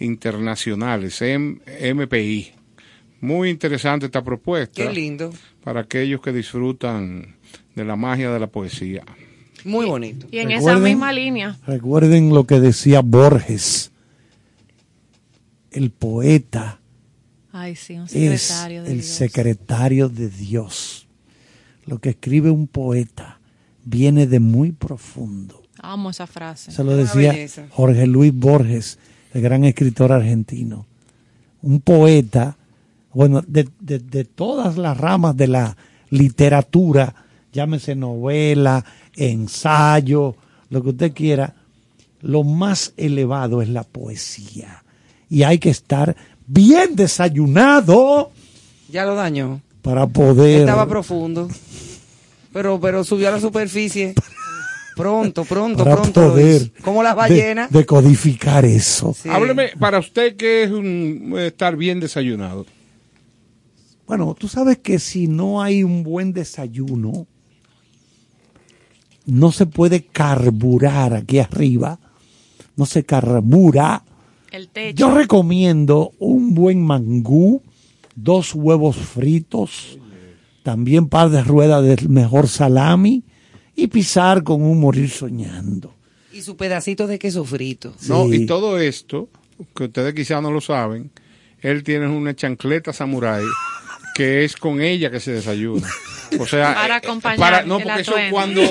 [0.00, 2.52] Internacionales, MPI.
[3.20, 5.32] Muy interesante esta propuesta Qué lindo.
[5.62, 7.36] para aquellos que disfrutan
[7.74, 9.04] de la magia de la poesía.
[9.64, 10.26] Muy bonito.
[10.30, 11.58] Y en esa misma línea.
[11.66, 13.90] Recuerden lo que decía Borges.
[15.70, 16.78] El poeta
[17.52, 19.06] Ay, sí, un es secretario de el Dios.
[19.06, 21.06] secretario de Dios.
[21.86, 23.40] Lo que escribe un poeta
[23.84, 25.62] viene de muy profundo.
[25.82, 26.70] Amo esa frase.
[26.70, 27.34] Se lo decía.
[27.70, 28.98] Jorge Luis Borges,
[29.32, 30.86] el gran escritor argentino.
[31.62, 32.56] Un poeta,
[33.12, 35.76] bueno, de, de- de todas las ramas de la
[36.10, 37.14] literatura
[37.52, 38.84] llámese novela,
[39.20, 40.36] ensayo,
[40.70, 41.54] lo que usted quiera,
[42.20, 44.82] lo más elevado es la poesía.
[45.28, 46.16] Y hay que estar
[46.46, 48.32] bien desayunado
[48.90, 49.60] Ya lo dañó.
[49.82, 50.60] para poder...
[50.60, 51.48] Estaba profundo.
[52.52, 54.14] Pero, pero subió a la superficie.
[54.96, 56.12] Pronto, pronto, para pronto.
[56.30, 56.72] poder.
[56.82, 57.70] Como las de- ballenas.
[57.70, 59.14] decodificar eso.
[59.30, 62.66] Hábleme, para usted, ¿qué es un, estar bien desayunado?
[64.06, 67.26] Bueno, tú sabes que si no hay un buen desayuno,
[69.26, 71.98] no se puede carburar aquí arriba,
[72.76, 74.04] no se carbura.
[74.50, 74.96] El techo.
[74.96, 77.62] Yo recomiendo un buen mangú,
[78.14, 79.98] dos huevos fritos,
[80.62, 83.22] también par de ruedas del mejor salami
[83.76, 85.94] y pisar con un morir soñando.
[86.32, 87.94] Y su pedacito de queso frito.
[88.08, 89.28] No, y todo esto,
[89.74, 91.10] que ustedes quizás no lo saben,
[91.60, 93.44] él tiene una chancleta samurái
[94.14, 95.88] que es con ella que se desayuna.
[96.38, 98.62] O sea, Para eh, acompañar para- no, el porque eso cuando,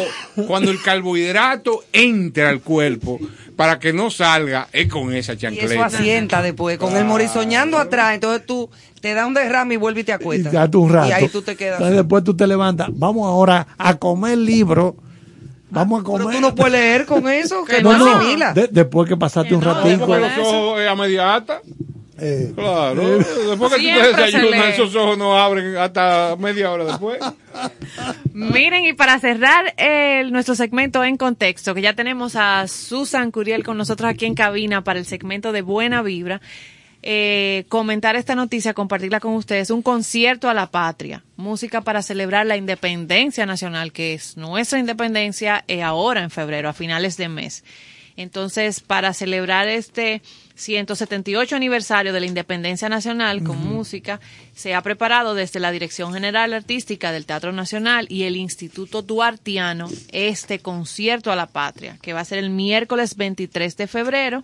[0.47, 3.19] cuando el carbohidrato entra al cuerpo,
[3.55, 5.73] para que no salga, es con esa Y chancleta.
[5.73, 8.69] eso asienta después, con el morisoñando atrás, entonces tú
[9.01, 10.53] te da un derrame y vuelve y te Y acuestas.
[10.53, 11.09] date un rato.
[11.09, 11.73] Y ahí tú te quedas.
[11.79, 12.87] Entonces después tú te levantas.
[12.93, 14.95] Vamos ahora a comer libro.
[15.71, 16.35] Vamos a Pero comer.
[16.35, 19.61] tú no puedes leer con eso, que No, no, no, de- después que pasaste un
[19.61, 20.05] ratico.
[20.07, 21.61] Porque los ojos es a media alta.
[22.21, 27.19] Eh, Claro, eh, después que tú desayunas, esos ojos no abren hasta media hora después.
[28.33, 33.63] Miren, y para cerrar el- nuestro segmento en contexto, que ya tenemos a Susan Curiel
[33.63, 36.41] con nosotros aquí en cabina para el segmento de Buena Vibra,
[37.01, 42.45] eh, comentar esta noticia, compartirla con ustedes, un concierto a la patria, música para celebrar
[42.45, 47.63] la independencia nacional, que es nuestra independencia eh, ahora en febrero, a finales de mes.
[48.17, 50.21] Entonces, para celebrar este
[50.59, 54.19] 178 aniversario de la independencia nacional con música,
[54.53, 59.89] se ha preparado desde la Dirección General Artística del Teatro Nacional y el Instituto Duartiano
[60.11, 64.43] este concierto a la patria, que va a ser el miércoles 23 de febrero.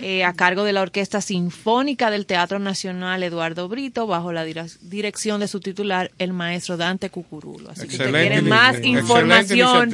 [0.00, 5.40] Eh, a cargo de la Orquesta Sinfónica del Teatro Nacional Eduardo Brito, bajo la dirección
[5.40, 7.70] de su titular, el maestro Dante Cucurulo.
[7.70, 9.90] Así que si Excelente quieren más información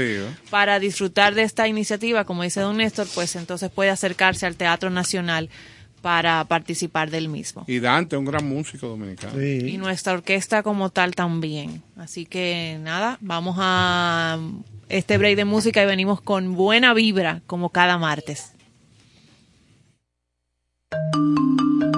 [0.50, 4.88] para disfrutar de esta iniciativa, como dice don Néstor, pues entonces puede acercarse al Teatro
[4.88, 5.50] Nacional
[6.00, 7.64] para participar del mismo.
[7.66, 9.42] Y Dante, un gran músico dominicano.
[9.42, 11.82] Y nuestra orquesta como tal también.
[11.96, 14.38] Así que nada, vamos a
[14.88, 18.52] este break de música y venimos con buena vibra como cada martes.
[20.92, 21.97] うん。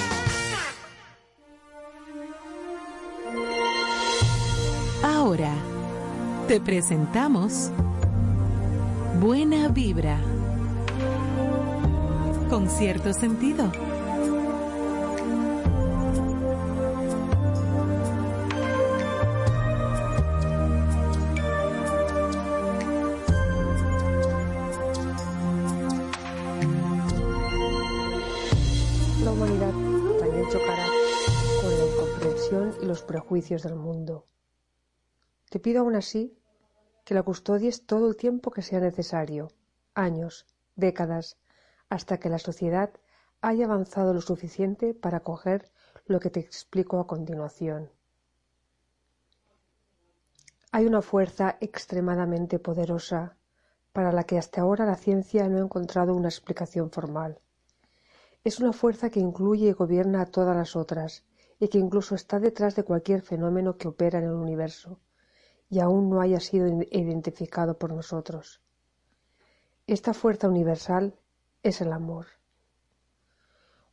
[6.51, 7.71] Te presentamos
[9.21, 10.19] Buena Vibra.
[12.49, 13.71] Con cierto sentido.
[29.23, 29.71] La humanidad
[30.19, 30.85] también chocará
[31.61, 34.27] con la incomprensión y los prejuicios del mundo.
[35.49, 36.40] Te pido aún así
[37.11, 39.51] que la custodies todo el tiempo que sea necesario,
[39.95, 40.45] años,
[40.77, 41.35] décadas,
[41.89, 42.89] hasta que la sociedad
[43.41, 45.69] haya avanzado lo suficiente para acoger
[46.05, 47.89] lo que te explico a continuación.
[50.71, 53.35] Hay una fuerza extremadamente poderosa
[53.91, 57.41] para la que hasta ahora la ciencia no ha encontrado una explicación formal.
[58.45, 61.25] Es una fuerza que incluye y gobierna a todas las otras
[61.59, 65.01] y que incluso está detrás de cualquier fenómeno que opera en el universo
[65.71, 68.61] y aún no haya sido identificado por nosotros.
[69.87, 71.15] Esta fuerza universal
[71.63, 72.27] es el amor.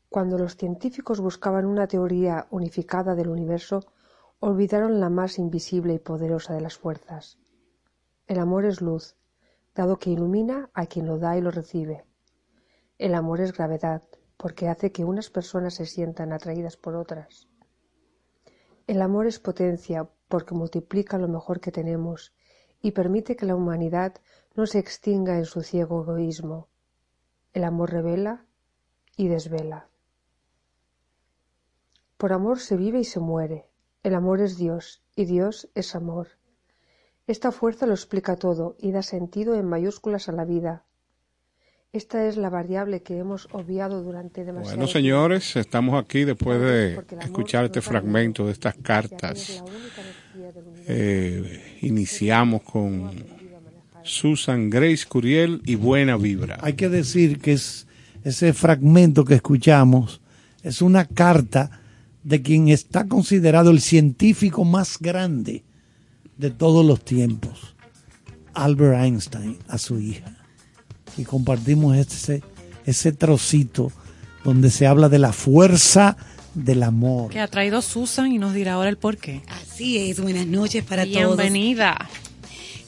[0.08, 3.84] Cuando los científicos buscaban una teoría unificada del universo,
[4.40, 7.38] olvidaron la más invisible y poderosa de las fuerzas.
[8.26, 9.14] El amor es luz,
[9.72, 12.04] dado que ilumina a quien lo da y lo recibe.
[12.98, 14.02] El amor es gravedad,
[14.36, 17.46] porque hace que unas personas se sientan atraídas por otras.
[18.88, 22.32] El amor es potencia, porque multiplica lo mejor que tenemos
[22.80, 24.14] y permite que la humanidad
[24.54, 26.68] no se extinga en su ciego egoísmo.
[27.52, 28.44] El amor revela
[29.16, 29.88] y desvela.
[32.16, 33.68] Por amor se vive y se muere.
[34.02, 36.28] El amor es Dios y Dios es amor.
[37.26, 40.84] Esta fuerza lo explica todo y da sentido en mayúsculas a la vida.
[41.92, 47.00] Esta es la variable que hemos obviado durante demasiado Bueno, señores, estamos aquí después de
[47.22, 49.64] escuchar este fragmento de estas cartas.
[50.86, 53.10] Eh, iniciamos con
[54.02, 56.58] Susan Grace Curiel y Buena Vibra.
[56.60, 57.86] Hay que decir que es
[58.22, 60.20] ese fragmento que escuchamos
[60.62, 61.80] es una carta
[62.22, 65.64] de quien está considerado el científico más grande
[66.36, 67.74] de todos los tiempos,
[68.52, 70.37] Albert Einstein, a su hija.
[71.18, 72.42] Y compartimos ese,
[72.86, 73.92] ese trocito
[74.44, 76.16] donde se habla de la fuerza
[76.54, 77.30] del amor.
[77.30, 79.42] Que ha traído Susan y nos dirá ahora el por qué.
[79.48, 81.36] Así es, buenas noches para todos.
[81.36, 82.08] Bienvenida.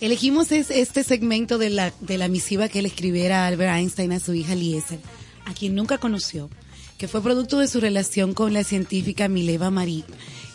[0.00, 4.12] Elegimos es- este segmento de la, de la misiva que él escribiera a Albert Einstein
[4.12, 4.98] a su hija Eliezer,
[5.44, 6.48] a quien nunca conoció,
[6.96, 10.04] que fue producto de su relación con la científica Mileva Marie,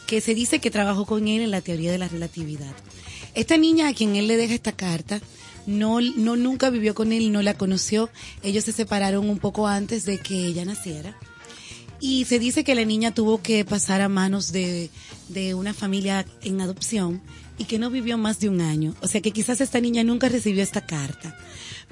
[0.07, 2.73] que se dice que trabajó con él en la teoría de la relatividad.
[3.35, 5.19] Esta niña a quien él le deja esta carta,
[5.65, 8.09] no, no nunca vivió con él, no la conoció.
[8.43, 11.17] Ellos se separaron un poco antes de que ella naciera.
[11.99, 14.89] Y se dice que la niña tuvo que pasar a manos de,
[15.29, 17.21] de una familia en adopción
[17.57, 18.93] y que no vivió más de un año.
[19.01, 21.37] O sea que quizás esta niña nunca recibió esta carta.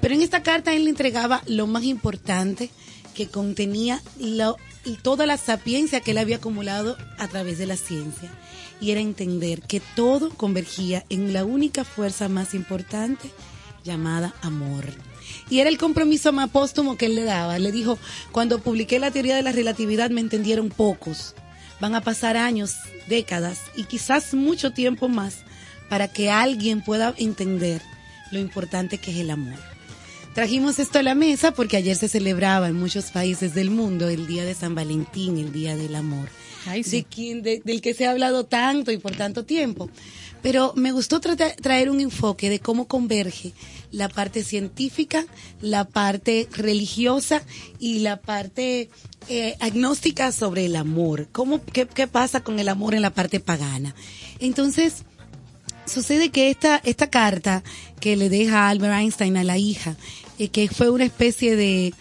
[0.00, 2.68] Pero en esta carta él le entregaba lo más importante
[3.14, 4.56] que contenía lo-
[5.02, 8.30] toda la sapiencia que él había acumulado a través de la ciencia.
[8.80, 13.30] Y era entender que todo convergía en la única fuerza más importante
[13.84, 14.86] llamada amor.
[15.48, 17.58] Y era el compromiso más póstumo que él le daba.
[17.58, 17.98] Le dijo,
[18.32, 21.34] cuando publiqué la teoría de la relatividad me entendieron pocos.
[21.80, 22.74] Van a pasar años,
[23.08, 25.38] décadas y quizás mucho tiempo más
[25.88, 27.82] para que alguien pueda entender
[28.32, 29.58] lo importante que es el amor.
[30.34, 34.26] Trajimos esto a la mesa porque ayer se celebraba en muchos países del mundo el
[34.26, 36.28] Día de San Valentín, el Día del Amor,
[36.98, 39.88] de quien- de- del que se ha hablado tanto y por tanto tiempo.
[40.44, 43.54] Pero me gustó traer un enfoque de cómo converge
[43.90, 45.24] la parte científica,
[45.62, 47.42] la parte religiosa
[47.78, 48.90] y la parte
[49.30, 51.28] eh, agnóstica sobre el amor.
[51.32, 53.94] ¿Cómo, qué, ¿Qué pasa con el amor en la parte pagana?
[54.38, 55.04] Entonces,
[55.86, 57.64] sucede que esta, esta carta
[57.98, 59.96] que le deja Albert Einstein a la hija,
[60.38, 61.94] eh, que fue una especie de,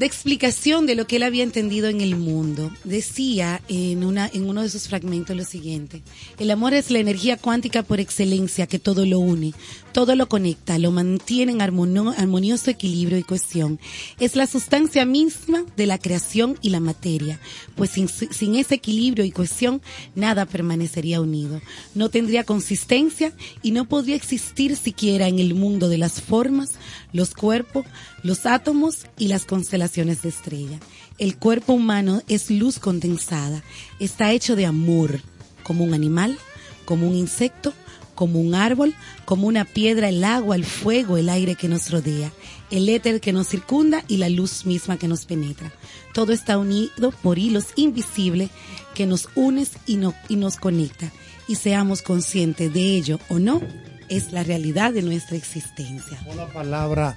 [0.00, 4.48] de explicación de lo que él había entendido en el mundo, decía en, una, en
[4.48, 6.00] uno de sus fragmentos lo siguiente,
[6.38, 9.52] el amor es la energía cuántica por excelencia que todo lo une,
[9.92, 13.80] Todo lo conecta, lo mantiene en armonio- armonioso equilibrio y cohesión.
[14.20, 17.40] Es la sustancia misma de la creación y la materia,
[17.74, 19.82] pues sin, sin ese equilibrio y cohesión
[20.14, 21.60] nada permanecería unido.
[21.94, 26.74] No tendría consistencia y no podría existir siquiera en el mundo de las formas,
[27.12, 27.84] los cuerpos,
[28.22, 30.78] los átomos y las constelaciones de estrella.
[31.18, 33.64] El cuerpo humano es luz condensada,
[33.98, 35.20] está hecho de amor,
[35.64, 36.38] como un animal,
[36.84, 37.74] como un insecto,
[38.20, 38.94] como un árbol,
[39.24, 42.30] como una piedra, el agua, el fuego, el aire que nos rodea,
[42.70, 45.72] el éter que nos circunda y la luz misma que nos penetra.
[46.12, 48.50] Todo está unido por hilos invisibles
[48.94, 51.10] que nos unes y, no- y nos conecta.
[51.48, 53.62] Y seamos conscientes de ello o no,
[54.10, 56.18] es la realidad de nuestra existencia.
[56.36, 57.16] La palabra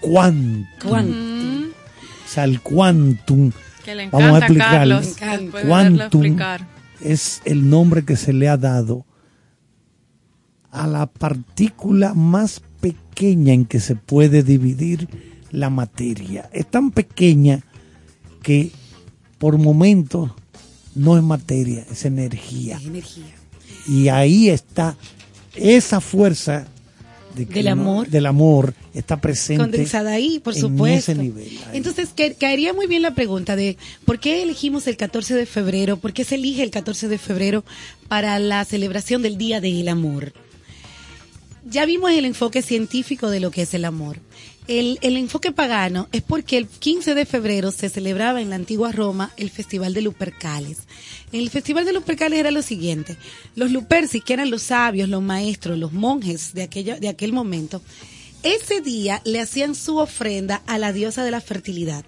[0.00, 0.64] quantum.
[0.80, 1.64] Quantum.
[2.24, 3.50] O sea, el quantum.
[3.84, 4.70] Que le Vamos a encanta, explicar.
[4.70, 5.38] Carlos, Me encanta.
[5.42, 6.66] después de verlo Quantum explicar.
[7.00, 9.04] es el nombre que se le ha dado
[10.76, 15.08] a la partícula más pequeña en que se puede dividir
[15.50, 16.48] la materia.
[16.52, 17.62] Es tan pequeña
[18.42, 18.70] que
[19.38, 20.30] por momentos
[20.94, 22.78] no es materia, es energía.
[22.84, 23.34] energía.
[23.88, 24.96] Y ahí está
[25.54, 26.66] esa fuerza
[27.34, 28.08] de Del no- amor.
[28.08, 31.12] del amor está presente condensada ahí, por en supuesto.
[31.12, 31.50] ese nivel.
[31.74, 32.08] Entonces,
[32.38, 33.76] caería muy bien la pregunta de
[34.06, 37.62] por qué elegimos el 14 de febrero, por qué se elige el 14 de febrero
[38.08, 40.32] para la celebración del Día del Amor.
[41.68, 44.20] Ya vimos el enfoque científico de lo que es el amor.
[44.68, 48.92] El, el enfoque pagano es porque el 15 de febrero se celebraba en la antigua
[48.92, 50.78] Roma el Festival de Lupercales.
[51.32, 53.16] El Festival de Lupercales era lo siguiente.
[53.56, 57.82] Los Lupercis, que eran los sabios, los maestros, los monjes de, aquella, de aquel momento,
[58.44, 62.04] ese día le hacían su ofrenda a la diosa de la fertilidad.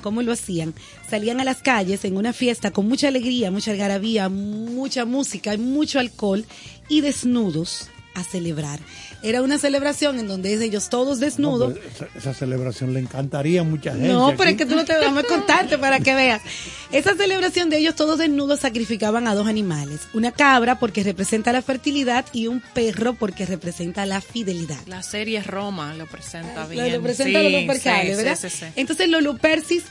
[0.00, 0.72] ¿Cómo lo hacían?
[1.10, 5.58] Salían a las calles en una fiesta con mucha alegría, mucha algarabía, mucha música y
[5.58, 6.46] mucho alcohol
[6.88, 8.78] y desnudos a celebrar.
[9.22, 11.74] Era una celebración en donde ellos todos desnudos.
[11.74, 14.08] No, pues, esa, esa celebración le encantaría a mucha gente.
[14.08, 14.50] No, pero aquí.
[14.52, 16.42] es que tú no te dame contarte para que veas.
[16.90, 20.00] Esa celebración de ellos todos desnudos sacrificaban a dos animales.
[20.12, 24.78] Una cabra porque representa la fertilidad y un perro porque representa la fidelidad.
[24.86, 26.92] La serie Roma lo presenta Lo, bien.
[26.92, 28.38] lo presenta Sí, los Lupercales, sí, ¿verdad?
[28.40, 28.66] sí, sí, sí.
[28.76, 29.84] Entonces los Lupercis,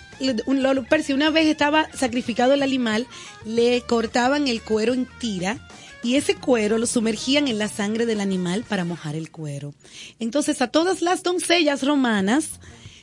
[0.46, 3.08] un los Lupercis, una vez estaba sacrificado el animal,
[3.46, 5.58] le cortaban el cuero en tira
[6.04, 9.74] y ese cuero lo sumergían en la sangre del animal para mojar el cuero.
[10.20, 12.60] Entonces a todas las doncellas romanas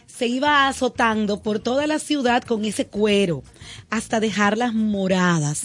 [0.06, 3.42] se iba azotando por toda la ciudad con ese cuero
[3.90, 5.64] hasta dejarlas moradas.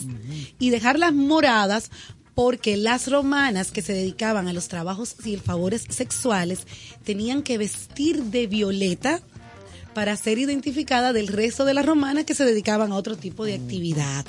[0.59, 1.89] Y dejarlas moradas
[2.35, 6.67] porque las romanas que se dedicaban a los trabajos y favores sexuales
[7.03, 9.21] tenían que vestir de violeta
[9.93, 13.53] para ser identificada del resto de las romanas que se dedicaban a otro tipo de
[13.53, 14.25] actividad.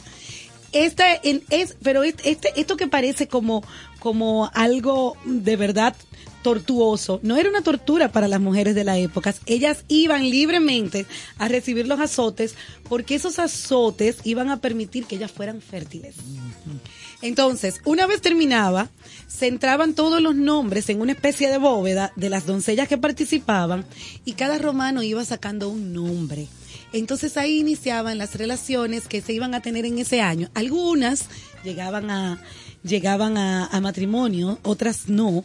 [0.75, 3.63] Esta es, pero es- este, esto que parece como,
[4.01, 5.95] como algo de verdad
[6.43, 9.35] tortuoso, no era una tortura para las mujeres de la época.
[9.47, 11.07] Ellas iban libremente
[11.39, 12.55] a recibir los azotes
[12.89, 16.17] porque esos azotes iban a permitir que ellas fueran fértiles.
[17.23, 18.91] Entonces, una vez terminaba,
[19.27, 23.87] se entraban todos los nombres en una especie de bóveda de las doncellas que participaban
[24.27, 26.47] y cada romano iba sacando un nombre.
[26.93, 30.51] Entonces ahí iniciaban las relaciones que se iban a tener en ese año.
[30.55, 31.27] Algunas
[31.63, 32.43] llegaban a,
[32.83, 35.43] llegaban a, matrimonio, otras no.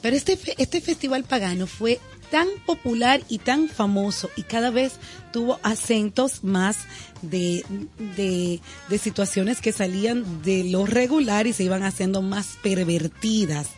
[0.00, 2.00] Pero este, este festival pagano fue
[2.30, 4.94] tan popular y tan famoso y cada vez
[5.32, 6.78] tuvo acentos más
[7.20, 7.62] de,
[8.16, 13.68] de situaciones que salían de lo regular y se iban haciendo más pervertidas.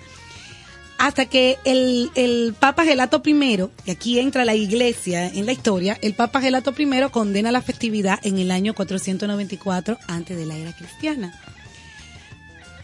[1.04, 5.98] Hasta que el, el Papa Gelato I, y aquí entra la iglesia en la historia,
[6.00, 10.74] el Papa Gelato I condena la festividad en el año 494 antes de la era
[10.74, 11.38] cristiana.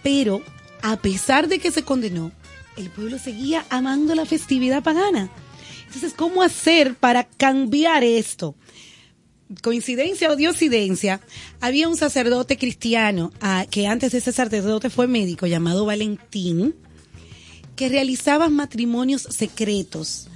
[0.03, 0.43] Pero,
[0.83, 2.31] a pesar de que se condenó,
[2.77, 5.31] el pueblo seguía amando la festividad pagana.
[5.87, 8.55] Entonces, ¿cómo hacer para cambiar esto?
[9.63, 11.23] Coincidencia o diosidencia,
[11.63, 16.75] había un sacerdote cristiano ah, que antes de ese sacerdote fue médico llamado Valentín,
[17.81, 20.27] que realizaba matrimonios secretos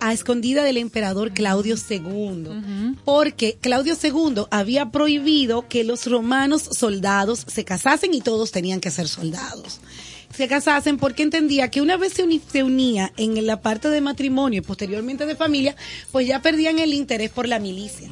[0.00, 7.44] a escondida del emperador Claudio II, porque Claudio II había prohibido que los romanos soldados
[7.46, 9.78] se casasen y todos tenían que ser soldados.
[10.38, 14.00] Se casasen porque entendía que una vez se, uni- se unía en la parte de
[14.00, 15.74] matrimonio y posteriormente de familia,
[16.12, 18.08] pues ya perdían el interés por la milicia.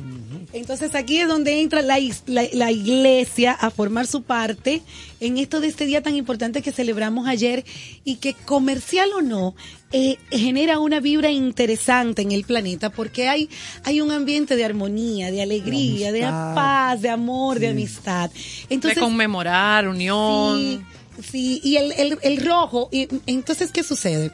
[0.52, 4.82] Entonces aquí es donde entra la, la- la iglesia a formar su parte
[5.20, 7.64] en esto de este día tan importante que celebramos ayer
[8.04, 9.54] y que comercial o no,
[9.92, 13.48] eh, genera una vibra interesante en el planeta porque hay,
[13.84, 16.54] hay un ambiente de armonía, de alegría, de, amistad.
[16.56, 18.30] paz, de amor, de amistad.
[18.68, 20.58] Entonces, de conmemorar, unión.
[20.58, 20.80] Sí,
[21.22, 24.30] sí, y el, el, el rojo, y entonces, ¿qué sucede?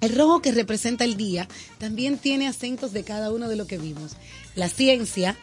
[0.00, 1.46] El rojo que representa el día
[1.78, 4.12] también tiene acentos de cada uno de lo que vimos.
[4.56, 5.36] La ciencia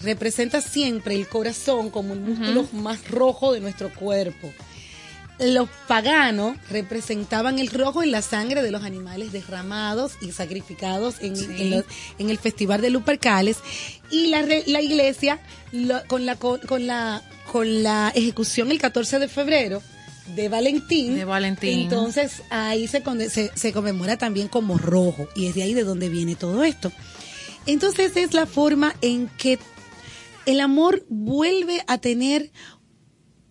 [0.00, 4.52] representa siempre el corazón como el músculo más rojo de nuestro cuerpo.
[5.38, 11.34] Los paganos representaban el rojo en la sangre de los animales derramados y sacrificados en,
[11.58, 11.84] en los-
[12.18, 13.56] en el festival de Lupercales
[14.10, 15.40] y la, la iglesia
[15.72, 19.82] lo- con, la, con, con la con la ejecución el 14 de febrero
[20.26, 21.14] de Valentín.
[21.14, 21.80] De Valentín.
[21.80, 26.08] Entonces ahí se, se, se conmemora también como rojo y es de ahí de donde
[26.08, 26.92] viene todo esto.
[27.66, 29.58] Entonces es la forma en que
[30.46, 32.50] el amor vuelve a tener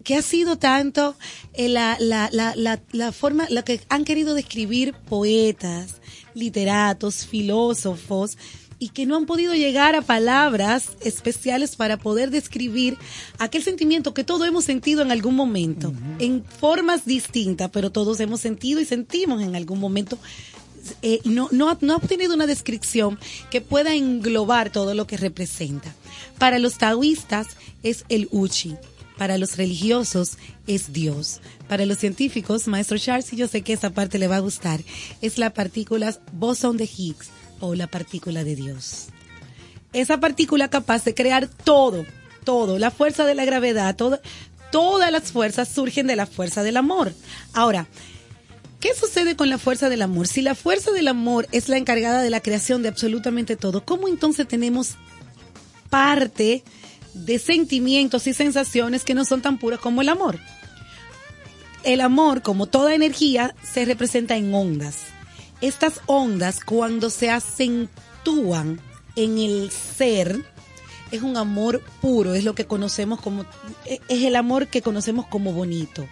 [0.04, 1.16] que ha sido tanto
[1.54, 6.02] eh, la, la, la, la, la forma, lo que han querido describir poetas,
[6.34, 8.38] literatos, filósofos,
[8.80, 12.98] y que no han podido llegar a palabras especiales para poder describir
[13.38, 18.40] aquel sentimiento que todos hemos sentido en algún momento, en formas distintas, pero todos hemos
[18.40, 20.18] sentido y sentimos en algún momento
[21.02, 23.20] eh, no, no, ha- no ha obtenido una descripción
[23.52, 25.94] que pueda englobar todo lo que representa.
[26.38, 27.48] Para los taoístas
[27.84, 28.76] es el Uchi,
[29.18, 30.38] para los religiosos
[30.68, 34.38] es Dios, para los científicos, maestro Charles, y yo sé que esa parte le va
[34.38, 34.80] a gustar,
[35.22, 37.30] es la partícula bosón de Higgs
[37.60, 39.08] o la partícula de Dios.
[39.94, 42.06] Esa partícula capaz de crear todo,
[42.44, 47.14] todo, la fuerza de la gravedad, todas las fuerzas surgen de la fuerza del amor.
[47.54, 47.88] Ahora,
[48.80, 50.28] ¿Qué sucede con la fuerza del amor?
[50.28, 54.08] Si la fuerza del amor es la encargada de la creación de absolutamente todo, ¿cómo
[54.08, 54.96] entonces tenemos
[55.90, 56.64] parte
[57.14, 60.40] de sentimientos y sensaciones que no son tan puras como el amor?
[61.84, 64.96] El amor, como toda energía, se representa en ondas.
[65.62, 68.80] Estas ondas, cuando se acentúan
[69.16, 70.44] en el ser,
[71.12, 73.46] es un amor puro, es lo que conocemos como,
[73.86, 76.08] es el amor que conocemos como bonito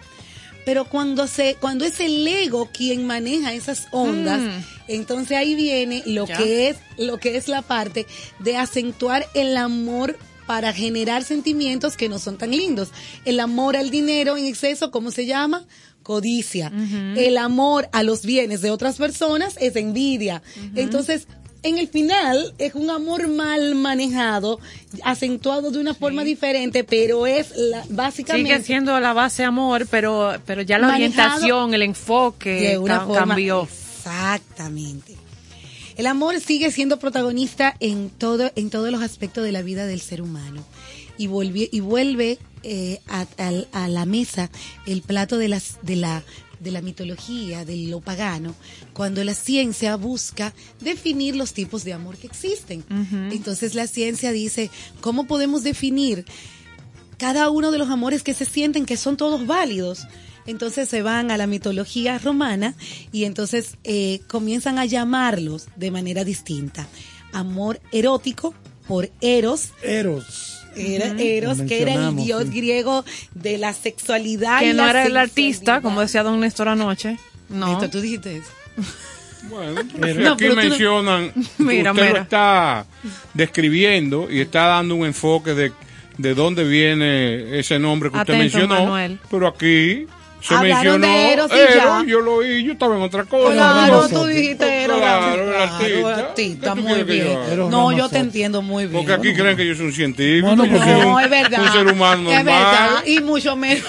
[0.64, 4.64] pero cuando se cuando es el ego quien maneja esas ondas Mm.
[4.88, 6.36] entonces ahí viene lo Ya.
[6.36, 8.06] que es lo que es la parte
[8.40, 12.90] de acentuar el amor para generar sentimientos que no son tan lindos
[13.24, 15.64] el amor al dinero en exceso cómo se llama
[16.08, 16.72] codicia
[17.16, 20.42] el amor a los bienes de otras personas es envidia
[20.74, 21.26] entonces
[21.62, 24.60] en el final es un amor mal manejado,
[25.02, 30.34] acentuado de una forma diferente, pero es la, básicamente Sigue siendo la base amor, pero,
[30.46, 33.66] pero ya la orientación, el enfoque una ca- forma- cambió.
[33.68, 35.16] Exactamente.
[35.96, 40.00] El amor sigue siendo protagonista en todo, en todos los aspectos de la vida del
[40.00, 40.64] ser humano.
[41.18, 44.50] Y vuelve, y vuelve eh, a, a- a la mesa
[44.86, 46.22] el plato de las, de la,
[46.60, 48.54] de la mitología, de lo pagano,
[48.92, 52.84] cuando la ciencia busca definir los tipos de amor que existen.
[53.32, 54.70] Entonces la ciencia dice,
[55.00, 56.24] ¿cómo podemos definir
[57.16, 60.06] cada uno de los amores que se sienten que son todos válidos.
[60.46, 62.74] Entonces se van a la mitología romana
[63.12, 66.86] y entonces eh, comienzan a llamarlos de manera distinta.
[67.32, 68.54] Amor erótico
[68.86, 69.70] por Eros.
[69.82, 70.47] Eros.
[70.76, 71.14] Era.
[71.18, 72.50] Eros, que era el dios sí.
[72.56, 73.04] griego
[73.34, 74.60] de la sexualidad.
[74.60, 77.18] Que no era el artista, como decía don Néstor anoche.
[77.48, 77.68] No.
[77.68, 78.50] Néstor, tú dijiste eso.
[79.48, 82.14] Bueno, Pero- No, aquí pero tú no- mencionan, Mira, usted mira.
[82.18, 82.86] lo está
[83.34, 85.72] describiendo y está dando un enfoque de,
[86.18, 89.18] de dónde viene ese nombre que usted Atento, mencionó, Manuel.
[89.30, 90.06] pero aquí
[90.40, 92.04] se Hablaron mencionó de Eros y ya.
[92.06, 93.52] yo lo oí, yo estaba en otra cosa.
[93.52, 94.98] Claro, tú dijiste Eros.
[94.98, 96.14] Claro, el claro, artista.
[96.28, 97.38] artista, ¿Qué tú muy bien.
[97.52, 99.04] Eros No, yo te entiendo muy bien.
[99.04, 101.62] Porque aquí creen que yo soy un científico, un, No, es verdad.
[101.62, 103.04] un ser humano Es verdad.
[103.06, 103.84] Y mucho menos,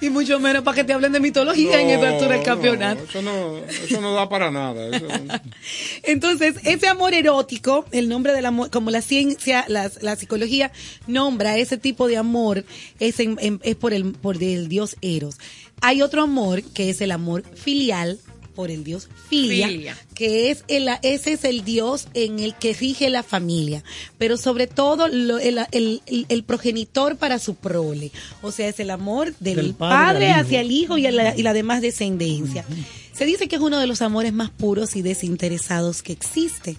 [0.00, 3.00] y mucho menos para que te hablen de mitología en esta altura del No, campeonato.
[3.02, 4.88] no, eso, no, eso no da para nada.
[4.96, 5.06] eso-
[6.02, 10.72] Entonces, ese amor erótico, el nombre del amor, como la ciencia, la, la psicología
[11.06, 12.64] nombra ese tipo de amor,
[13.00, 15.36] es, en- en- es por, el, por el dios Eros.
[15.80, 18.18] Hay otro amor que es el amor filial
[18.54, 19.98] por el dios Filia, Filia.
[20.14, 23.84] que es el, ese es el dios en el que rige la familia,
[24.16, 28.80] pero sobre todo lo- el, el- el- el progenitor para su prole, o sea, es
[28.80, 32.64] el amor del, Del padre hacia el hijo y, a la, y la demás descendencia.
[33.12, 36.78] Se dice que es uno de los amores más puros y desinteresados que existe.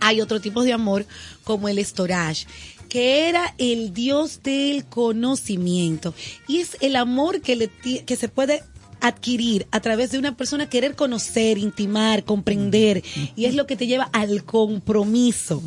[0.00, 1.06] Hay otro tipo de amor
[1.44, 2.46] como el storage,
[2.94, 6.14] que era el dios del conocimiento
[6.46, 8.62] y es el amor que, le, que se puede
[9.00, 13.02] adquirir a través de una persona querer conocer, intimar, comprender
[13.34, 15.60] y es lo que te lleva al compromiso,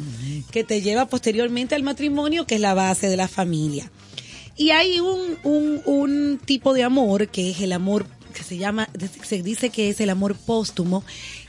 [0.51, 3.91] que te lleva posteriormente al matrimonio, que es la base de la familia.
[4.55, 8.87] Y hay un, un, un tipo de amor que es el amor que se llama,
[9.23, 11.03] se dice que es el amor póstumo,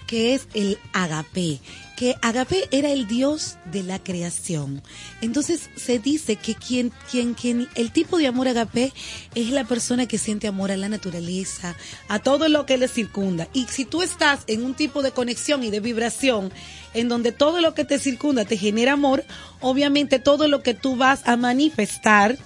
[0.08, 1.60] que es el agape,
[1.96, 4.82] que agape era el dios de la creación.
[5.20, 8.92] Entonces se dice que quien, quien, quien, el tipo de amor agape
[9.34, 11.76] es la persona que siente amor a la naturaleza,
[12.08, 13.48] a todo lo que le circunda.
[13.52, 16.52] Y si tú estás en un tipo de conexión y de vibración
[16.94, 19.24] en donde todo lo que te circunda te genera amor,
[19.60, 22.38] obviamente todo lo que tú vas a manifestar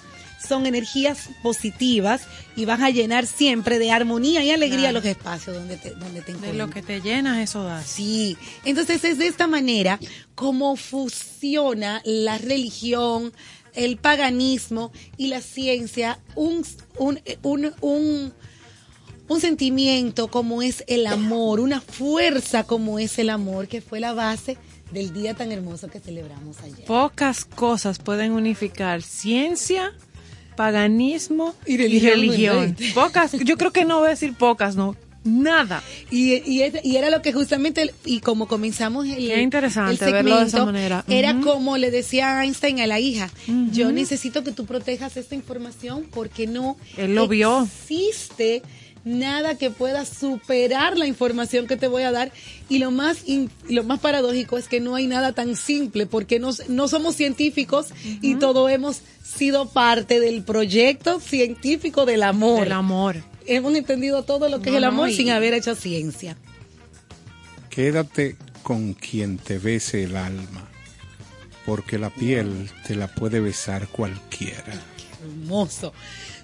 [0.46, 2.22] son energías positivas
[2.56, 4.98] y vas a llenar siempre de armonía y alegría Claro.
[4.98, 6.56] los espacios donde te, donde te De encuentras.
[6.56, 7.82] lo que te llenas, eso da.
[7.82, 9.98] Sí, entonces es de esta manera
[10.34, 13.32] como fusiona la religión,
[13.74, 16.64] el paganismo y la ciencia un,
[16.98, 18.32] un, un, un,
[19.28, 24.12] un sentimiento como es el amor, una fuerza como es el amor, que fue la
[24.12, 24.58] base
[24.92, 26.84] del día tan hermoso que celebramos ayer.
[26.84, 29.92] Pocas cosas pueden unificar ciencia,
[30.56, 32.76] paganismo Y y religión.
[32.94, 34.96] Pocas, yo creo que no voy a decir pocas, no.
[35.24, 35.84] Nada.
[36.10, 40.42] Y, y, era lo que justamente, y como comenzamos el, Qué interesante el verlo de
[40.46, 41.04] esa segmento, manera.
[41.06, 43.30] era como le decía Einstein a la hija,
[43.70, 47.62] yo necesito que tú protejas esta información porque no Él lo vio.
[47.62, 48.62] existe
[49.04, 52.30] nada que pueda superar la información que te voy a dar
[52.68, 56.38] y lo más in- lo más paradójico es que no hay nada tan simple porque
[56.38, 57.88] no, no somos científicos
[58.20, 62.60] y todo hemos sido parte del proyecto científico del amor.
[62.64, 63.16] Del amor.
[63.46, 66.36] Hemos entendido todo lo que No, es el no, amor y- sin haber hecho ciencia.
[67.70, 70.68] Quédate con quien te bese el alma,
[71.66, 74.80] porque la piel te la puede besar cualquiera.
[75.22, 75.92] Hermoso.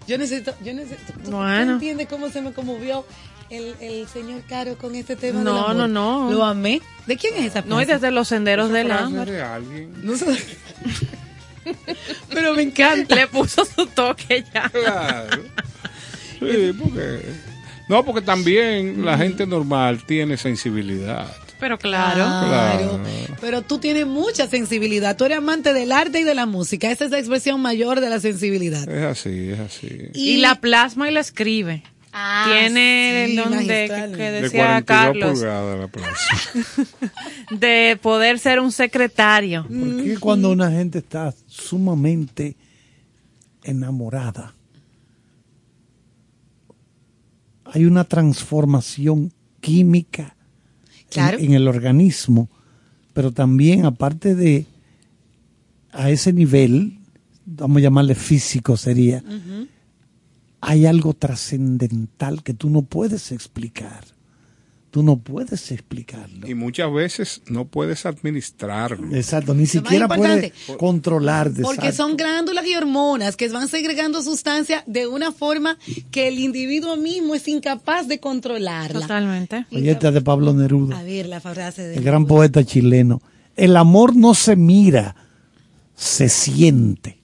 [0.09, 1.13] Yo necesito, yo necesito.
[1.13, 1.75] ¿tú- ¿tú Bueno.
[1.75, 3.07] entiendes cómo se me conmovió
[3.51, 5.41] el, el señor Caro con este tema?
[5.43, 5.87] No, del amor?
[5.89, 6.31] no, no.
[6.33, 6.81] Lo amé.
[7.07, 8.01] ¿De quién es esa No, y frase?
[8.01, 9.27] desde los senderos del Frase amor.
[9.31, 9.93] de alguien.
[10.03, 10.27] No sé.
[12.31, 13.15] Pero me encanta.
[13.15, 14.69] Le puso su toque ya.
[14.71, 15.43] Claro.
[16.41, 17.23] Sí, porque...
[17.89, 21.27] No, porque también la gente normal tiene sensibilidad.
[21.61, 22.25] Pero claro.
[22.25, 23.01] Claro.
[23.41, 25.17] Pero tú tienes mucha sensibilidad.
[25.17, 26.91] Tú eres amante del arte y de la música.
[26.91, 28.89] Esa es la expresión mayor de la sensibilidad.
[28.89, 29.89] Es así, es así.
[30.15, 31.83] Y, la plasma y la escribe.
[32.47, 34.11] Tiene Ah, sí, el don de magistral.
[34.13, 36.51] que, que De decía 42 Carlos la plaza.
[37.51, 39.65] de poder ser un secretario.
[39.65, 42.57] ¿Por qué cuando una gente está sumamente
[43.63, 44.55] enamorada
[47.73, 50.37] hay una transformación química
[51.11, 51.39] Claro.
[51.39, 52.49] en, el organismo,
[53.15, 54.67] pero también aparte de
[55.93, 56.99] a ese nivel,
[57.47, 59.25] vamos a llamarle físico sería,
[60.61, 64.05] hay algo trascendental que tú no puedes explicar.
[64.91, 66.49] Tú no puedes explicarlo.
[66.49, 69.15] Y muchas veces no puedes administrarlo.
[69.15, 71.51] Exacto, ni siquiera puedes controlar.
[71.51, 71.93] Porque exacto.
[71.93, 75.77] son glándulas y hormonas que van segregando sustancias de una forma
[76.11, 79.03] que el individuo mismo es incapaz de controlarla.
[79.03, 79.67] Totalmente.
[79.73, 83.21] Oye, esta de Pablo Neruda, A ver, la frase de el gran poeta chileno.
[83.57, 85.17] El amor no se mira,
[85.97, 87.18] se siente.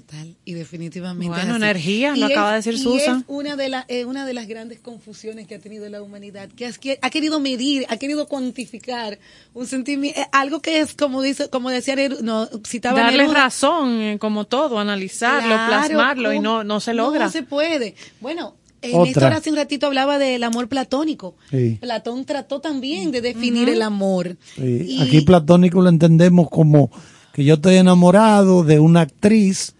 [0.00, 1.26] Total, y definitivamente.
[1.28, 3.20] Bueno, es energía, lo Y acaba de decir y Susan.
[3.20, 6.50] Es una de, la- eh, una de las grandes confusiones que ha tenido la humanidad,
[6.50, 9.18] que, ha querido medir, ha querido cuantificar
[9.54, 13.44] un sentimiento, eh, algo que es como dice, como decía Neruda, no, citaba Darle Neruda,
[13.44, 17.24] razón, eh, como todo, analizarlo, Claro, plasmarlo y no, no se logra.
[17.24, 17.94] No se puede.
[18.20, 19.04] Bueno, eh, Otra.
[19.06, 21.36] Néstor hace un ratito hablaba del amor platónico.
[21.50, 21.78] Sí.
[21.80, 24.36] Platón trató también de definir el amor.
[24.56, 26.90] Sí, Y- Aquí platónico lo entendemos como
[27.32, 29.74] que yo estoy enamorado de una actriz,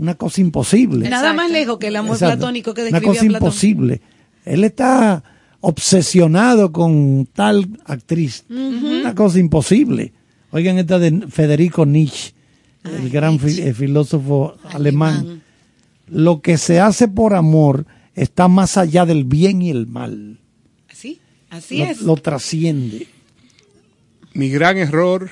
[0.00, 1.08] una cosa imposible.
[1.08, 2.38] Nada más lejos que el amor Exacto.
[2.38, 3.46] platónico que Una describía cosa Platón.
[3.48, 4.00] imposible.
[4.44, 5.22] Él está
[5.60, 8.44] obsesionado con tal actriz.
[8.48, 10.12] Una cosa imposible.
[10.52, 12.32] Oigan esta de Federico Nietzsche,
[12.84, 15.42] el gran fi- eh, filósofo alemán.
[16.08, 20.38] Lo que se hace por amor está más allá del bien y el mal.
[20.90, 21.20] Así,
[21.50, 22.00] así Lo, es.
[22.02, 23.06] lo trasciende.
[24.32, 25.30] Mi gran error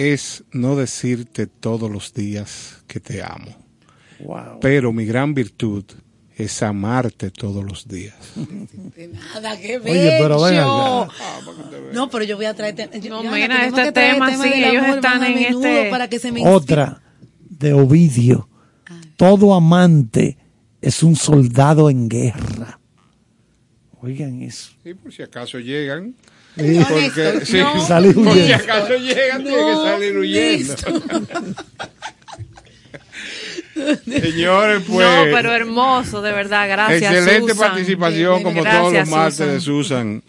[0.00, 3.54] es no decirte todos los días que te amo.
[4.20, 4.60] Wow.
[4.60, 5.84] Pero mi gran virtud
[6.36, 8.14] es amarte todos los días.
[8.34, 11.02] Nada, qué Oye, pero ven bello.
[11.02, 11.12] acá.
[11.92, 12.76] No, pero yo voy a traer.
[13.00, 16.46] yo- No, mira, este tema, sí, ellos amor están en este- Para que se me
[16.48, 17.02] Otra
[17.50, 18.48] de Ovidio.
[19.16, 20.38] Todo amante
[20.80, 22.80] es un soldado en guerra.
[24.00, 24.70] Oigan eso.
[24.82, 26.14] Sí, por si acaso llegan.
[26.56, 26.80] Sí.
[26.88, 27.80] Porque, sí, no.
[27.86, 28.54] Salir por si huyendo.
[28.64, 30.74] acaso llegan, tiene que No, salir huyendo.
[34.04, 35.06] Señores, pues.
[35.06, 37.12] no, pero hermoso, de verdad, gracias.
[37.12, 37.68] Excelente Susan.
[37.68, 39.54] participación, Bien, como gracias, todos los martes Susan.
[39.54, 40.22] de Susan.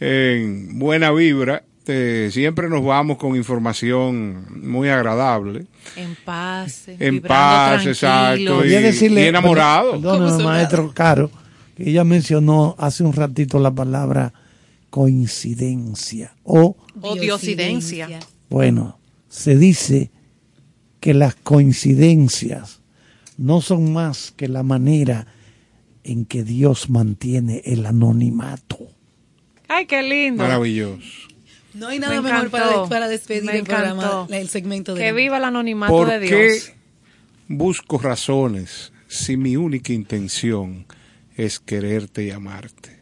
[0.00, 1.62] En buena vibra.
[1.86, 5.66] Eh, siempre nos vamos con información muy agradable.
[5.96, 7.90] En paz, En paz, tranquilo.
[7.90, 8.64] exacto.
[8.64, 9.92] Y, decirle, y enamorado.
[10.00, 11.30] perdón- maestro Caro,
[11.76, 14.32] que ella mencionó hace un ratito la palabra
[14.90, 16.76] coincidencia o,
[17.20, 18.20] diosidencia.
[18.48, 18.98] bueno,
[19.28, 20.10] se dice
[21.00, 22.80] que las coincidencias
[23.38, 25.26] no son más que la manera
[26.04, 28.78] en que Dios mantiene el anonimato.
[29.68, 30.42] Ay, qué lindo.
[30.42, 31.28] Maravilloso.
[31.74, 34.26] No hay nada Me mejor para, para despedir Me el programa, encantó.
[34.28, 36.72] la- el segmento de Que viva el anonimato ¿Por de qué Dios.
[37.48, 40.86] busco razones si mi única intención
[41.36, 42.99] es quererte y amarte?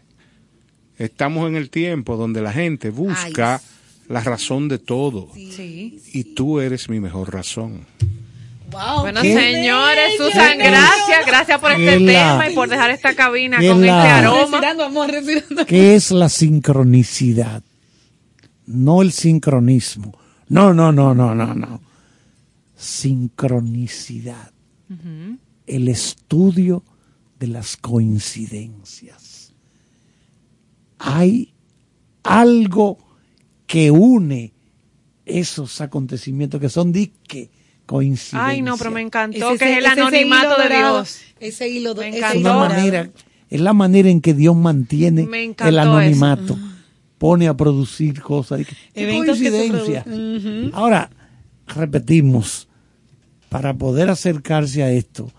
[0.99, 3.61] Estamos en el tiempo donde la gente busca
[4.09, 6.01] la razón de todo Sí.
[6.13, 7.87] y tú eres mi mejor razón.
[8.71, 13.15] Wow, Bueno, señores, Susan, gracias, gracias por este ¿Qué la- tema y por dejar esta
[13.15, 14.41] cabina ¿Qué con la- este aroma.
[14.43, 15.65] Respirando, amor, respirando.
[15.67, 17.63] ¿Qué es la sincronicidad?
[18.67, 20.19] No el sincronismo.
[20.49, 21.81] No, no, no, no, no, no.
[22.77, 24.53] Sincronicidad.
[25.67, 26.83] El estudio
[27.39, 29.28] de las coincidencias.
[30.99, 31.55] Hay
[32.23, 32.99] algo
[33.67, 34.53] que une
[35.25, 37.51] esos acontecimientos que son disque
[37.87, 38.43] coincidencias.
[38.43, 41.21] Ay, no, pero me encantó Ese- que es el ese- ese anonimato de dorado, Dios.
[41.41, 42.41] Ese hilo, Me es encantó.
[42.41, 42.69] dorado.
[42.69, 43.11] manera,
[43.51, 45.83] es la manera en que Dios mantiene Me encantó el eso.
[45.91, 46.59] anonimato.
[47.19, 48.61] Pone a producir cosas.
[48.67, 50.05] ¿Qué Eventos que se coincidencia?
[50.73, 51.11] Ahora,
[51.67, 52.69] repetimos,
[53.49, 55.31] para poder acercarse a esto,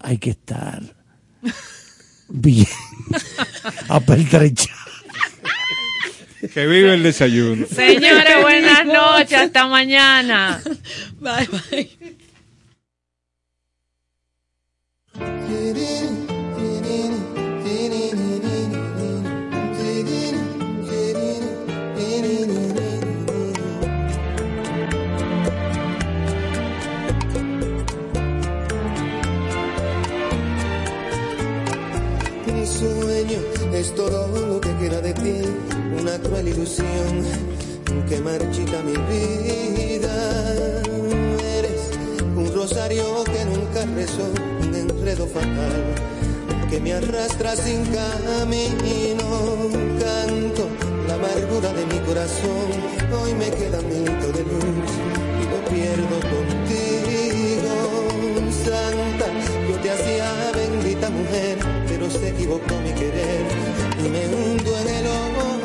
[0.00, 0.82] hay que estar
[2.28, 2.66] bien
[3.88, 4.77] apertrechado.
[6.40, 7.66] Que vive el desayuno.
[7.66, 10.62] Señores, buenas noches, hasta mañana.
[11.18, 11.90] Bye, bye.
[32.46, 33.38] Mi sueño
[33.72, 35.42] es todo lo que queda de ti,
[36.00, 37.24] una cruel ilusión
[38.08, 40.14] que marchita mi vida.
[41.58, 41.90] Eres
[42.36, 44.30] un rosario que nunca rezó,
[44.60, 45.94] un enredo fatal
[46.70, 49.26] que me arrastra sin camino.
[49.98, 50.68] Canto
[51.06, 52.68] la amargura de mi corazón,
[53.22, 54.90] hoy me queda minuto de luz
[55.40, 57.74] y lo pierdo contigo.
[58.64, 59.26] Santa,
[59.68, 61.58] yo te hacía bendita mujer,
[61.88, 63.46] pero se equivocó mi querer
[64.04, 65.57] y me hundo en el olvido.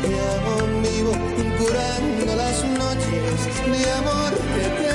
[0.00, 1.12] Que amo vivo,
[1.58, 4.32] curando las noches de amor.
[4.54, 4.85] que te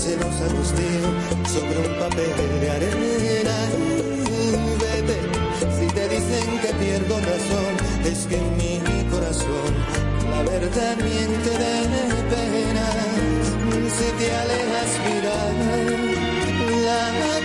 [0.00, 1.06] celosa dio
[1.52, 3.56] sobre un papel de arena.
[4.80, 5.18] Vete,
[5.76, 7.72] si te dicen que pierdo razón,
[8.04, 9.72] es que en mi corazón
[10.30, 11.74] la verdad miente de
[12.32, 12.88] pena.
[13.96, 15.36] Si te alejas, mira,
[16.86, 17.39] lacrimosa,